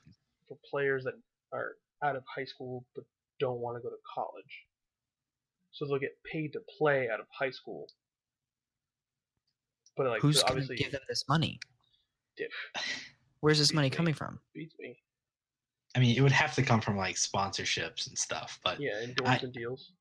for 0.49 0.59
players 0.69 1.05
that 1.05 1.15
are 1.53 1.77
out 2.03 2.17
of 2.17 2.25
high 2.27 2.45
school 2.45 2.85
but 2.95 3.05
don't 3.39 3.61
want 3.61 3.77
to 3.77 3.83
go 3.83 3.89
to 3.89 3.97
college. 4.15 4.67
So 5.71 5.87
they'll 5.87 5.99
get 5.99 6.17
paid 6.31 6.53
to 6.53 6.61
play 6.79 7.09
out 7.09 7.21
of 7.21 7.27
high 7.31 7.51
school. 7.51 7.89
But 9.97 10.07
like 10.07 10.21
Who's 10.23 10.41
so 10.41 10.43
going 10.49 10.57
to 10.57 10.63
obviously 10.63 10.77
give 10.77 10.93
them 10.93 11.01
this 11.09 11.25
money? 11.29 11.59
Diff 12.37 12.53
Where's 13.41 13.59
this 13.59 13.73
money 13.73 13.89
Beats 13.89 13.95
me. 13.95 13.97
coming 13.97 14.15
from? 14.15 14.41
beats 14.55 14.75
me. 14.79 14.99
I 15.95 16.01
mean, 16.01 16.17
it 16.17 16.21
would 16.23 16.33
have 16.33 16.55
to 16.55 16.63
come 16.63 16.81
from 16.81 16.97
like 16.97 17.17
sponsorships 17.17 18.07
and 18.07 18.17
stuff, 18.17 18.59
but 18.65 18.81
Yeah, 18.81 19.01
endorsement 19.03 19.55
deals. 19.55 19.93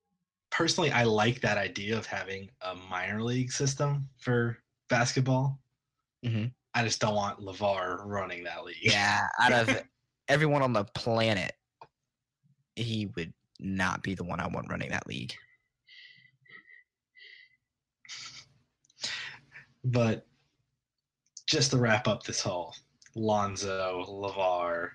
personally, 0.50 0.92
I 0.92 1.04
like 1.04 1.42
that 1.42 1.58
idea 1.58 1.98
of 1.98 2.06
having 2.06 2.50
a 2.62 2.76
minor 2.76 3.22
league 3.22 3.52
system 3.52 4.10
for 4.18 4.58
basketball. 4.89 5.60
Mhm. 6.26 6.54
I 6.74 6.84
just 6.84 7.02
don't 7.02 7.16
want 7.16 7.39
LaVar 7.39 8.06
running 8.06 8.44
that 8.46 8.64
league. 8.64 8.78
Yeah, 8.82 9.28
out 9.39 9.52
of 9.52 9.70
everyone 10.30 10.62
on 10.62 10.72
the 10.72 10.86
planet, 10.86 11.54
he 12.78 13.08
would 13.18 13.34
not 13.60 14.02
be 14.02 14.16
the 14.16 14.24
one 14.24 14.39
I 14.39 14.48
want 14.48 14.70
running 14.70 14.89
that 14.92 15.06
league. 15.08 15.34
But 19.84 20.26
just 21.48 21.72
to 21.72 21.78
wrap 21.78 22.08
up 22.08 22.24
this 22.24 22.42
whole 22.42 22.74
Lonzo, 23.16 24.06
LaVar 24.08 24.92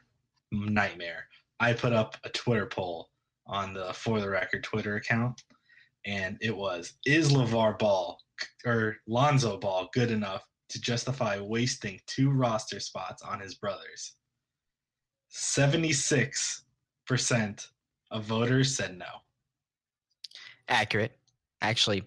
nightmare, 0.53 1.27
I 1.61 1.73
put 1.73 1.93
up 1.93 2.17
a 2.25 2.29
Twitter 2.31 2.67
poll 2.67 3.09
on 3.47 3.73
the 3.75 3.93
For 3.93 4.21
the 4.21 4.29
Record 4.29 4.65
Twitter 4.65 4.97
account, 4.97 5.43
and 6.05 6.37
it 6.41 6.57
was 6.57 6.95
Is 7.05 7.33
LaVar 7.33 7.79
Ball 7.79 8.19
or 8.65 8.97
Lonzo 9.07 9.57
Ball 9.57 9.89
good 9.93 10.11
enough 10.11 10.45
to 10.69 10.81
justify 10.81 11.39
wasting 11.39 12.01
two 12.07 12.31
roster 12.31 12.81
spots 12.81 13.23
on 13.23 13.41
his 13.41 13.55
brothers? 13.55 14.15
76% 15.33 16.63
of 18.11 18.25
voters 18.25 18.75
said 18.75 18.99
no. 18.99 19.07
Accurate. 20.69 21.17
Actually, 21.63 22.03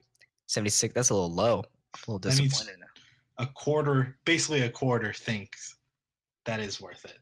76, 0.47 0.93
that's 0.93 1.09
a 1.09 1.13
little 1.13 1.33
low. 1.33 1.63
I'm 1.93 2.01
a 2.07 2.11
little 2.11 2.19
disappointed. 2.19 2.75
A 3.37 3.47
quarter, 3.47 4.17
basically 4.25 4.61
a 4.63 4.69
quarter, 4.69 5.13
thinks 5.13 5.77
that 6.45 6.59
is 6.59 6.81
worth 6.81 7.05
it. 7.05 7.19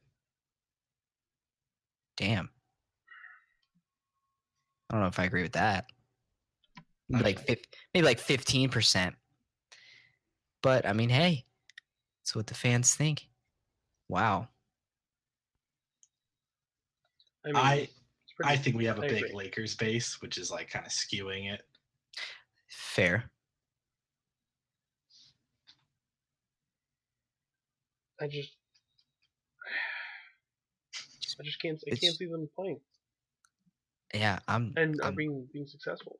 Damn. 2.17 2.49
I 4.89 4.93
don't 4.93 5.01
know 5.01 5.07
if 5.07 5.19
I 5.19 5.25
agree 5.25 5.43
with 5.43 5.53
that. 5.53 5.85
Maybe 7.09 7.23
Like 7.23 7.67
maybe 7.93 8.05
like 8.05 8.19
fifteen 8.19 8.69
percent. 8.69 9.15
But 10.61 10.85
I 10.85 10.93
mean, 10.93 11.09
hey, 11.09 11.45
that's 12.19 12.35
what 12.35 12.47
the 12.47 12.53
fans 12.53 12.95
think. 12.95 13.27
Wow. 14.09 14.49
I 17.45 17.47
mean, 17.47 17.55
I 17.55 17.89
I 18.43 18.57
think 18.57 18.75
we 18.75 18.85
have 18.85 18.99
a 18.99 19.03
I 19.03 19.07
big 19.07 19.17
agree. 19.23 19.33
Lakers 19.33 19.75
base, 19.75 20.21
which 20.21 20.37
is 20.37 20.51
like 20.51 20.69
kind 20.69 20.85
of 20.85 20.91
skewing 20.91 21.53
it. 21.53 21.61
Fair. 22.69 23.31
I 28.19 28.27
just, 28.27 28.56
I 31.39 31.43
just 31.43 31.61
can't. 31.61 31.81
I 31.91 31.95
can't 31.95 32.15
see 32.15 32.25
them 32.25 32.49
playing 32.55 32.79
Yeah, 34.13 34.39
I'm. 34.47 34.73
and 34.75 34.99
uh, 35.01 35.07
I'm 35.07 35.15
being 35.15 35.47
being 35.53 35.67
successful. 35.67 36.19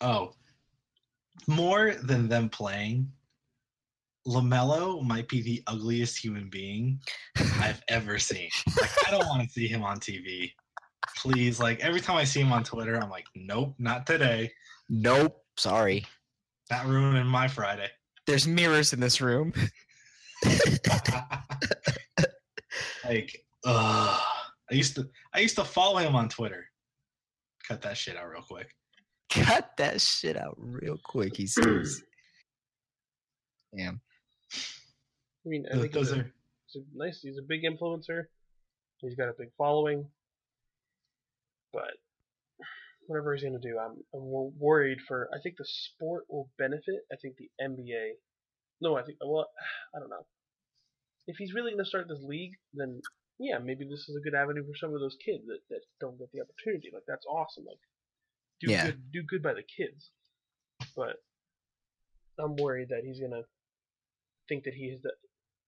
Oh, 0.00 0.32
more 1.46 1.94
than 2.02 2.28
them 2.28 2.48
playing, 2.48 3.10
LaMelo 4.26 5.02
might 5.02 5.28
be 5.28 5.42
the 5.42 5.62
ugliest 5.66 6.16
human 6.22 6.48
being 6.48 7.00
I've 7.60 7.82
ever 7.88 8.18
seen. 8.18 8.48
Like, 8.80 8.90
I 9.06 9.10
don't 9.10 9.26
want 9.26 9.42
to 9.42 9.48
see 9.52 9.66
him 9.68 9.82
on 9.82 10.00
TV. 10.00 10.52
Please, 11.18 11.60
like 11.60 11.80
every 11.80 12.00
time 12.00 12.16
I 12.16 12.24
see 12.24 12.40
him 12.40 12.52
on 12.52 12.64
Twitter, 12.64 12.96
I'm 12.96 13.10
like, 13.10 13.26
nope, 13.34 13.74
not 13.78 14.06
today. 14.06 14.50
nope. 14.88 15.40
Sorry. 15.56 16.04
Not 16.70 16.86
ruining 16.86 17.26
my 17.26 17.46
Friday. 17.46 17.88
There's 18.26 18.46
mirrors 18.48 18.92
in 18.94 19.00
this 19.00 19.20
room. 19.20 19.52
like, 23.04 23.43
ugh. 23.64 24.20
I 24.70 24.74
used 24.74 24.94
to, 24.96 25.08
I 25.34 25.40
used 25.40 25.56
to 25.56 25.64
follow 25.64 25.98
him 25.98 26.16
on 26.16 26.28
Twitter. 26.28 26.64
Cut 27.68 27.82
that 27.82 27.96
shit 27.96 28.16
out 28.16 28.28
real 28.30 28.42
quick. 28.42 28.68
Cut 29.30 29.70
that 29.78 30.00
shit 30.00 30.36
out 30.36 30.56
real 30.58 30.98
quick. 31.02 31.36
He 31.36 31.46
says. 31.46 32.02
Damn. 33.76 34.00
I 35.44 35.48
mean, 35.48 35.66
I 35.70 35.74
Those, 35.74 35.82
think 35.82 35.92
those 35.92 36.08
he's, 36.08 36.16
a, 36.16 36.20
are 36.20 36.32
he's 36.66 36.82
a 36.82 36.98
nice. 36.98 37.20
He's 37.20 37.38
a 37.38 37.42
big 37.42 37.62
influencer. 37.64 38.24
He's 38.98 39.14
got 39.14 39.28
a 39.28 39.34
big 39.38 39.48
following. 39.58 40.06
But 41.72 41.92
whatever 43.06 43.34
he's 43.34 43.44
gonna 43.44 43.58
do, 43.58 43.78
I'm 43.78 43.96
I'm 44.14 44.58
worried 44.58 44.98
for. 45.06 45.28
I 45.34 45.38
think 45.42 45.56
the 45.58 45.66
sport 45.66 46.24
will 46.28 46.48
benefit. 46.58 47.00
I 47.12 47.16
think 47.20 47.34
the 47.36 47.50
NBA. 47.60 48.12
No, 48.80 48.96
I 48.96 49.02
think 49.02 49.18
well, 49.20 49.48
I 49.94 49.98
don't 49.98 50.10
know. 50.10 50.24
If 51.26 51.36
he's 51.36 51.54
really 51.54 51.72
gonna 51.72 51.84
start 51.84 52.08
this 52.08 52.22
league, 52.22 52.52
then 52.72 53.00
yeah, 53.38 53.58
maybe 53.58 53.84
this 53.84 54.08
is 54.08 54.16
a 54.16 54.20
good 54.20 54.34
avenue 54.34 54.64
for 54.64 54.76
some 54.76 54.94
of 54.94 55.00
those 55.00 55.16
kids 55.24 55.44
that, 55.46 55.60
that 55.70 55.80
don't 56.00 56.18
get 56.18 56.30
the 56.32 56.40
opportunity. 56.40 56.90
Like 56.92 57.04
that's 57.06 57.26
awesome. 57.26 57.64
Like 57.66 57.80
do 58.60 58.70
Yeah. 58.70 58.86
good, 58.86 59.12
do 59.12 59.22
good 59.22 59.42
by 59.42 59.54
the 59.54 59.62
kids. 59.64 60.10
But 60.96 61.16
I'm 62.38 62.56
worried 62.56 62.88
that 62.90 63.04
he's 63.04 63.20
gonna 63.20 63.42
think 64.48 64.64
that 64.64 64.74
he 64.74 64.90
has 64.90 65.00
the 65.02 65.12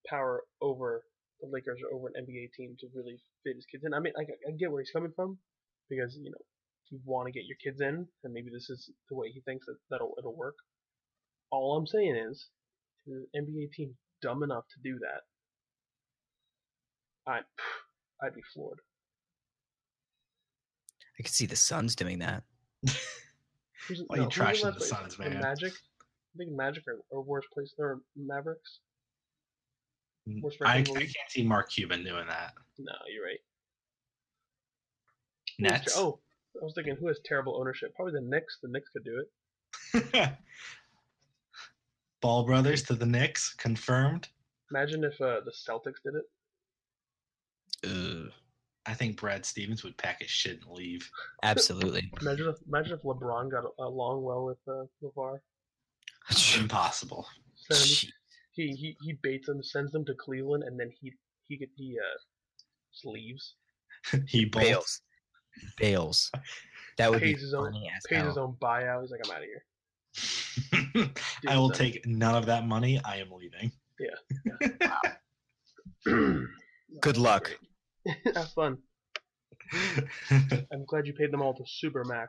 power 0.08 0.44
over 0.60 1.04
the 1.40 1.48
Lakers 1.48 1.80
or 1.82 1.94
over 1.96 2.08
an 2.08 2.24
NBA 2.26 2.52
team 2.56 2.76
to 2.80 2.86
really 2.94 3.18
fit 3.44 3.56
his 3.56 3.66
kids 3.66 3.84
in. 3.84 3.94
I 3.94 4.00
mean, 4.00 4.12
I, 4.18 4.22
I 4.22 4.52
get 4.56 4.70
where 4.70 4.80
he's 4.80 4.90
coming 4.90 5.12
from 5.14 5.38
because 5.90 6.16
you 6.16 6.30
know 6.30 6.44
you 6.90 7.00
want 7.04 7.26
to 7.26 7.32
get 7.32 7.46
your 7.46 7.56
kids 7.62 7.80
in, 7.80 8.06
and 8.24 8.32
maybe 8.32 8.50
this 8.50 8.70
is 8.70 8.90
the 9.10 9.16
way 9.16 9.30
he 9.30 9.40
thinks 9.40 9.66
that 9.66 9.76
that'll 9.90 10.14
it'll 10.18 10.36
work. 10.36 10.56
All 11.50 11.76
I'm 11.76 11.86
saying 11.86 12.16
is, 12.16 12.48
is 13.06 13.24
an 13.34 13.44
NBA 13.44 13.72
team 13.72 13.96
dumb 14.22 14.42
enough 14.42 14.64
to 14.74 14.80
do 14.88 14.98
that, 15.00 15.22
I 17.26 17.40
I'd 18.22 18.34
be 18.34 18.42
floored. 18.54 18.80
I 21.18 21.22
could 21.22 21.32
see 21.32 21.46
the 21.46 21.56
Suns 21.56 21.96
doing 21.96 22.18
that. 22.18 22.42
Who's, 23.88 24.02
Why 24.06 24.16
you 24.16 24.24
who's 24.24 24.36
in 24.36 24.42
trashing 24.42 24.64
the 24.64 24.72
place? 24.72 24.88
Suns, 24.90 25.16
The 25.16 25.30
man? 25.30 25.40
Magic. 25.40 25.72
I 25.72 26.38
think 26.38 26.50
Magic 26.52 26.84
are, 26.88 26.98
are 27.16 27.22
worst 27.22 27.48
place 27.52 27.72
or 27.78 28.00
Mavericks. 28.16 28.80
Worst 30.42 30.58
I, 30.64 30.74
I 30.74 30.76
record 30.78 30.88
in 30.88 30.94
the 30.94 31.12
can't 31.12 31.30
see 31.30 31.42
Mark 31.44 31.70
Cuban 31.70 32.02
doing 32.04 32.26
that. 32.26 32.52
No, 32.78 32.92
you're 33.12 33.24
right. 33.24 33.38
Who 35.58 35.64
has 35.64 35.72
ter- 35.72 35.78
Nets. 35.84 35.96
Oh, 35.96 36.18
I 36.60 36.64
was 36.64 36.74
thinking 36.74 36.96
who 36.96 37.06
has 37.08 37.20
terrible 37.24 37.56
ownership? 37.56 37.94
Probably 37.94 38.12
the 38.12 38.26
Knicks. 38.26 38.58
The 38.62 38.68
Knicks 38.68 38.90
could 38.90 39.04
do 39.04 39.22
it. 39.22 39.28
Ball 42.20 42.44
brothers 42.44 42.82
to 42.84 42.94
the 42.94 43.06
Knicks 43.06 43.54
confirmed. 43.54 44.28
Imagine 44.70 45.04
if 45.04 45.20
uh, 45.20 45.40
the 45.44 45.52
Celtics 45.52 46.02
did 46.04 46.16
it. 46.16 46.24
Ugh. 47.86 48.30
I 48.88 48.94
think 48.94 49.16
Brad 49.18 49.44
Stevens 49.44 49.82
would 49.82 49.96
pack 49.96 50.20
his 50.20 50.30
shit 50.30 50.60
and 50.62 50.70
leave. 50.70 51.10
Absolutely. 51.42 52.08
Imagine 52.20 52.48
if 52.48 52.56
imagine 52.68 52.92
if 52.92 53.02
LeBron 53.02 53.50
got 53.50 53.64
along 53.80 54.22
well 54.22 54.44
with 54.44 54.58
uh, 54.68 54.84
LaVar. 55.02 55.40
Impossible. 56.60 57.26
Send 57.70 58.10
he, 58.52 58.68
he 58.72 58.96
he 59.02 59.12
baits 59.22 59.46
them, 59.46 59.62
sends 59.62 59.90
them 59.92 60.04
to 60.06 60.14
Cleveland, 60.14 60.62
and 60.64 60.78
then 60.78 60.90
he 61.00 61.12
he 61.48 61.56
get 61.56 61.68
he 61.76 61.96
uh 61.98 62.18
just 62.92 63.04
leaves, 63.06 63.54
he 64.28 64.44
bolts. 64.44 64.64
Bales. 64.66 65.00
Bales. 65.78 66.30
That 66.98 67.10
would 67.10 67.20
be 67.20 67.32
Pays 67.32 67.42
his 67.42 67.54
own- 67.54 67.72
funny 67.72 67.90
as 67.96 68.02
pays 68.08 68.24
his 68.24 68.36
own 68.38 68.56
buyout. 68.60 69.02
He's 69.02 69.10
like, 69.10 69.20
I'm 69.24 69.32
out 69.32 69.42
of 69.42 69.48
here. 69.48 71.12
I 71.48 71.56
will 71.56 71.68
Deal's 71.68 71.78
take 71.78 72.06
none 72.06 72.34
of 72.34 72.46
that 72.46 72.66
money. 72.66 73.00
I 73.04 73.16
am 73.16 73.30
leaving. 73.32 73.72
done. 76.04 76.48
Good 77.00 77.16
luck. 77.18 77.58
Have 78.34 78.50
fun. 78.52 78.78
I'm 80.70 80.84
glad 80.86 81.06
you 81.06 81.12
paid 81.12 81.32
them 81.32 81.42
all 81.42 81.54
to 81.54 81.64
Supermax. 81.64 82.28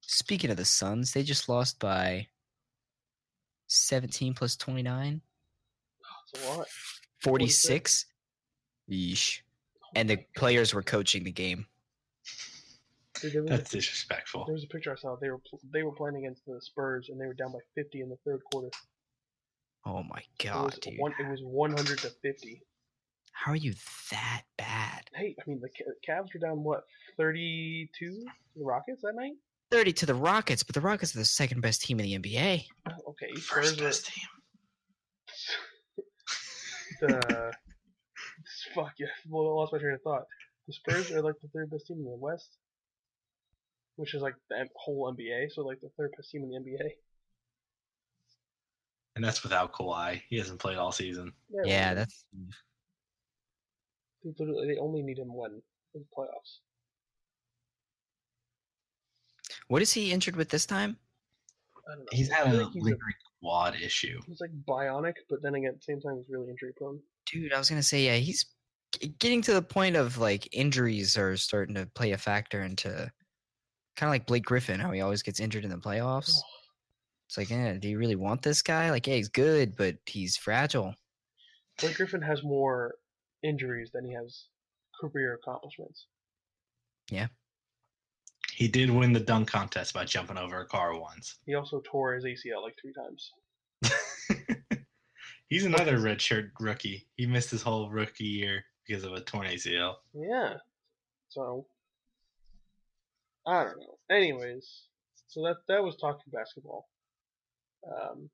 Speaking 0.00 0.50
of 0.50 0.56
the 0.56 0.64
Suns, 0.64 1.12
they 1.12 1.22
just 1.22 1.48
lost 1.48 1.78
by 1.78 2.26
17 3.68 4.34
plus 4.34 4.56
29, 4.56 5.20
That's 6.32 6.44
a 6.46 6.56
lot. 6.56 6.66
46. 7.22 8.06
Yeesh. 8.90 9.40
Oh 9.82 9.88
and 9.96 10.10
the 10.10 10.18
players 10.36 10.74
were 10.74 10.82
coaching 10.82 11.24
the 11.24 11.32
game. 11.32 11.66
Dude, 13.20 13.32
there, 13.32 13.42
was, 13.42 13.50
That's 13.50 13.70
disrespectful. 13.70 14.44
there 14.44 14.54
was 14.54 14.64
a 14.64 14.68
picture 14.68 14.92
I 14.92 14.96
saw. 14.96 15.16
They 15.16 15.30
were 15.30 15.40
they 15.72 15.82
were 15.84 15.92
playing 15.92 16.16
against 16.16 16.44
the 16.46 16.60
Spurs, 16.60 17.08
and 17.08 17.20
they 17.20 17.26
were 17.26 17.34
down 17.34 17.52
by 17.52 17.60
50 17.76 18.00
in 18.00 18.08
the 18.08 18.18
third 18.26 18.40
quarter. 18.52 18.70
Oh 19.86 20.02
my 20.02 20.18
it 20.18 20.44
god, 20.44 20.64
was 20.66 20.78
dude. 20.80 20.98
one. 20.98 21.14
It 21.18 21.28
was 21.30 21.40
100 21.42 21.98
to 22.00 22.10
50. 22.22 22.62
How 23.32 23.52
are 23.52 23.56
you 23.56 23.74
that 24.10 24.42
bad? 24.56 24.93
Hey, 25.14 25.36
I 25.40 25.42
mean 25.48 25.60
the 25.60 25.68
Cavs 26.06 26.28
were 26.34 26.40
down 26.40 26.62
what 26.64 26.84
32 27.16 27.88
to 27.98 28.24
the 28.56 28.64
Rockets 28.64 29.02
that 29.02 29.14
night. 29.14 29.32
30 29.70 29.92
to 29.92 30.06
the 30.06 30.14
Rockets, 30.14 30.62
but 30.62 30.74
the 30.74 30.80
Rockets 30.80 31.14
are 31.14 31.18
the 31.18 31.24
second 31.24 31.60
best 31.60 31.82
team 31.82 31.98
in 32.00 32.06
the 32.06 32.18
NBA. 32.18 32.64
Oh, 32.88 32.92
Okay, 33.10 33.32
First 33.34 33.74
Spurs 33.74 33.80
are 33.80 33.84
best 33.84 34.06
team. 34.06 34.24
the 37.00 37.52
fuck 38.74 38.92
yeah. 38.98 39.06
Well, 39.28 39.46
I 39.46 39.54
lost 39.54 39.72
my 39.72 39.78
train 39.78 39.94
of 39.94 40.02
thought. 40.02 40.24
The 40.66 40.72
Spurs 40.72 41.10
are 41.12 41.22
like 41.22 41.34
the 41.42 41.48
third 41.48 41.70
best 41.70 41.86
team 41.86 41.98
in 41.98 42.04
the 42.04 42.16
West, 42.16 42.56
which 43.96 44.14
is 44.14 44.22
like 44.22 44.34
the 44.48 44.66
whole 44.76 45.12
NBA. 45.12 45.52
So 45.52 45.62
like 45.62 45.80
the 45.80 45.90
third 45.96 46.12
best 46.16 46.30
team 46.30 46.42
in 46.42 46.50
the 46.50 46.56
NBA. 46.56 46.90
And 49.16 49.24
that's 49.24 49.42
without 49.42 49.72
Kawhi. 49.72 50.22
He 50.28 50.38
hasn't 50.38 50.58
played 50.58 50.76
all 50.76 50.90
season. 50.90 51.32
Yeah, 51.64 51.88
well, 51.88 51.94
that's 51.96 52.24
they 54.24 54.30
literally- 54.38 54.66
they 54.68 54.78
only 54.78 55.02
need 55.02 55.18
him 55.18 55.32
when 55.34 55.62
in 55.94 56.00
the 56.00 56.06
playoffs. 56.16 56.58
What 59.68 59.82
is 59.82 59.92
he 59.92 60.12
injured 60.12 60.36
with 60.36 60.48
this 60.48 60.66
time? 60.66 60.98
I 61.86 61.94
don't 61.94 61.98
know. 62.00 62.06
He's 62.12 62.30
I 62.30 62.34
had 62.36 62.50
feel 62.50 62.60
a 62.60 62.64
like 62.64 62.74
lingering 62.74 63.14
quad 63.40 63.76
issue. 63.80 64.20
he's 64.26 64.40
like 64.40 64.50
bionic, 64.66 65.14
but 65.28 65.42
then 65.42 65.54
again, 65.54 65.70
at 65.70 65.76
the 65.76 65.82
same 65.84 66.00
time, 66.00 66.16
he's 66.16 66.26
really 66.28 66.50
injury 66.50 66.72
prone. 66.76 67.00
Dude, 67.26 67.52
I 67.52 67.58
was 67.58 67.68
gonna 67.68 67.82
say 67.82 68.04
yeah. 68.04 68.16
He's 68.16 68.44
getting 69.18 69.42
to 69.42 69.52
the 69.54 69.62
point 69.62 69.96
of 69.96 70.18
like 70.18 70.48
injuries 70.52 71.16
are 71.16 71.36
starting 71.36 71.74
to 71.74 71.86
play 71.94 72.12
a 72.12 72.18
factor 72.18 72.62
into 72.62 72.88
kind 73.96 74.08
of 74.08 74.10
like 74.10 74.26
Blake 74.26 74.44
Griffin, 74.44 74.80
how 74.80 74.92
he 74.92 75.00
always 75.00 75.22
gets 75.22 75.40
injured 75.40 75.64
in 75.64 75.70
the 75.70 75.76
playoffs. 75.76 76.32
Oh. 76.34 76.42
It's 77.28 77.38
like, 77.38 77.50
eh, 77.50 77.78
do 77.78 77.88
you 77.88 77.98
really 77.98 78.16
want 78.16 78.42
this 78.42 78.60
guy? 78.62 78.90
Like, 78.90 79.06
yeah, 79.06 79.14
he's 79.14 79.28
good, 79.28 79.76
but 79.76 79.96
he's 80.06 80.36
fragile. 80.36 80.94
Blake 81.80 81.96
Griffin 81.96 82.22
has 82.22 82.42
more 82.44 82.94
injuries 83.44 83.90
than 83.92 84.04
he 84.04 84.12
has 84.14 84.46
career 85.00 85.34
accomplishments. 85.34 86.06
Yeah. 87.10 87.28
He 88.52 88.68
did 88.68 88.90
win 88.90 89.12
the 89.12 89.20
dunk 89.20 89.48
contest 89.48 89.94
by 89.94 90.04
jumping 90.04 90.38
over 90.38 90.60
a 90.60 90.66
car 90.66 90.98
once. 90.98 91.36
He 91.44 91.54
also 91.54 91.82
tore 91.84 92.14
his 92.14 92.24
ACL 92.24 92.62
like 92.62 92.76
three 92.80 92.92
times. 92.92 93.32
He's 95.48 95.64
another 95.64 95.98
redshirt 95.98 96.50
rookie. 96.60 97.06
He 97.16 97.26
missed 97.26 97.50
his 97.50 97.62
whole 97.62 97.90
rookie 97.90 98.24
year 98.24 98.64
because 98.86 99.04
of 99.04 99.12
a 99.12 99.20
torn 99.20 99.46
ACL. 99.46 99.96
Yeah. 100.14 100.54
So 101.28 101.66
I 103.46 103.64
don't 103.64 103.80
know. 103.80 103.98
Anyways, 104.10 104.84
so 105.26 105.42
that 105.42 105.56
that 105.68 105.82
was 105.82 105.96
talking 105.96 106.32
basketball. 106.32 106.88
Um, 107.86 108.30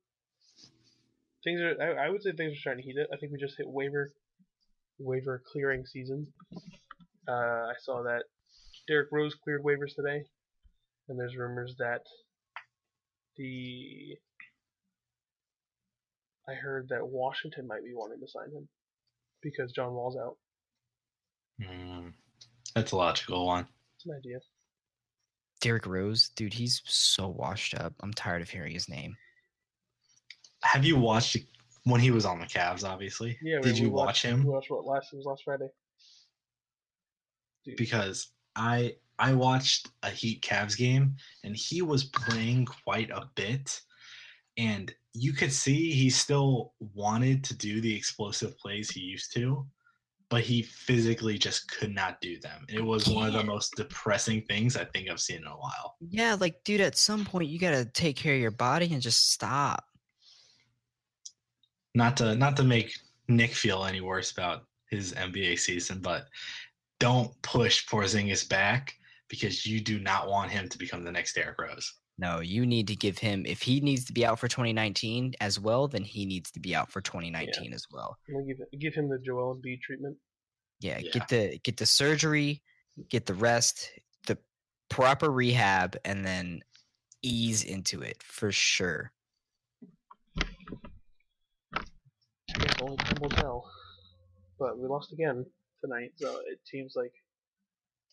things 1.42 1.60
are. 1.60 1.76
I, 1.80 2.06
I 2.06 2.10
would 2.10 2.22
say 2.22 2.32
things 2.32 2.52
are 2.52 2.60
starting 2.60 2.84
to 2.84 2.88
heat 2.88 3.00
up. 3.00 3.08
I 3.12 3.16
think 3.16 3.32
we 3.32 3.38
just 3.38 3.56
hit 3.56 3.68
waiver 3.68 4.12
waiver 5.00 5.42
clearing 5.50 5.84
season. 5.86 6.26
Uh, 7.28 7.32
I 7.32 7.74
saw 7.80 8.02
that 8.02 8.24
Derrick 8.86 9.08
Rose 9.10 9.34
cleared 9.34 9.64
waivers 9.64 9.94
today, 9.94 10.24
and 11.08 11.18
there's 11.18 11.36
rumors 11.36 11.74
that 11.78 12.02
the 13.36 14.16
I 16.48 16.54
heard 16.54 16.88
that 16.88 17.06
Washington 17.06 17.66
might 17.66 17.84
be 17.84 17.94
wanting 17.94 18.20
to 18.20 18.28
sign 18.28 18.50
him 18.52 18.68
because 19.42 19.72
John 19.72 19.92
Wall's 19.92 20.16
out. 20.16 20.36
Mm, 21.62 22.12
that's 22.74 22.92
a 22.92 22.96
logical 22.96 23.46
one. 23.46 23.66
It's 23.96 24.06
an 24.06 24.16
idea. 24.16 24.38
Derrick 25.60 25.86
Rose, 25.86 26.30
dude, 26.30 26.54
he's 26.54 26.82
so 26.86 27.28
washed 27.28 27.74
up. 27.74 27.92
I'm 28.00 28.14
tired 28.14 28.42
of 28.42 28.50
hearing 28.50 28.72
his 28.72 28.88
name. 28.88 29.14
Have 30.62 30.84
you 30.84 30.96
watched 30.96 31.36
it 31.36 31.44
when 31.90 32.00
he 32.00 32.10
was 32.10 32.24
on 32.24 32.38
the 32.40 32.46
Cavs? 32.46 32.84
Obviously, 32.84 33.38
Yeah, 33.42 33.60
Did 33.60 33.74
we 33.74 33.80
you 33.82 33.90
watched- 33.90 34.06
watch 34.06 34.22
him? 34.22 34.44
We 34.44 34.50
watched 34.50 34.70
what 34.70 34.84
last? 34.84 35.12
Was 35.12 35.26
last 35.26 35.42
Friday. 35.44 35.68
Dude, 37.64 37.76
because 37.76 38.28
I 38.56 38.94
I 39.18 39.34
watched 39.34 39.88
a 40.02 40.10
Heat 40.10 40.42
Cavs 40.42 40.76
game 40.76 41.16
and 41.44 41.54
he 41.54 41.82
was 41.82 42.04
playing 42.04 42.64
quite 42.66 43.10
a 43.10 43.28
bit 43.34 43.80
and 44.56 44.94
you 45.12 45.32
could 45.34 45.52
see 45.52 45.92
he 45.92 46.08
still 46.08 46.72
wanted 46.94 47.44
to 47.44 47.54
do 47.54 47.80
the 47.82 47.94
explosive 47.94 48.56
plays 48.58 48.90
he 48.90 49.00
used 49.00 49.32
to 49.34 49.66
but 50.30 50.42
he 50.42 50.62
physically 50.62 51.36
just 51.36 51.68
could 51.72 51.92
not 51.92 52.20
do 52.20 52.38
them. 52.38 52.64
It 52.68 52.80
was 52.84 53.08
one 53.08 53.26
of 53.26 53.32
the 53.32 53.42
most 53.42 53.74
depressing 53.76 54.42
things 54.42 54.76
I 54.76 54.84
think 54.84 55.08
I've 55.10 55.18
seen 55.20 55.38
in 55.38 55.46
a 55.46 55.56
while. 55.56 55.96
Yeah, 56.08 56.36
like, 56.38 56.62
dude, 56.62 56.80
at 56.80 56.96
some 56.96 57.24
point 57.24 57.48
you 57.48 57.58
gotta 57.58 57.84
take 57.84 58.14
care 58.14 58.34
of 58.36 58.40
your 58.40 58.52
body 58.52 58.92
and 58.92 59.02
just 59.02 59.32
stop. 59.32 59.84
Not 61.94 62.16
to 62.18 62.34
not 62.36 62.56
to 62.56 62.64
make 62.64 62.92
Nick 63.28 63.52
feel 63.52 63.84
any 63.84 64.00
worse 64.00 64.30
about 64.30 64.64
his 64.90 65.12
NBA 65.14 65.58
season, 65.58 66.00
but 66.00 66.26
don't 66.98 67.30
push 67.42 67.86
Porzingis 67.88 68.48
back 68.48 68.94
because 69.28 69.64
you 69.64 69.80
do 69.80 69.98
not 70.00 70.28
want 70.28 70.50
him 70.50 70.68
to 70.68 70.78
become 70.78 71.04
the 71.04 71.12
next 71.12 71.34
Derrick 71.34 71.58
Rose. 71.60 71.92
No, 72.18 72.40
you 72.40 72.66
need 72.66 72.86
to 72.88 72.96
give 72.96 73.16
him 73.16 73.46
if 73.46 73.62
he 73.62 73.80
needs 73.80 74.04
to 74.04 74.12
be 74.12 74.26
out 74.26 74.38
for 74.38 74.46
2019 74.46 75.34
as 75.40 75.58
well, 75.58 75.88
then 75.88 76.04
he 76.04 76.26
needs 76.26 76.50
to 76.50 76.60
be 76.60 76.74
out 76.74 76.90
for 76.90 77.00
2019 77.00 77.72
as 77.72 77.86
well. 77.90 78.18
I'm 78.28 78.46
give 78.46 78.58
give 78.78 78.94
him 78.94 79.08
the 79.08 79.18
Joel 79.18 79.56
Embiid 79.56 79.80
treatment. 79.80 80.16
Yeah, 80.80 80.98
Yeah. 80.98 81.10
get 81.12 81.28
the 81.28 81.58
get 81.64 81.76
the 81.78 81.86
surgery, 81.86 82.62
get 83.08 83.26
the 83.26 83.34
rest, 83.34 83.90
the 84.26 84.36
proper 84.90 85.30
rehab, 85.30 85.96
and 86.04 86.24
then 86.24 86.60
ease 87.22 87.64
into 87.64 88.02
it 88.02 88.22
for 88.22 88.52
sure. 88.52 89.12
Only 92.80 92.96
time 92.96 93.18
will 93.20 93.30
tell. 93.30 93.70
But 94.58 94.78
we 94.78 94.88
lost 94.88 95.12
again 95.12 95.46
tonight, 95.80 96.12
so 96.16 96.40
it 96.46 96.60
seems 96.64 96.94
like 96.96 97.12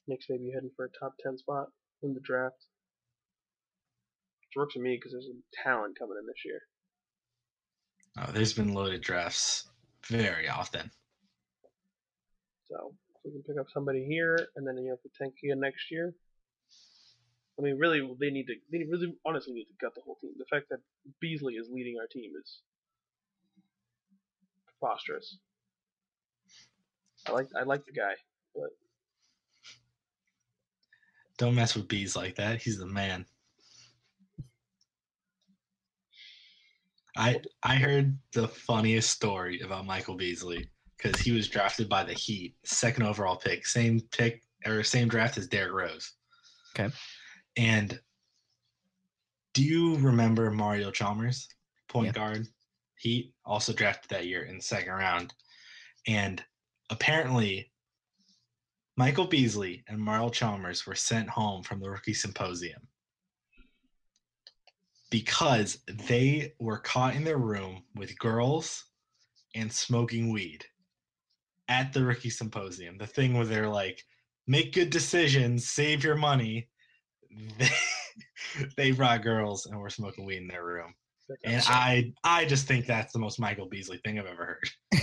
Knicks 0.07 0.27
may 0.29 0.37
be 0.37 0.51
heading 0.53 0.71
for 0.75 0.85
a 0.85 0.89
top 0.99 1.13
ten 1.21 1.37
spot 1.37 1.67
in 2.03 2.13
the 2.13 2.19
draft. 2.21 2.65
Which 4.41 4.55
works 4.55 4.73
for 4.73 4.79
me 4.79 4.95
because 4.95 5.11
there's 5.11 5.27
some 5.27 5.43
talent 5.63 5.97
coming 5.99 6.17
in 6.19 6.25
this 6.25 6.45
year. 6.45 6.61
Oh, 8.19 8.31
there's 8.31 8.53
been 8.53 8.73
loaded 8.73 9.01
drafts 9.01 9.67
very 10.07 10.47
often. 10.47 10.89
So 12.69 12.93
we 13.23 13.31
can 13.31 13.43
pick 13.43 13.59
up 13.59 13.67
somebody 13.73 14.05
here, 14.05 14.37
and 14.55 14.65
then 14.67 14.77
you 14.77 14.89
know, 14.89 14.93
if 14.93 14.99
we 15.03 15.11
tank 15.17 15.35
again 15.43 15.59
next 15.59 15.91
year. 15.91 16.13
I 17.59 17.63
mean, 17.63 17.77
really, 17.79 18.07
they 18.19 18.29
need 18.29 18.45
to. 18.47 18.53
They 18.71 18.85
really, 18.89 19.15
honestly, 19.25 19.53
need 19.53 19.65
to 19.65 19.73
gut 19.81 19.95
the 19.95 20.01
whole 20.05 20.17
team. 20.21 20.31
The 20.37 20.45
fact 20.45 20.67
that 20.69 20.79
Beasley 21.19 21.55
is 21.55 21.67
leading 21.71 21.97
our 21.99 22.07
team 22.07 22.31
is 22.39 22.61
preposterous. 24.79 25.37
I 27.27 27.31
like, 27.31 27.47
I 27.59 27.63
like 27.63 27.85
the 27.85 27.91
guy, 27.91 28.13
but 28.55 28.69
Don't 31.37 31.55
mess 31.55 31.75
with 31.75 31.87
bees 31.87 32.15
like 32.15 32.35
that. 32.35 32.61
He's 32.61 32.77
the 32.79 32.85
man. 32.85 33.25
I 37.15 37.41
I 37.63 37.75
heard 37.75 38.17
the 38.33 38.47
funniest 38.47 39.09
story 39.09 39.61
about 39.61 39.85
Michael 39.85 40.15
Beasley 40.15 40.69
because 40.97 41.19
he 41.19 41.31
was 41.31 41.47
drafted 41.47 41.89
by 41.89 42.03
the 42.03 42.13
Heat, 42.13 42.55
second 42.63 43.03
overall 43.03 43.35
pick, 43.35 43.65
same 43.65 43.99
pick 44.11 44.43
or 44.65 44.83
same 44.83 45.07
draft 45.07 45.37
as 45.37 45.47
Derrick 45.47 45.73
Rose. 45.73 46.13
Okay. 46.77 46.93
And 47.55 47.99
do 49.53 49.63
you 49.63 49.97
remember 49.97 50.51
Mario 50.51 50.91
Chalmers, 50.91 51.47
point 51.87 52.07
Yeah. 52.07 52.11
guard, 52.13 52.47
Heat, 52.99 53.33
also 53.45 53.73
drafted 53.73 54.09
that 54.09 54.25
year 54.25 54.43
in 54.43 54.57
the 54.57 54.63
second 54.63 54.93
round, 54.93 55.33
and 56.07 56.43
apparently 56.89 57.71
Michael 58.95 59.27
Beasley 59.27 59.83
and 59.87 59.99
Mario 59.99 60.29
Chalmers 60.29 60.87
were 60.87 60.95
sent 60.95 61.29
home 61.29 61.63
from 61.63 61.79
the 61.79 61.89
rookie 61.89 62.13
symposium 62.13 62.87
because 65.09 65.79
they 66.07 66.53
were 66.59 66.79
caught 66.79 67.15
in 67.15 67.23
their 67.23 67.37
room 67.37 67.83
with 67.95 68.17
girls 68.17 68.85
and 69.55 69.71
smoking 69.71 70.31
weed 70.31 70.65
at 71.69 71.93
the 71.93 72.03
rookie 72.03 72.29
symposium. 72.29 72.97
The 72.97 73.07
thing 73.07 73.33
where 73.33 73.45
they're 73.45 73.69
like, 73.69 74.03
make 74.47 74.73
good 74.73 74.89
decisions, 74.89 75.67
save 75.67 76.03
your 76.03 76.15
money. 76.15 76.69
They, 77.57 77.69
they 78.77 78.91
brought 78.91 79.23
girls 79.23 79.65
and 79.65 79.79
were 79.79 79.89
smoking 79.89 80.25
weed 80.25 80.37
in 80.37 80.47
their 80.47 80.65
room. 80.65 80.93
That's 81.29 81.41
And. 81.43 81.63
I 81.67 82.13
I 82.23 82.45
just 82.45 82.67
think 82.67 82.85
that's 82.85 83.13
the 83.13 83.19
most 83.19 83.39
Michael 83.39 83.67
Beasley 83.67 83.99
thing 84.03 84.19
I've 84.19 84.25
ever 84.25 84.45
heard. 84.45 84.69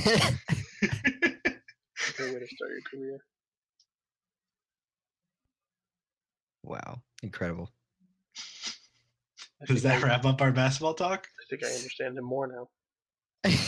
great 2.16 2.34
way 2.34 2.40
to 2.40 2.46
start 2.46 2.70
your 2.70 2.82
career. 2.90 3.24
wow, 6.62 7.00
incredible. 7.22 7.70
Does 9.66 9.82
that 9.82 10.02
I, 10.02 10.06
wrap 10.06 10.24
up 10.24 10.40
our 10.42 10.52
basketball 10.52 10.94
talk? 10.94 11.26
I 11.40 11.44
think 11.48 11.64
I 11.64 11.74
understand 11.74 12.18
him 12.18 12.24
more 12.24 12.46
now. 12.46 13.50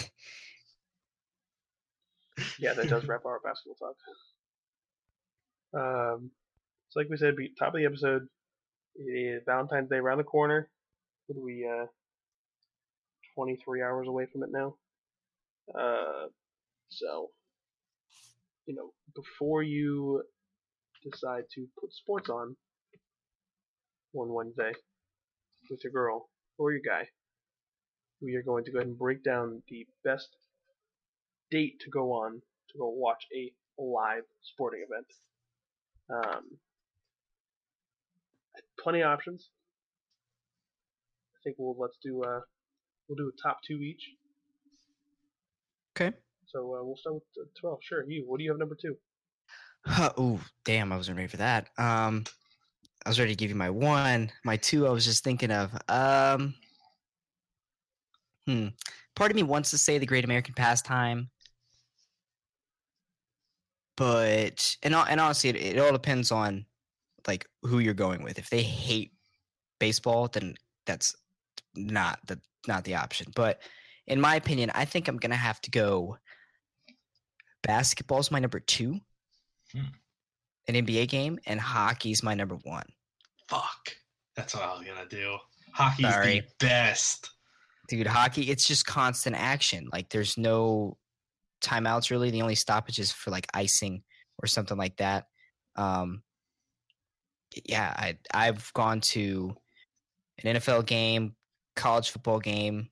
Yeah, 2.59 2.75
that 2.75 2.89
does 2.89 3.07
wrap 3.07 3.25
our 3.27 3.41
basketball 3.41 3.77
talk. 3.77 3.97
Um, 5.75 6.31
so 6.89 7.01
like 7.01 7.09
we 7.11 7.17
said, 7.17 7.35
top 7.59 7.75
of 7.75 7.75
the 7.75 7.87
episode. 7.87 8.29
Valentine's 9.45 9.91
Day 9.91 9.97
around 9.97 10.19
the 10.19 10.25
corner. 10.25 10.71
What 11.27 11.39
are 11.39 11.45
we? 11.45 11.67
Uh, 11.67 11.87
23 13.37 13.83
hours 13.83 14.09
away 14.09 14.27
from 14.33 14.43
it 14.43 14.51
now. 14.51 14.75
Uh, 15.79 16.27
so 16.89 17.31
you 18.67 18.75
know, 18.75 18.93
before 19.15 19.63
you 19.63 20.23
decide 21.09 21.45
to 21.55 21.67
put 21.81 21.93
sports 21.93 22.29
on 22.29 22.57
one 24.13 24.33
Wednesday 24.33 24.73
with 25.71 25.83
your 25.85 25.93
girl 25.93 26.29
or 26.59 26.73
your 26.73 26.81
guy, 26.85 27.07
we 28.21 28.35
are 28.35 28.43
going 28.43 28.65
to 28.65 28.73
go 28.73 28.79
ahead 28.79 28.89
and 28.89 28.99
break 28.99 29.23
down 29.23 29.63
the 29.69 29.87
best 30.05 30.29
date 31.51 31.81
to 31.81 31.91
go 31.91 32.13
on 32.13 32.33
to 32.73 32.79
go 32.79 32.89
watch 32.89 33.25
a 33.35 33.53
live 33.81 34.25
sporting 34.43 34.85
event. 34.89 35.07
Um, 36.11 36.45
plenty 38.83 39.01
of 39.03 39.09
options. 39.09 39.51
I 41.37 41.39
think 41.45 41.57
we'll 41.59 41.77
let's 41.79 41.99
do 42.03 42.23
uh 42.23 42.41
we'll 43.09 43.17
do 43.17 43.29
a 43.29 43.43
top 43.43 43.59
two 43.67 43.83
each. 43.83 44.03
okay. 45.97 46.17
So 46.47 46.61
uh, 46.61 46.85
we'll 46.85 46.97
start 46.97 47.15
with 47.15 47.25
uh, 47.41 47.49
twelve. 47.61 47.79
Sure, 47.83 48.09
you. 48.09 48.25
What 48.27 48.39
do 48.39 48.45
you 48.45 48.51
have 48.51 48.59
number 48.59 48.77
two? 48.81 48.97
oh, 50.17 50.41
damn, 50.65 50.93
I 50.93 50.97
wasn't 50.97 51.17
ready 51.17 51.29
for 51.29 51.37
that. 51.39 51.69
Um, 51.79 52.25
I 53.05 53.09
was 53.09 53.19
ready 53.19 53.33
to 53.33 53.37
give 53.37 53.51
you 53.51 53.57
my 53.57 53.71
one. 53.71 54.31
My 54.45 54.57
two, 54.57 54.87
I 54.87 54.91
was 54.91 55.05
just 55.05 55.25
thinking 55.25 55.51
of. 55.51 55.71
Um, 55.89 56.55
hmm. 58.47 58.69
Part 59.15 59.31
of 59.31 59.37
me 59.37 59.43
wants 59.43 59.71
to 59.71 59.79
say 59.79 59.99
the 59.99 60.07
Great 60.07 60.25
American 60.25 60.55
Pastime, 60.55 61.31
but 63.97 64.77
and 64.83 64.95
and 64.95 65.21
honestly, 65.21 65.51
it, 65.51 65.57
it 65.57 65.79
all 65.79 65.93
depends 65.93 66.31
on 66.31 66.67
like 67.27 67.47
who 67.63 67.79
you're 67.79 67.95
going 67.95 68.23
with. 68.23 68.39
If 68.39 68.51
they 68.51 68.63
hate 68.63 69.13
baseball, 69.79 70.29
then 70.29 70.55
that's 70.85 71.15
not 71.77 72.19
the 72.27 72.41
not 72.67 72.85
the 72.85 72.97
option. 72.97 73.27
But 73.35 73.61
in 74.07 74.21
my 74.21 74.37
opinion, 74.37 74.71
I 74.75 74.85
think 74.85 75.09
I'm 75.09 75.17
gonna 75.17 75.37
have 75.37 75.61
to 75.63 75.71
go. 75.71 76.19
Basketball's 77.63 78.31
my 78.31 78.39
number 78.39 78.61
two. 78.61 79.01
Hmm. 79.73 79.81
An 80.69 80.75
NBA 80.75 81.09
game 81.09 81.39
and 81.47 81.61
hockey's 81.61 82.23
my 82.23 82.35
number 82.35 82.57
one. 82.63 82.87
Fuck. 83.49 83.97
That's 84.35 84.55
what 84.55 84.65
I 84.65 84.73
was 84.73 84.85
gonna 84.87 85.09
do. 85.09 85.37
Hockey's 85.73 86.09
Sorry. 86.09 86.41
the 86.41 86.67
best. 86.67 87.31
Dude, 87.89 88.07
hockey, 88.07 88.51
it's 88.51 88.67
just 88.67 88.85
constant 88.87 89.37
action. 89.37 89.89
Like 89.93 90.09
there's 90.09 90.37
no 90.37 90.97
timeouts 91.63 92.11
really. 92.11 92.31
The 92.31 92.43
only 92.43 92.55
stoppage 92.57 92.99
is 92.99 93.13
for 93.13 93.31
like 93.31 93.47
icing 93.55 94.03
or 94.43 94.47
something 94.47 94.77
like 94.77 94.97
that. 94.97 95.27
Um 95.77 96.23
yeah, 97.65 97.93
I 97.97 98.19
I've 98.35 98.73
gone 98.75 99.01
to 99.03 99.55
an 100.43 100.57
NFL 100.57 100.87
game, 100.87 101.36
college 101.77 102.11
football 102.11 102.41
game, 102.41 102.89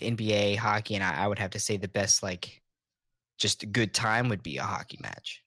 NBA, 0.00 0.56
hockey, 0.56 0.94
and 0.94 1.04
I, 1.04 1.24
I 1.24 1.28
would 1.28 1.38
have 1.38 1.50
to 1.50 1.58
say 1.58 1.76
the 1.76 1.88
best 1.88 2.22
like 2.22 2.62
just 3.38 3.62
a 3.62 3.66
good 3.66 3.92
time 3.92 4.28
would 4.28 4.42
be 4.42 4.56
a 4.56 4.62
hockey 4.62 4.98
match. 5.02 5.42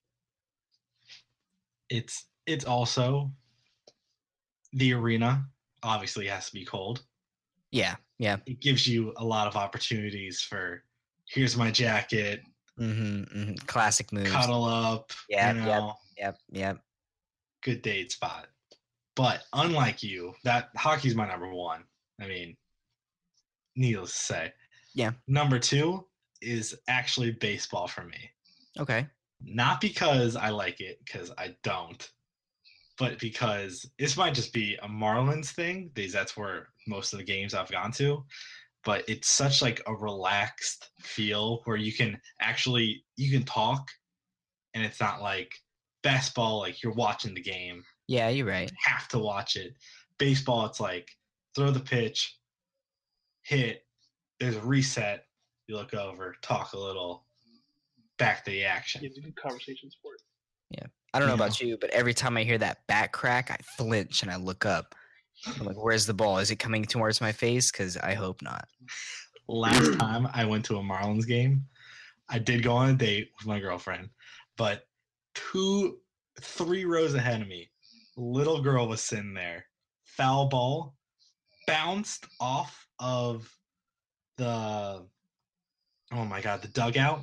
It's 1.88 2.26
it's 2.46 2.64
also 2.64 3.30
the 4.72 4.92
arena 4.92 5.46
obviously 5.82 6.26
has 6.26 6.46
to 6.46 6.52
be 6.52 6.64
cold. 6.64 7.02
Yeah, 7.70 7.96
yeah. 8.18 8.36
It 8.46 8.60
gives 8.60 8.86
you 8.86 9.12
a 9.16 9.24
lot 9.24 9.46
of 9.48 9.56
opportunities 9.56 10.40
for 10.40 10.84
here's 11.28 11.56
my 11.56 11.70
jacket, 11.70 12.42
hmm 12.76 13.22
hmm 13.22 13.54
Classic 13.66 14.12
moves. 14.12 14.30
cuddle 14.30 14.64
up, 14.64 15.12
Yeah, 15.28 15.54
you 15.54 15.66
yep. 15.66 15.82
Yep, 16.18 16.38
yep. 16.52 16.78
good 17.62 17.82
date 17.82 18.12
spot. 18.12 18.48
But 19.14 19.42
unlike 19.52 20.02
you, 20.02 20.34
that 20.44 20.68
hockey's 20.76 21.14
my 21.14 21.26
number 21.26 21.52
one. 21.52 21.84
I 22.20 22.26
mean, 22.26 22.56
needless 23.76 24.12
to 24.12 24.18
say. 24.18 24.52
Yeah. 24.94 25.12
Number 25.28 25.58
two 25.58 26.06
is 26.42 26.76
actually 26.88 27.32
baseball 27.32 27.86
for 27.86 28.04
me. 28.04 28.30
Okay. 28.78 29.06
Not 29.42 29.80
because 29.80 30.36
I 30.36 30.48
like 30.50 30.80
it, 30.80 30.98
because 31.04 31.30
I 31.36 31.54
don't, 31.62 32.08
but 32.98 33.18
because 33.18 33.84
this 33.98 34.16
might 34.16 34.34
just 34.34 34.52
be 34.52 34.76
a 34.82 34.88
Marlins 34.88 35.50
thing, 35.50 35.90
because 35.94 36.12
that's 36.12 36.36
where 36.36 36.68
most 36.86 37.12
of 37.12 37.18
the 37.18 37.24
games 37.24 37.52
I've 37.54 37.70
gone 37.70 37.92
to. 37.92 38.24
But 38.84 39.04
it's 39.08 39.28
such 39.28 39.60
like 39.62 39.82
a 39.86 39.94
relaxed 39.94 40.90
feel 41.00 41.60
where 41.64 41.76
you 41.76 41.92
can 41.92 42.18
actually 42.40 43.04
you 43.16 43.30
can 43.36 43.44
talk, 43.44 43.86
and 44.74 44.84
it's 44.84 45.00
not 45.00 45.20
like 45.20 45.52
basketball 46.02 46.60
like 46.60 46.82
you're 46.82 46.92
watching 46.94 47.34
the 47.34 47.40
game 47.42 47.82
Yeah, 48.06 48.28
you're 48.28 48.46
right. 48.46 48.70
have 48.84 49.08
to 49.08 49.18
watch 49.18 49.56
it. 49.56 49.74
Baseball, 50.18 50.64
it's 50.66 50.80
like 50.80 51.10
throw 51.56 51.70
the 51.72 51.80
pitch, 51.80 52.35
hit, 53.46 53.86
there's 54.40 54.56
a 54.56 54.60
reset, 54.60 55.24
you 55.66 55.76
look 55.76 55.94
over, 55.94 56.34
talk 56.42 56.72
a 56.72 56.78
little, 56.78 57.26
back 58.18 58.44
to 58.44 58.50
the 58.50 58.64
action. 58.64 59.00
Gives 59.02 59.16
you 59.16 59.22
good 59.22 59.36
conversation 59.36 59.90
support. 59.90 60.20
I 61.14 61.18
don't 61.18 61.28
know 61.28 61.34
Yeah. 61.34 61.46
about 61.46 61.60
you, 61.60 61.78
but 61.80 61.88
every 61.90 62.12
time 62.12 62.36
I 62.36 62.42
hear 62.42 62.58
that 62.58 62.86
bat 62.88 63.10
crack, 63.10 63.50
I 63.50 63.56
flinch 63.78 64.22
and 64.22 64.30
I 64.30 64.36
look 64.36 64.66
up. 64.66 64.94
I'm 65.46 65.64
like, 65.64 65.82
where's 65.82 66.04
the 66.04 66.12
ball? 66.12 66.36
Is 66.38 66.50
it 66.50 66.56
coming 66.56 66.84
towards 66.84 67.22
my 67.22 67.32
face? 67.32 67.70
Because 67.70 67.96
I 67.96 68.12
hope 68.12 68.42
not. 68.42 68.68
Last 69.48 69.94
time 69.98 70.28
I 70.34 70.44
went 70.44 70.66
to 70.66 70.76
a 70.76 70.82
Marlins 70.82 71.26
game, 71.26 71.64
I 72.28 72.38
did 72.38 72.62
go 72.62 72.72
on 72.74 72.90
a 72.90 72.94
date 72.94 73.30
with 73.38 73.46
my 73.46 73.58
girlfriend, 73.60 74.10
but 74.58 74.88
two, 75.34 76.00
three 76.42 76.84
rows 76.84 77.14
ahead 77.14 77.40
of 77.40 77.48
me, 77.48 77.70
little 78.18 78.60
girl 78.60 78.86
was 78.86 79.00
sitting 79.02 79.32
there, 79.32 79.64
foul 80.04 80.48
ball, 80.48 80.96
bounced 81.66 82.26
off 82.40 82.85
of 82.98 83.50
the, 84.36 85.06
oh 86.12 86.24
my 86.24 86.40
god, 86.40 86.62
the 86.62 86.68
dugout, 86.68 87.20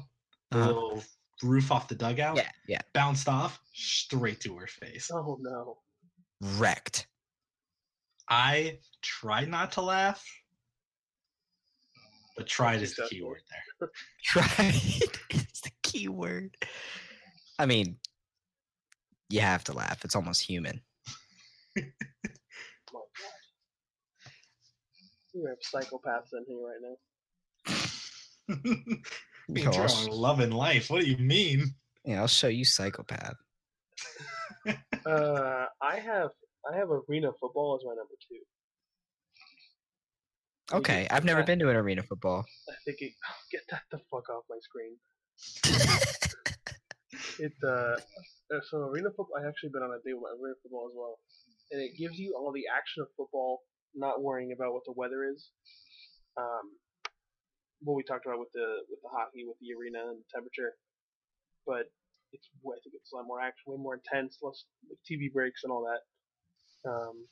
the 0.52 0.58
Uh-huh. 0.60 0.68
little 0.68 1.04
roof 1.42 1.72
off 1.72 1.88
the 1.88 1.96
dugout, 1.96 2.38
Yeah, 2.38 2.52
yeah. 2.68 2.82
bounced 2.94 3.28
off 3.28 3.60
straight 3.74 4.40
to 4.42 4.56
her 4.58 4.68
face. 4.68 5.10
Oh 5.12 5.38
no. 5.42 5.80
Wrecked. 6.42 7.08
I 8.30 8.80
tried 9.02 9.50
not 9.50 9.72
to 9.74 9.82
laugh, 9.82 10.26
but 12.38 12.48
tried 12.48 12.82
is 12.82 12.96
the 12.96 13.08
key 13.10 13.22
word 13.22 13.42
there. 13.50 13.90
Right. 14.36 15.20
it's 15.30 15.62
the 15.62 15.72
key 15.84 16.08
word. 16.08 16.56
I 17.60 17.66
mean, 17.66 17.98
you 19.30 19.42
have 19.42 19.64
to 19.66 19.74
laugh. 19.74 20.04
It's 20.06 20.16
almost 20.16 20.42
human. 20.42 20.82
My 21.76 21.84
God. 22.94 23.04
We 25.34 25.42
have 25.50 25.58
psychopaths 25.60 26.34
in 26.34 26.46
here 26.48 26.58
right 26.64 26.82
now. 26.82 26.96
Me 29.50 29.62
Yo, 29.64 29.72
too, 29.72 29.82
I'll, 29.82 30.18
loving 30.18 30.52
life. 30.52 30.90
What 30.90 31.02
do 31.04 31.10
you 31.10 31.18
mean? 31.18 31.74
yeah, 32.06 32.22
I'll 32.22 32.28
show 32.28 32.48
you 32.48 32.66
psychopath. 32.66 33.36
Uh, 35.06 35.66
I 35.82 36.00
have 36.00 36.30
I 36.72 36.78
have 36.78 36.88
arena 36.90 37.30
football 37.38 37.76
as 37.78 37.84
my 37.86 37.90
number 37.92 38.14
two. 38.26 38.40
We 40.72 40.78
Okay, 40.80 41.08
I've 41.12 41.26
never 41.26 41.42
that. 41.42 41.46
been 41.48 41.60
to 41.60 41.70
an 41.70 41.76
arena 41.76 42.04
football. 42.04 42.46
I 42.70 42.76
think 42.86 43.02
it, 43.02 43.12
get 43.52 43.64
that 43.70 43.82
the 43.92 43.98
fuck 44.10 44.30
off 44.30 44.46
my 44.50 44.60
screen. 44.62 44.96
It 47.40 47.52
uh, 47.64 47.68
uh, 47.68 47.98
so 48.70 48.78
arena 48.88 49.10
football. 49.10 49.36
I've 49.38 49.48
actually 49.48 49.70
been 49.70 49.84
on 49.84 49.92
a 49.92 49.98
date 50.08 50.16
with 50.16 50.32
arena 50.42 50.56
football 50.64 50.88
as 50.88 50.96
well, 50.96 51.20
and 51.72 51.82
it 51.82 51.98
gives 51.98 52.18
you 52.18 52.34
all 52.38 52.52
the 52.54 52.64
action 52.74 53.02
of 53.02 53.10
football, 53.18 53.62
not 53.96 54.22
worrying 54.22 54.52
about 54.52 54.74
what 54.74 54.84
the 54.86 54.94
weather 54.94 55.24
is. 55.26 55.50
Um, 56.38 56.72
what 57.82 57.96
we 57.96 58.04
talked 58.04 58.26
about 58.26 58.40
with 58.40 58.52
the 58.54 58.82
with 58.90 59.00
the 59.04 59.10
hockey, 59.10 59.46
with 59.46 59.58
the 59.60 59.74
arena 59.76 60.08
and 60.10 60.20
the 60.20 60.28
temperature, 60.34 60.74
but 61.68 61.92
it's 62.32 62.48
I 62.66 62.80
think 62.84 62.96
it's 62.96 63.12
a 63.14 63.16
lot 63.16 63.28
more 63.28 63.42
action, 63.42 63.64
way 63.68 63.78
more 63.78 64.00
intense, 64.00 64.40
less 64.42 64.64
like 64.90 64.98
TV 65.10 65.32
breaks 65.32 65.64
and 65.64 65.72
all 65.72 65.86
that. 65.86 66.90
Um, 66.90 67.28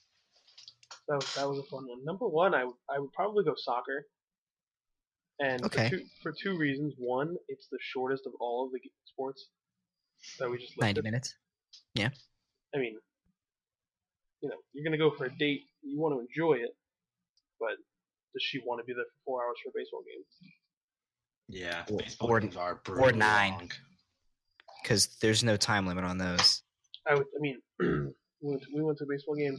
that 1.08 1.16
was, 1.16 1.36
that 1.36 1.50
was 1.50 1.60
a 1.60 1.64
fun 1.64 1.88
one. 1.88 2.04
Number 2.06 2.28
one, 2.28 2.54
I 2.54 2.66
would 2.66 2.76
I 2.90 3.00
would 3.00 3.12
probably 3.14 3.44
go 3.44 3.54
soccer. 3.56 4.06
And 5.40 5.64
Okay. 5.66 5.90
for, 5.90 5.98
two, 5.98 6.06
for 6.22 6.32
two 6.32 6.56
reasons. 6.58 6.94
One, 7.00 7.36
it's 7.48 7.68
the 7.72 7.80
shortest 7.82 8.28
of 8.28 8.34
all 8.40 8.68
of 8.68 8.72
the 8.74 8.80
sports 9.06 9.48
that 10.38 10.48
we 10.50 10.60
just 10.60 10.80
Ninety 10.80 11.02
minutes. 11.02 11.34
Yeah. 11.96 12.10
I 12.76 12.78
mean, 12.78 12.98
you 14.42 14.50
know, 14.50 14.56
you're 14.74 14.84
gonna 14.84 14.98
go 14.98 15.12
for 15.16 15.26
a 15.26 15.38
date. 15.38 15.62
You 15.84 16.00
want 16.00 16.16
to 16.16 16.20
enjoy 16.20 16.56
it, 16.64 16.72
but 17.60 17.78
does 18.34 18.42
she 18.44 18.60
want 18.66 18.80
to 18.80 18.86
be 18.86 18.94
there 18.94 19.04
for 19.06 19.20
four 19.26 19.46
hours 19.46 19.58
for 19.64 19.70
a 19.70 19.74
baseball 19.76 20.02
game? 20.04 20.24
Yeah, 21.48 21.86
Or- 21.92 21.98
baseball 21.98 22.30
or- 22.32 22.40
games 22.40 22.56
are 22.56 22.82
or 22.88 23.12
nine. 23.12 23.70
Because 24.82 25.08
there's 25.22 25.44
no 25.44 25.58
time 25.58 25.86
limit 25.86 26.04
on 26.06 26.18
those. 26.18 26.64
I 27.08 27.14
would. 27.16 27.28
I 27.38 27.40
mean, 27.40 27.62
we 27.80 28.14
went 28.42 28.64
to, 28.64 28.68
we 28.74 28.82
went 28.84 28.98
to 29.00 29.04
a 29.04 29.08
baseball 29.08 29.36
game. 29.36 29.58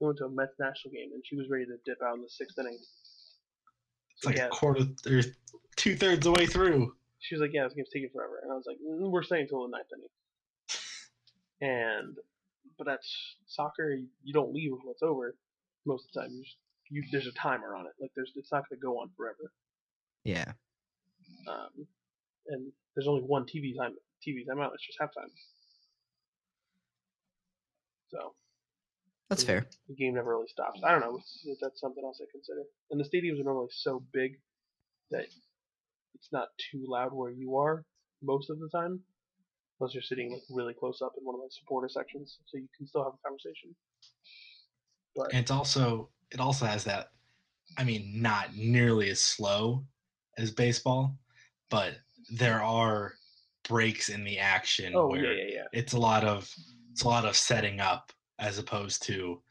We 0.00 0.06
went 0.06 0.18
to 0.18 0.24
a 0.26 0.30
Mets 0.30 0.52
national 0.58 0.92
game, 0.92 1.10
and 1.12 1.22
she 1.26 1.36
was 1.36 1.46
ready 1.50 1.66
to 1.66 1.76
dip 1.84 1.98
out 2.02 2.14
in 2.14 2.22
the 2.22 2.28
sixth 2.30 2.58
inning. 2.58 2.78
It's 4.16 4.24
like 4.24 4.36
Yeah. 4.36 4.46
a 4.46 4.50
quarter 4.50 4.84
or 5.06 5.20
two 5.76 5.96
thirds 5.96 6.18
of 6.26 6.32
the 6.32 6.38
way 6.38 6.46
through. 6.46 6.94
She 7.20 7.34
was 7.34 7.42
like, 7.42 7.50
"Yeah, 7.52 7.64
this 7.64 7.74
game's 7.74 7.90
taking 7.92 8.08
forever," 8.10 8.38
and 8.42 8.50
I 8.52 8.54
was 8.54 8.64
like, 8.66 8.76
mm, 8.78 9.10
"We're 9.10 9.22
staying 9.24 9.42
until 9.42 9.64
the 9.64 9.68
ninth 9.76 9.88
inning." 9.92 10.08
And 11.60 12.16
but 12.76 12.86
that's 12.86 13.36
soccer. 13.46 13.94
You 14.22 14.32
don't 14.32 14.52
leave 14.52 14.72
until 14.72 14.90
it's 14.90 15.02
over. 15.02 15.34
Most 15.86 16.06
of 16.06 16.12
the 16.12 16.20
time, 16.20 16.30
you, 16.32 16.42
just, 16.42 16.56
you 16.90 17.02
there's 17.12 17.26
a 17.26 17.32
timer 17.32 17.74
on 17.74 17.86
it. 17.86 17.92
Like 18.00 18.10
there's 18.14 18.32
it's 18.36 18.52
not 18.52 18.68
going 18.68 18.80
to 18.80 18.84
go 18.84 18.98
on 19.00 19.10
forever. 19.16 19.52
Yeah. 20.24 20.52
Um, 21.48 21.86
and 22.48 22.72
there's 22.94 23.08
only 23.08 23.22
one 23.22 23.44
TV 23.44 23.76
time 23.76 23.94
TV 24.26 24.46
time 24.46 24.58
timeout. 24.58 24.74
It's 24.74 24.86
just 24.86 24.98
halftime. 25.00 25.30
So 28.10 28.34
That's 29.28 29.44
fair. 29.44 29.66
The 29.88 29.94
game 29.94 30.14
never 30.14 30.30
really 30.30 30.48
stops. 30.48 30.80
I 30.84 30.92
don't 30.92 31.00
know. 31.00 31.20
That's 31.60 31.80
something 31.80 32.02
else 32.04 32.20
I 32.22 32.26
consider. 32.32 32.62
And 32.90 32.98
the 32.98 33.04
stadiums 33.04 33.40
are 33.40 33.44
normally 33.44 33.68
so 33.70 34.02
big 34.12 34.32
that 35.10 35.26
it's 36.14 36.28
not 36.32 36.48
too 36.70 36.84
loud 36.88 37.12
where 37.12 37.30
you 37.30 37.56
are 37.56 37.84
most 38.22 38.50
of 38.50 38.58
the 38.58 38.68
time, 38.68 39.00
unless 39.80 39.94
you're 39.94 40.02
sitting 40.02 40.32
like 40.32 40.42
really 40.50 40.74
close 40.74 41.00
up 41.02 41.12
in 41.18 41.24
one 41.24 41.34
of 41.34 41.40
the 41.40 41.50
supporter 41.50 41.88
sections, 41.88 42.38
so 42.46 42.58
you 42.58 42.68
can 42.76 42.86
still 42.86 43.04
have 43.04 43.12
a 43.14 43.28
conversation. 43.28 43.74
But 45.14 45.32
And 45.32 45.40
it's 45.40 45.50
also 45.50 46.10
it 46.30 46.40
also 46.40 46.66
has 46.66 46.84
that 46.84 47.10
I 47.76 47.84
mean, 47.84 48.20
not 48.20 48.56
nearly 48.56 49.10
as 49.10 49.20
slow 49.20 49.84
as 50.38 50.50
baseball, 50.50 51.16
but 51.70 51.94
there 52.30 52.62
are 52.62 53.14
breaks 53.68 54.08
in 54.08 54.24
the 54.24 54.38
action 54.38 54.94
oh 54.96 55.08
where 55.08 55.32
yeah, 55.32 55.44
yeah, 55.44 55.54
yeah. 55.56 55.64
it's 55.72 55.92
a 55.92 55.98
lot 55.98 56.24
of 56.24 56.50
it's 56.92 57.02
a 57.02 57.08
lot 57.08 57.26
of 57.26 57.36
setting 57.36 57.80
up 57.80 58.12
as 58.38 58.58
opposed 58.58 59.02
to 59.04 59.42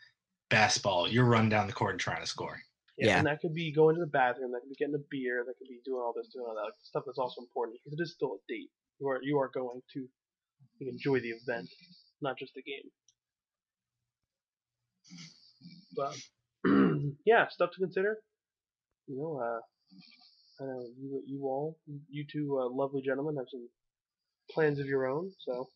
basketball. 0.50 1.08
You're 1.08 1.26
running 1.26 1.50
down 1.50 1.68
the 1.68 1.74
court 1.74 1.92
and 1.94 2.00
trying 2.00 2.22
to 2.22 2.28
score. 2.28 2.60
Yeah, 2.98 3.08
Yeah. 3.08 3.18
and 3.20 3.28
that 3.28 3.42
could 3.42 3.54
be 3.54 3.72
going 3.72 3.96
to 3.96 4.02
the 4.02 4.08
bathroom. 4.08 4.52
That 4.52 4.62
could 4.62 4.70
be 4.70 4.76
getting 4.76 4.96
a 4.96 5.06
beer. 5.12 5.44
That 5.46 5.58
could 5.58 5.68
be 5.68 5.80
doing 5.86 6.02
all 6.02 6.14
this, 6.16 6.28
doing 6.34 6.46
all 6.48 6.56
that 6.56 6.62
like, 6.62 6.74
stuff. 6.82 7.04
That's 7.06 7.20
also 7.20 7.42
important 7.42 7.78
because 7.78 8.00
it 8.00 8.02
is 8.02 8.14
still 8.14 8.40
a 8.40 8.52
date. 8.52 8.72
You 9.00 9.08
are 9.10 9.20
you 9.22 9.40
are 9.40 9.52
going 9.54 9.82
to 9.94 10.08
enjoy 10.82 11.20
the 11.20 11.30
event, 11.30 11.70
not 12.22 12.38
just 12.38 12.54
the 12.56 12.64
game. 12.64 12.92
But 15.96 16.16
yeah, 17.26 17.48
stuff 17.50 17.72
to 17.72 17.80
consider. 17.80 18.18
You 19.08 19.18
know, 19.18 19.40
uh, 19.42 20.64
I 20.64 20.68
know 20.68 20.86
you 21.00 21.24
you 21.26 21.44
all, 21.46 21.78
you 22.10 22.26
two 22.32 22.60
uh, 22.60 22.70
lovely 22.70 23.02
gentlemen, 23.02 23.38
have 23.38 23.48
some 23.50 23.70
plans 24.52 24.80
of 24.80 24.88
your 24.88 25.08
own. 25.08 25.32
So 25.46 25.70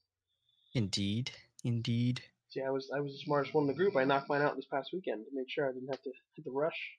Indeed. 0.73 1.31
Indeed. 1.63 2.21
see, 2.49 2.61
I 2.61 2.69
was 2.69 2.89
I 2.95 2.99
was 2.99 3.11
the 3.13 3.19
smartest 3.19 3.53
one 3.53 3.63
in 3.63 3.67
the 3.67 3.73
group. 3.73 3.95
I 3.95 4.03
knocked 4.03 4.29
mine 4.29 4.41
out 4.41 4.55
this 4.55 4.65
past 4.71 4.89
weekend 4.93 5.25
to 5.25 5.31
make 5.33 5.49
sure 5.49 5.69
I 5.69 5.73
didn't 5.73 5.89
have 5.89 6.01
to 6.01 6.11
hit 6.35 6.45
the 6.45 6.51
rush. 6.51 6.97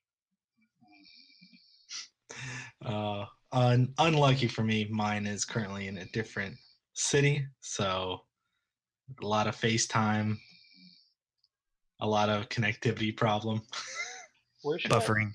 Uh, 2.85 3.27
un- 3.53 3.93
unlucky 3.99 4.49
for 4.49 4.63
me, 4.63 4.87
mine 4.91 5.27
is 5.27 5.45
currently 5.45 5.89
in 5.89 5.99
a 5.99 6.05
different 6.07 6.57
city, 6.95 7.47
so 7.61 8.21
a 9.23 9.27
lot 9.27 9.47
of 9.47 9.57
FaceTime, 9.57 10.37
a 12.01 12.07
lot 12.07 12.29
of 12.29 12.49
connectivity 12.49 13.17
problem. 13.17 13.63
Where's 14.63 14.83
she? 14.83 14.87
at? 14.89 14.93
Buffering. 14.93 15.33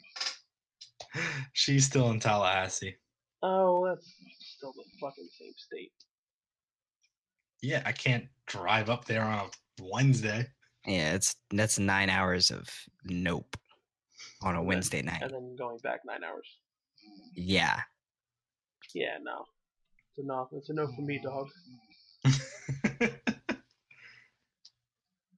She's 1.53 1.85
still 1.85 2.09
in 2.11 2.19
Tallahassee. 2.19 2.95
Oh, 3.43 3.85
that's 3.87 4.11
still 4.39 4.73
the 4.73 4.83
fucking 4.99 5.29
same 5.39 5.53
state. 5.57 5.91
Yeah, 7.61 7.81
I 7.85 7.91
can't 7.91 8.25
drive 8.45 8.89
up 8.89 9.05
there 9.05 9.23
on 9.23 9.33
a 9.39 9.49
Wednesday. 9.83 10.47
Yeah, 10.85 11.13
it's 11.15 11.35
that's 11.51 11.79
nine 11.79 12.09
hours 12.09 12.49
of 12.51 12.67
nope 13.03 13.57
on 14.41 14.55
a 14.55 14.63
Wednesday 14.63 15.01
night. 15.01 15.21
and 15.21 15.33
then 15.33 15.55
going 15.57 15.77
back 15.83 15.99
nine 16.05 16.23
hours. 16.23 16.47
Yeah. 17.35 17.81
Yeah, 18.97 19.17
no. 19.21 19.45
It's 20.09 20.25
enough. 20.25 20.47
It's 20.53 20.69
enough 20.71 20.89
for 20.95 21.03
me, 21.03 21.21
dog. 21.23 21.47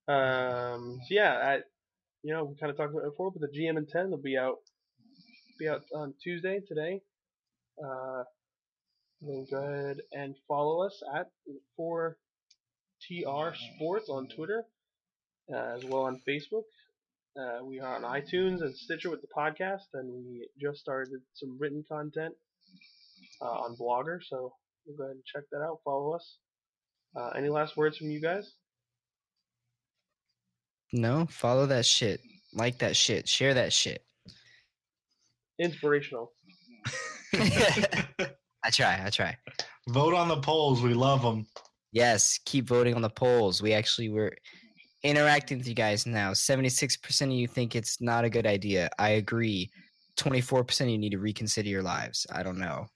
Um, 0.08 0.98
so 1.04 1.10
yeah, 1.12 1.34
I, 1.34 1.56
you 2.24 2.34
know, 2.34 2.44
we 2.46 2.56
kind 2.56 2.72
of 2.72 2.78
talked 2.78 2.92
about 2.92 3.06
it 3.06 3.12
before, 3.12 3.32
but 3.32 3.42
the 3.42 3.48
GM 3.56 3.78
and 3.78 3.88
10 3.88 4.10
will 4.10 4.18
be 4.18 4.36
out, 4.40 4.56
be 5.60 5.68
out 5.70 5.84
on 5.94 6.16
Tuesday 6.24 6.62
today. 6.68 7.02
Uh, 7.78 8.24
then 9.22 9.46
go 9.52 9.58
ahead 9.58 9.98
and 10.12 10.34
follow 10.48 10.84
us 10.84 11.00
at 11.16 11.28
4TR 11.80 12.16
Sports 13.76 14.10
on 14.10 14.28
Twitter, 14.36 14.64
uh, 15.54 15.76
as 15.76 15.86
well 15.86 16.06
on 16.06 16.20
Facebook. 16.28 16.64
Uh, 17.40 17.64
we 17.64 17.80
are 17.80 17.96
on 17.96 18.02
iTunes 18.02 18.62
and 18.62 18.76
Stitcher 18.76 19.12
with 19.12 19.22
the 19.22 19.28
podcast, 19.28 19.94
and 19.94 20.12
we 20.12 20.50
just 20.60 20.80
started 20.80 21.22
some 21.36 21.56
written 21.60 21.86
content 21.88 22.34
uh, 23.42 23.46
on 23.46 23.76
Blogger, 23.76 24.20
so 24.26 24.54
we'll 24.86 24.98
go 24.98 25.04
ahead 25.04 25.16
and 25.16 25.24
check 25.26 25.44
that 25.52 25.62
out. 25.62 25.80
Follow 25.84 26.14
us. 26.14 26.38
Uh, 27.16 27.30
any 27.30 27.50
last 27.50 27.78
words 27.78 27.98
from 27.98 28.12
you 28.12 28.22
guys? 28.22 28.54
No, 30.94 31.28
follow 31.30 31.66
that 31.68 31.86
shit. 31.86 32.22
Like 32.54 32.80
that 32.80 32.96
shit. 32.96 33.28
Share 33.28 33.54
that 33.54 33.74
shit. 33.74 34.04
Inspirational. 35.60 36.32
I 37.34 38.70
try. 38.72 39.02
I 39.06 39.10
try. 39.10 39.38
Vote 39.90 40.14
on 40.14 40.28
the 40.28 40.38
polls. 40.42 40.82
We 40.82 40.94
love 40.94 41.22
them. 41.22 41.46
Yes, 41.92 42.40
keep 42.46 42.68
voting 42.68 42.94
on 42.96 43.02
the 43.02 43.10
polls. 43.10 43.62
We 43.62 43.74
actually 43.74 44.10
were 44.10 44.36
interacting 45.04 45.58
with 45.58 45.68
you 45.68 45.74
guys 45.74 46.06
now. 46.06 46.32
76% 46.32 47.22
of 47.22 47.32
you 47.32 47.48
think 47.48 47.76
it's 47.76 48.02
not 48.02 48.26
a 48.26 48.30
good 48.30 48.46
idea. 48.46 48.90
I 49.00 49.12
agree. 49.12 49.72
24% 50.18 50.82
of 50.82 50.90
you 50.90 50.98
need 50.98 51.12
to 51.12 51.20
reconsider 51.20 51.70
your 51.70 51.82
lives. 51.82 52.28
I 52.32 52.44
don't 52.44 52.60
know. 52.60 52.88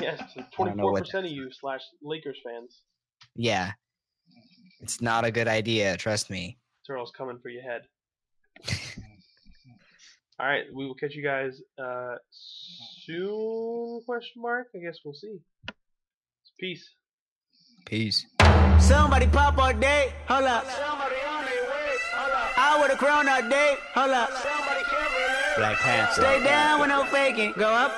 Yes, 0.00 0.20
don't 0.58 0.76
know 0.76 0.90
what 0.90 1.04
24% 1.04 1.14
of 1.26 1.30
you 1.30 1.50
slash 1.52 1.80
Lakers 2.02 2.38
fans. 2.44 2.82
Yeah. 3.36 3.72
It's 4.80 5.00
not 5.00 5.24
a 5.24 5.30
good 5.30 5.48
idea, 5.48 5.96
trust 5.96 6.30
me. 6.30 6.58
Turtle's 6.86 7.12
coming 7.16 7.38
for 7.40 7.48
your 7.48 7.62
head. 7.62 7.82
All 10.40 10.46
right, 10.48 10.64
we 10.72 10.86
will 10.86 10.94
catch 10.94 11.14
you 11.14 11.22
guys 11.22 11.60
uh, 11.78 12.16
soon? 12.30 14.00
Question 14.04 14.42
mark. 14.42 14.68
I 14.74 14.78
guess 14.78 14.98
we'll 15.04 15.14
see. 15.14 15.38
Peace. 16.58 16.88
Peace. 17.86 18.26
Somebody 18.78 19.26
pop 19.26 19.58
all 19.58 19.72
day, 19.72 20.12
hold 20.28 20.44
up. 20.44 20.64
I 22.56 22.78
would've 22.80 22.98
grown 22.98 23.28
all 23.28 23.48
day, 23.48 23.76
hold 23.94 24.10
up. 24.10 24.30
Black 25.56 25.76
Panther. 25.78 26.22
Stay 26.22 26.44
down 26.44 26.80
with 26.80 26.88
no 26.88 27.04
faking, 27.04 27.52
go 27.56 27.68
up. 27.68 27.92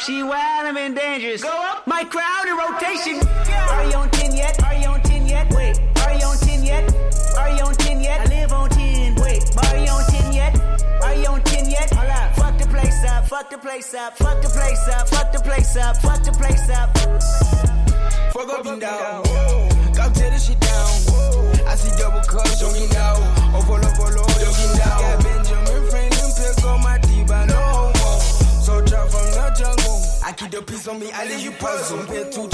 She 0.00 0.22
wild 0.22 0.66
and 0.66 0.76
been 0.76 0.94
dangerous. 0.94 1.42
Go 1.42 1.50
up. 1.50 1.86
My 1.86 2.04
crowd 2.04 2.46
in 2.46 2.56
rotation. 2.56 3.28
Are 3.50 3.84
you 3.90 3.96
on 3.96 4.10
10 4.10 4.34
yet? 4.34 4.62
Are 4.62 4.74
you 4.74 4.86
on 4.86 5.02
10 5.02 5.26
yet? 5.26 5.52
Wait. 5.52 5.76
Are 6.06 6.14
you 6.14 6.24
on 6.24 6.36
10 6.38 6.64
yet? 6.64 6.94
Are 7.36 7.50
you 7.50 7.62
on 7.64 7.74
10 7.74 8.00
yet? 8.00 8.20
I 8.20 8.24
live 8.26 8.52
on 8.52 8.70
10. 8.70 9.16
Wait. 9.16 9.42
Are 9.58 9.76
you 9.76 9.90
on 9.90 10.04
10 10.04 10.32
yet? 10.32 10.60
Are 11.02 11.14
you 11.14 11.26
on 11.26 11.42
10 11.42 11.70
yet? 11.70 11.90
Hold 11.92 12.10
up. 12.10 12.34
Fuck 12.36 12.58
the 12.58 12.68
place 12.68 13.04
up. 13.04 13.26
Fuck 13.28 13.50
the 13.50 13.58
place 13.58 13.92
up. 13.92 14.16
Fuck 14.16 14.40
the 14.40 14.48
place 14.48 14.88
up. 14.88 15.08
Fuck 15.08 15.32
the 15.32 15.40
place 15.40 15.76
up. 15.76 15.96
Fuck 15.96 16.22
the 16.22 16.32
place 16.32 16.70
up. 16.70 16.96
Fuck 18.32 18.48
up 18.50 18.66
and 18.66 18.80
down. 18.80 19.24
Come 19.94 20.12
tear 20.12 20.30
this 20.30 20.46
shit 20.46 20.60
down. 20.60 20.86
I 21.66 21.74
see 21.74 21.90
double 21.98 22.22
cups, 22.22 22.60
jogging 22.60 22.88
down. 22.90 23.16
Oh, 23.17 23.17
on 30.88 30.98
me, 30.98 31.10
I 31.12 31.24
leave 31.26 31.40
you 31.40 31.52
puzzle. 31.52 31.98
Pet 32.06 32.32
two 32.32 32.48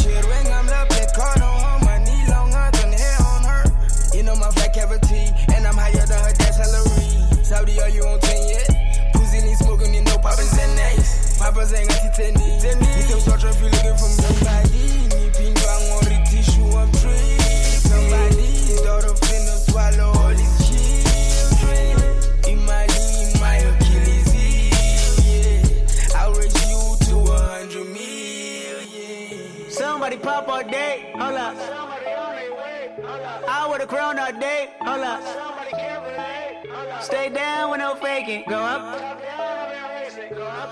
up. 35.14 37.02
Stay 37.02 37.28
down 37.28 37.70
with 37.70 37.80
no 37.80 37.94
faking, 37.96 38.44
go 38.48 38.58
up. 38.58 39.20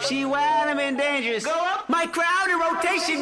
She 0.02 0.24
wild 0.24 0.68
I'm 0.70 0.78
in 0.78 0.96
dangerous. 0.96 1.44
Go 1.44 1.52
up. 1.52 1.88
My 1.88 2.06
crowd 2.06 2.48
in 2.50 2.58
rotation. 2.58 3.20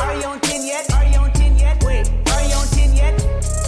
Are 0.00 0.16
you 0.16 0.24
on 0.26 0.40
10 0.40 0.66
yet? 0.66 0.92
Are 0.92 1.06
you 1.06 1.18
on 1.18 1.32
10 1.32 1.58
yet? 1.58 1.82
Wait. 1.84 2.08
Are 2.08 2.42
you 2.44 2.54
on 2.54 2.66
10 2.68 2.94
yet? 2.94 3.14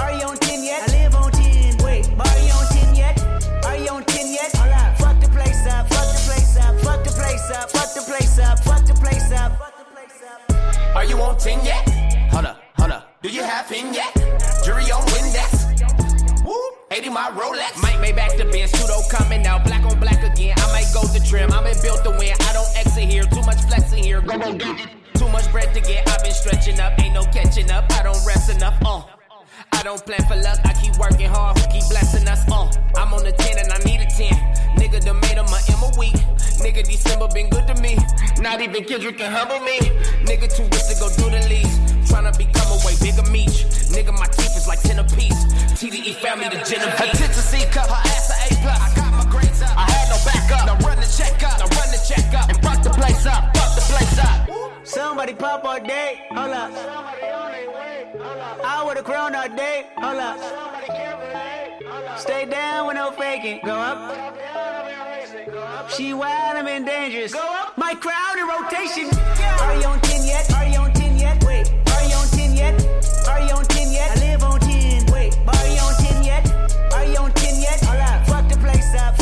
Are 0.01 0.13
you 0.13 0.27
on 0.27 0.37
10 0.37 0.63
yet? 0.65 0.89
I 0.89 0.93
live 0.93 1.15
on 1.15 1.31
10. 1.33 1.79
Wait. 1.85 2.09
Are 2.09 2.39
you 2.39 2.53
on 2.53 2.67
10 2.67 2.95
yet? 2.95 3.65
Are 3.65 3.77
you 3.77 3.89
on 3.91 4.05
10 4.05 4.33
yet? 4.33 4.57
Hold 4.57 4.73
up. 4.73 4.99
Fuck 4.99 5.21
the 5.21 5.29
place 5.29 5.67
up. 5.67 5.89
Fuck 5.89 6.07
the 6.15 6.21
place 6.27 6.57
up. 6.57 6.81
Fuck 6.81 7.05
the 7.05 7.11
place 7.11 7.51
up. 7.51 7.71
Fuck 7.71 7.95
the 7.95 8.03
place 8.03 8.39
up. 8.39 8.59
Fuck 8.65 8.87
the 8.87 8.95
place 8.95 9.33
up. 9.33 9.59
Fuck 9.59 9.79
the 9.79 9.85
place 9.85 10.23
up. 10.23 10.97
Are 10.97 11.05
you 11.05 11.17
on 11.21 11.39
10 11.39 11.65
yet? 11.65 11.89
Hold 12.31 12.47
up, 12.47 12.63
hold 12.77 12.93
up. 12.93 13.23
Do 13.23 13.29
you 13.29 13.43
have 13.43 13.69
him 13.69 13.93
yet? 13.93 14.52
80 16.93 17.09
my 17.09 17.31
Rolex. 17.31 17.81
Mike 17.81 18.01
made 18.01 18.17
back 18.17 18.37
the 18.37 18.45
Benz, 18.45 18.71
pseudo 18.73 19.01
coming 19.09 19.47
out, 19.47 19.65
black 19.65 19.83
on 19.85 19.99
black 19.99 20.23
again. 20.23 20.55
I 20.59 20.67
might 20.73 20.93
go 20.93 21.01
to 21.03 21.27
trim, 21.27 21.51
I'm 21.51 21.65
built 21.65 22.05
to 22.05 22.11
win. 22.11 22.35
I 22.41 22.53
don't 22.53 22.69
exit 22.77 23.05
here, 23.05 23.25
too 23.25 23.41
much 23.43 23.63
flexing 23.63 24.05
here. 24.05 24.21
Go, 24.21 24.39
go. 24.39 24.77
Too 25.15 25.29
much 25.29 25.51
bread 25.51 25.73
to 25.75 25.81
get, 25.81 26.07
I've 26.09 26.23
been 26.23 26.33
stretching 26.33 26.79
up, 26.81 27.01
ain't 27.03 27.15
no 27.15 27.25
catching 27.25 27.71
up. 27.71 27.91
I 27.93 28.03
don't 28.03 28.27
rest 28.27 28.51
enough, 28.51 28.77
uh. 28.85 29.22
I 29.73 29.83
don't 29.83 30.05
plan 30.05 30.23
for 30.29 30.37
luck, 30.37 30.61
I 30.65 30.73
keep 30.75 30.97
working 30.99 31.29
hard, 31.29 31.59
who 31.59 31.67
keep 31.73 31.89
blessing 31.89 32.29
us, 32.29 32.45
uh. 32.51 32.71
I'm 32.97 33.13
on 33.15 33.25
the 33.25 33.33
10 33.33 33.59
and 33.59 33.73
I 33.73 33.79
need 33.85 34.01
a 34.01 34.07
10. 34.07 34.29
Nigga 34.77 35.05
done 35.05 35.21
made 35.21 35.39
him 35.41 35.47
a 35.47 35.61
M 35.73 35.83
a 35.83 35.91
week. 35.99 36.15
Nigga, 36.63 36.85
December 36.85 37.29
been 37.35 37.51
good 37.51 37.67
to 37.67 37.75
me. 37.83 37.99
Not 38.39 38.61
even 38.61 38.85
Kendrick 38.85 39.19
can 39.19 39.33
humble 39.33 39.61
me. 39.61 39.79
Nigga, 40.29 40.47
too 40.47 40.63
rich 40.63 40.87
to 40.91 40.95
go 41.01 41.09
do 41.19 41.31
the 41.31 41.43
least. 41.49 41.75
Tryna 42.07 42.37
become 42.37 42.69
a 42.71 42.79
way 42.87 42.95
bigger 43.03 43.27
meat. 43.31 43.51
Nigga, 43.91 44.13
my 44.13 44.27
teeth 44.27 44.57
is 44.57 44.69
like 44.69 44.81
10 44.83 44.99
apiece. 44.99 45.45
TDE 45.75 46.15
family, 46.23 46.49
the 46.49 46.63
Genevieve. 46.63 46.95
Attention 46.95 47.33
C 47.35 47.65
cup, 47.71 47.89
her 47.89 48.03
ass 48.07 48.31
a 48.31 48.55
A 48.55 48.63
plus. 48.63 48.79
I 48.79 48.89
got 48.95 49.11
my 49.13 49.31
grades 49.31 49.63
up. 49.63 49.77
I 49.77 49.91
had 49.91 50.07
no 50.11 50.19
backup. 50.23 50.67
Now 50.67 50.87
run 50.87 50.99
the 51.01 51.09
check 51.11 51.43
up. 51.43 51.59
Now 51.59 51.67
run 51.75 51.91
the 51.91 52.01
check 52.07 52.33
up. 52.35 52.49
And 52.49 52.59
fuck 52.63 52.83
the 52.83 52.91
place 52.91 53.27
up. 53.27 53.57
Fuck 53.57 53.75
the 53.75 53.83
place 53.91 54.19
up. 54.19 54.72
Somebody 54.93 55.33
pop 55.33 55.65
all 55.65 55.81
day, 55.81 56.21
hold 56.33 56.51
up. 56.51 56.71
I 58.63 58.85
would've 58.85 59.07
grown 59.07 59.35
all 59.35 59.49
day. 59.49 59.87
Hold 59.97 60.19
up. 60.19 60.37
Stay 62.19 62.45
down 62.45 62.89
with 62.89 62.97
no 62.97 63.11
faking. 63.13 63.61
Go 63.65 63.73
up. 63.73 64.13
She 65.91 66.13
wild, 66.13 66.59
I'm 66.59 66.67
in 66.67 66.85
dangerous. 66.85 67.33
Go 67.33 67.41
up. 67.41 67.79
My 67.79 67.95
crowd 67.95 68.37
in 68.37 68.47
rotation. 68.47 69.09
Are 69.63 69.77
you 69.81 69.87
on 69.87 69.99
10 70.01 70.27
yet? 70.27 70.53
Are 70.53 70.67
you 70.67 70.81
on 70.81 70.93
10 70.93 71.17
yet? 71.17 71.43
Wait. 71.45 71.73
Are 71.89 72.05
you 72.05 72.15
on 72.15 72.29
10 72.29 72.55
yet? 72.55 72.75
Are 73.29 73.41
you 73.41 73.55
on 73.55 73.65
10 73.65 73.93
yet? 73.93 74.11
I 74.11 74.15
live 74.21 74.43
on 74.43 74.61
10. 74.61 75.07
Wait. 75.07 75.39
Are 75.49 75.69
you 75.69 75.81
on 75.81 75.95
10 76.05 76.23
yet? 76.23 76.47
Are 76.93 77.07
you 77.07 77.17
on 77.17 77.33
10 77.33 77.61
yet? 77.63 77.81
Hold 77.81 77.99
up. 77.99 78.27
Fuck 78.27 78.47
the 78.51 78.59
place 78.59 78.95
up. 78.97 79.22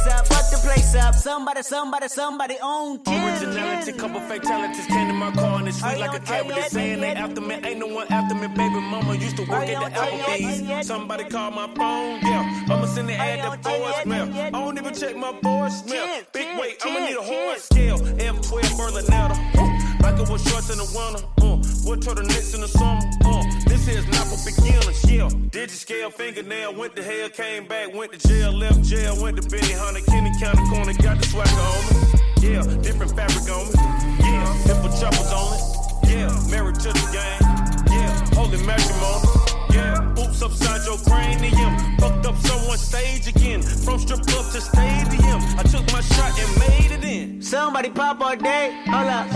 Place 0.00 0.14
up. 0.14 0.26
Fuck 0.26 0.50
the 0.50 0.56
place 0.58 0.94
up. 0.94 1.14
Somebody, 1.14 1.62
somebody, 1.62 2.08
somebody 2.08 2.54
on 2.62 3.02
10. 3.02 3.42
Originality, 3.42 3.92
couple 3.92 4.20
fatalities 4.20 4.86
came 4.86 5.08
to 5.08 5.14
my 5.14 5.30
car 5.32 5.58
and 5.58 5.68
it's 5.68 5.80
sweet 5.80 5.98
like 5.98 6.14
a 6.14 6.20
cavity. 6.20 6.60
They 6.60 6.68
saying 6.68 7.00
they 7.00 7.12
after 7.12 7.40
me, 7.40 7.54
ain't 7.64 7.78
no 7.78 7.86
one 7.86 8.06
after 8.10 8.34
me. 8.34 8.48
Baby 8.48 8.80
mama 8.80 9.14
used 9.14 9.36
to 9.36 9.42
work 9.42 9.68
at 9.68 9.92
the 9.92 9.98
Applebee's. 9.98 10.86
Somebody 10.86 11.24
called 11.24 11.54
my 11.54 11.66
phone, 11.74 12.20
yeah. 12.22 12.64
I'ma 12.68 12.86
send 12.86 13.08
the 13.08 13.14
ad 13.14 13.62
to 13.62 13.68
voicemail. 13.68 14.34
I 14.36 14.50
don't 14.50 14.78
even 14.78 14.94
check 14.94 15.16
my 15.16 15.32
voicemail. 15.32 16.24
Big 16.32 16.58
weight, 16.58 16.76
I'ma 16.84 17.06
need 17.06 17.16
a 17.16 17.22
horse 17.22 17.64
scale. 17.64 17.98
F12 17.98 18.62
Berlinetta. 18.78 20.00
Like 20.02 20.18
it 20.18 20.28
was 20.28 20.42
shorts 20.48 20.70
in 20.70 20.78
the 20.78 20.88
winter. 20.96 21.24
Uh, 21.42 21.56
what 21.84 22.00
turtlenecks 22.00 22.54
in 22.54 22.62
the 22.62 22.68
summer? 22.68 23.00
Uh, 23.24 23.59
this 23.94 24.06
not 24.08 24.26
for 24.26 24.38
beginners, 24.44 25.10
yeah. 25.10 25.28
Digit 25.50 25.70
scale 25.70 26.10
fingernail, 26.10 26.74
went 26.74 26.96
to 26.96 27.02
hell, 27.02 27.28
came 27.30 27.66
back, 27.66 27.92
went 27.94 28.12
to 28.12 28.28
jail, 28.28 28.52
left 28.52 28.82
jail, 28.82 29.20
went 29.20 29.40
to 29.40 29.48
Benny 29.48 29.72
Hunter, 29.72 30.00
Kenny 30.06 30.30
County 30.40 30.62
Corner, 30.70 30.92
got 30.94 31.18
the 31.18 31.26
swagger 31.26 31.50
on 31.50 31.80
me. 31.88 32.10
Yeah, 32.40 32.62
different 32.82 33.12
fabric 33.14 33.48
on 33.50 33.66
me. 33.66 33.74
Yeah, 34.20 34.62
different 34.66 34.94
choppers 35.00 35.32
on 35.32 35.54
it. 35.56 36.10
Yeah, 36.10 36.50
married 36.50 36.76
to 36.80 36.88
the 36.88 37.06
game. 37.12 37.42
Yeah, 37.90 38.34
holy 38.34 38.62
matrimony. 38.64 39.28
Yeah, 39.74 40.22
oops 40.22 40.42
upside 40.42 40.86
your 40.86 40.98
cranium. 40.98 41.98
Fucked 41.98 42.26
up 42.26 42.36
someone's 42.38 42.80
stage 42.80 43.26
again. 43.28 43.62
From 43.62 43.98
strip 43.98 44.22
club 44.26 44.50
to 44.52 44.60
stadium. 44.60 45.40
I 45.58 45.62
took 45.64 45.86
my 45.92 46.00
shot 46.00 46.38
and 46.38 46.58
made 46.58 46.90
it 46.90 47.04
in. 47.04 47.42
Somebody 47.42 47.90
pop 47.90 48.20
all 48.20 48.36
day. 48.36 48.82
Hold 48.86 49.08
up. 49.08 49.26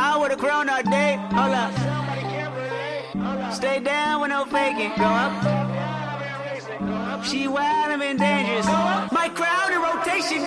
I 0.00 0.16
would 0.18 0.30
have 0.30 0.40
grown 0.40 0.68
all 0.68 0.82
day. 0.82 1.16
Hold 1.32 1.54
up. 1.54 2.07
Stay 3.52 3.80
down 3.80 4.20
with 4.20 4.30
no 4.30 4.44
faking. 4.44 4.92
Go 4.96 5.04
up. 5.04 5.34
She 7.24 7.48
wild, 7.48 7.92
I'm 7.92 8.02
in 8.02 8.16
dangerous. 8.16 8.66
My 8.66 9.28
crowd 9.34 9.72
in 9.72 9.80
rotation. 9.80 10.42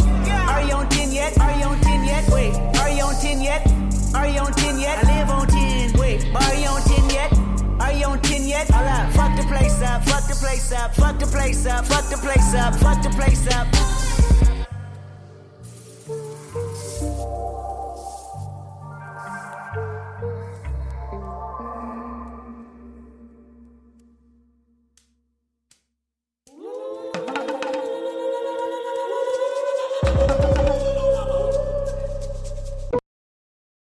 Are 0.47 0.61
you 0.63 0.73
on 0.73 0.87
10 0.89 1.11
yet? 1.11 1.37
Are 1.39 1.57
you 1.57 1.65
on 1.65 1.79
10 1.81 2.05
yet? 2.05 2.29
Wait. 2.29 2.53
Are 2.79 2.89
you 2.89 3.03
on 3.03 3.15
10 3.15 3.41
yet? 3.41 3.67
Are 4.15 4.27
you 4.27 4.39
on 4.39 4.53
10 4.53 4.79
yet? 4.79 5.03
I 5.03 5.19
live 5.19 5.29
on 5.29 5.47
10. 5.47 5.99
Wait. 5.99 6.25
Are 6.33 6.55
you 6.55 6.67
on 6.67 6.81
10 6.81 7.09
yet? 7.09 7.33
Are 7.81 7.91
you 7.91 8.05
on 8.05 8.21
10 8.21 8.47
yet? 8.47 8.69
Hold 8.69 8.87
up. 8.87 9.11
Fuck 9.13 9.35
the 9.35 9.43
place 9.43 9.81
up. 9.81 10.03
Fuck 10.05 10.27
the 10.27 10.35
place 10.35 10.71
up. 10.71 10.95
Fuck 10.95 11.19
the 11.19 11.27
place 11.27 11.65
up. 11.65 11.85
Fuck 11.85 12.09
the 12.09 12.17
place 12.17 12.53
up. 12.53 12.75
Fuck 12.75 13.03
the 13.03 13.09
place 13.09 13.47
up. 13.47 13.67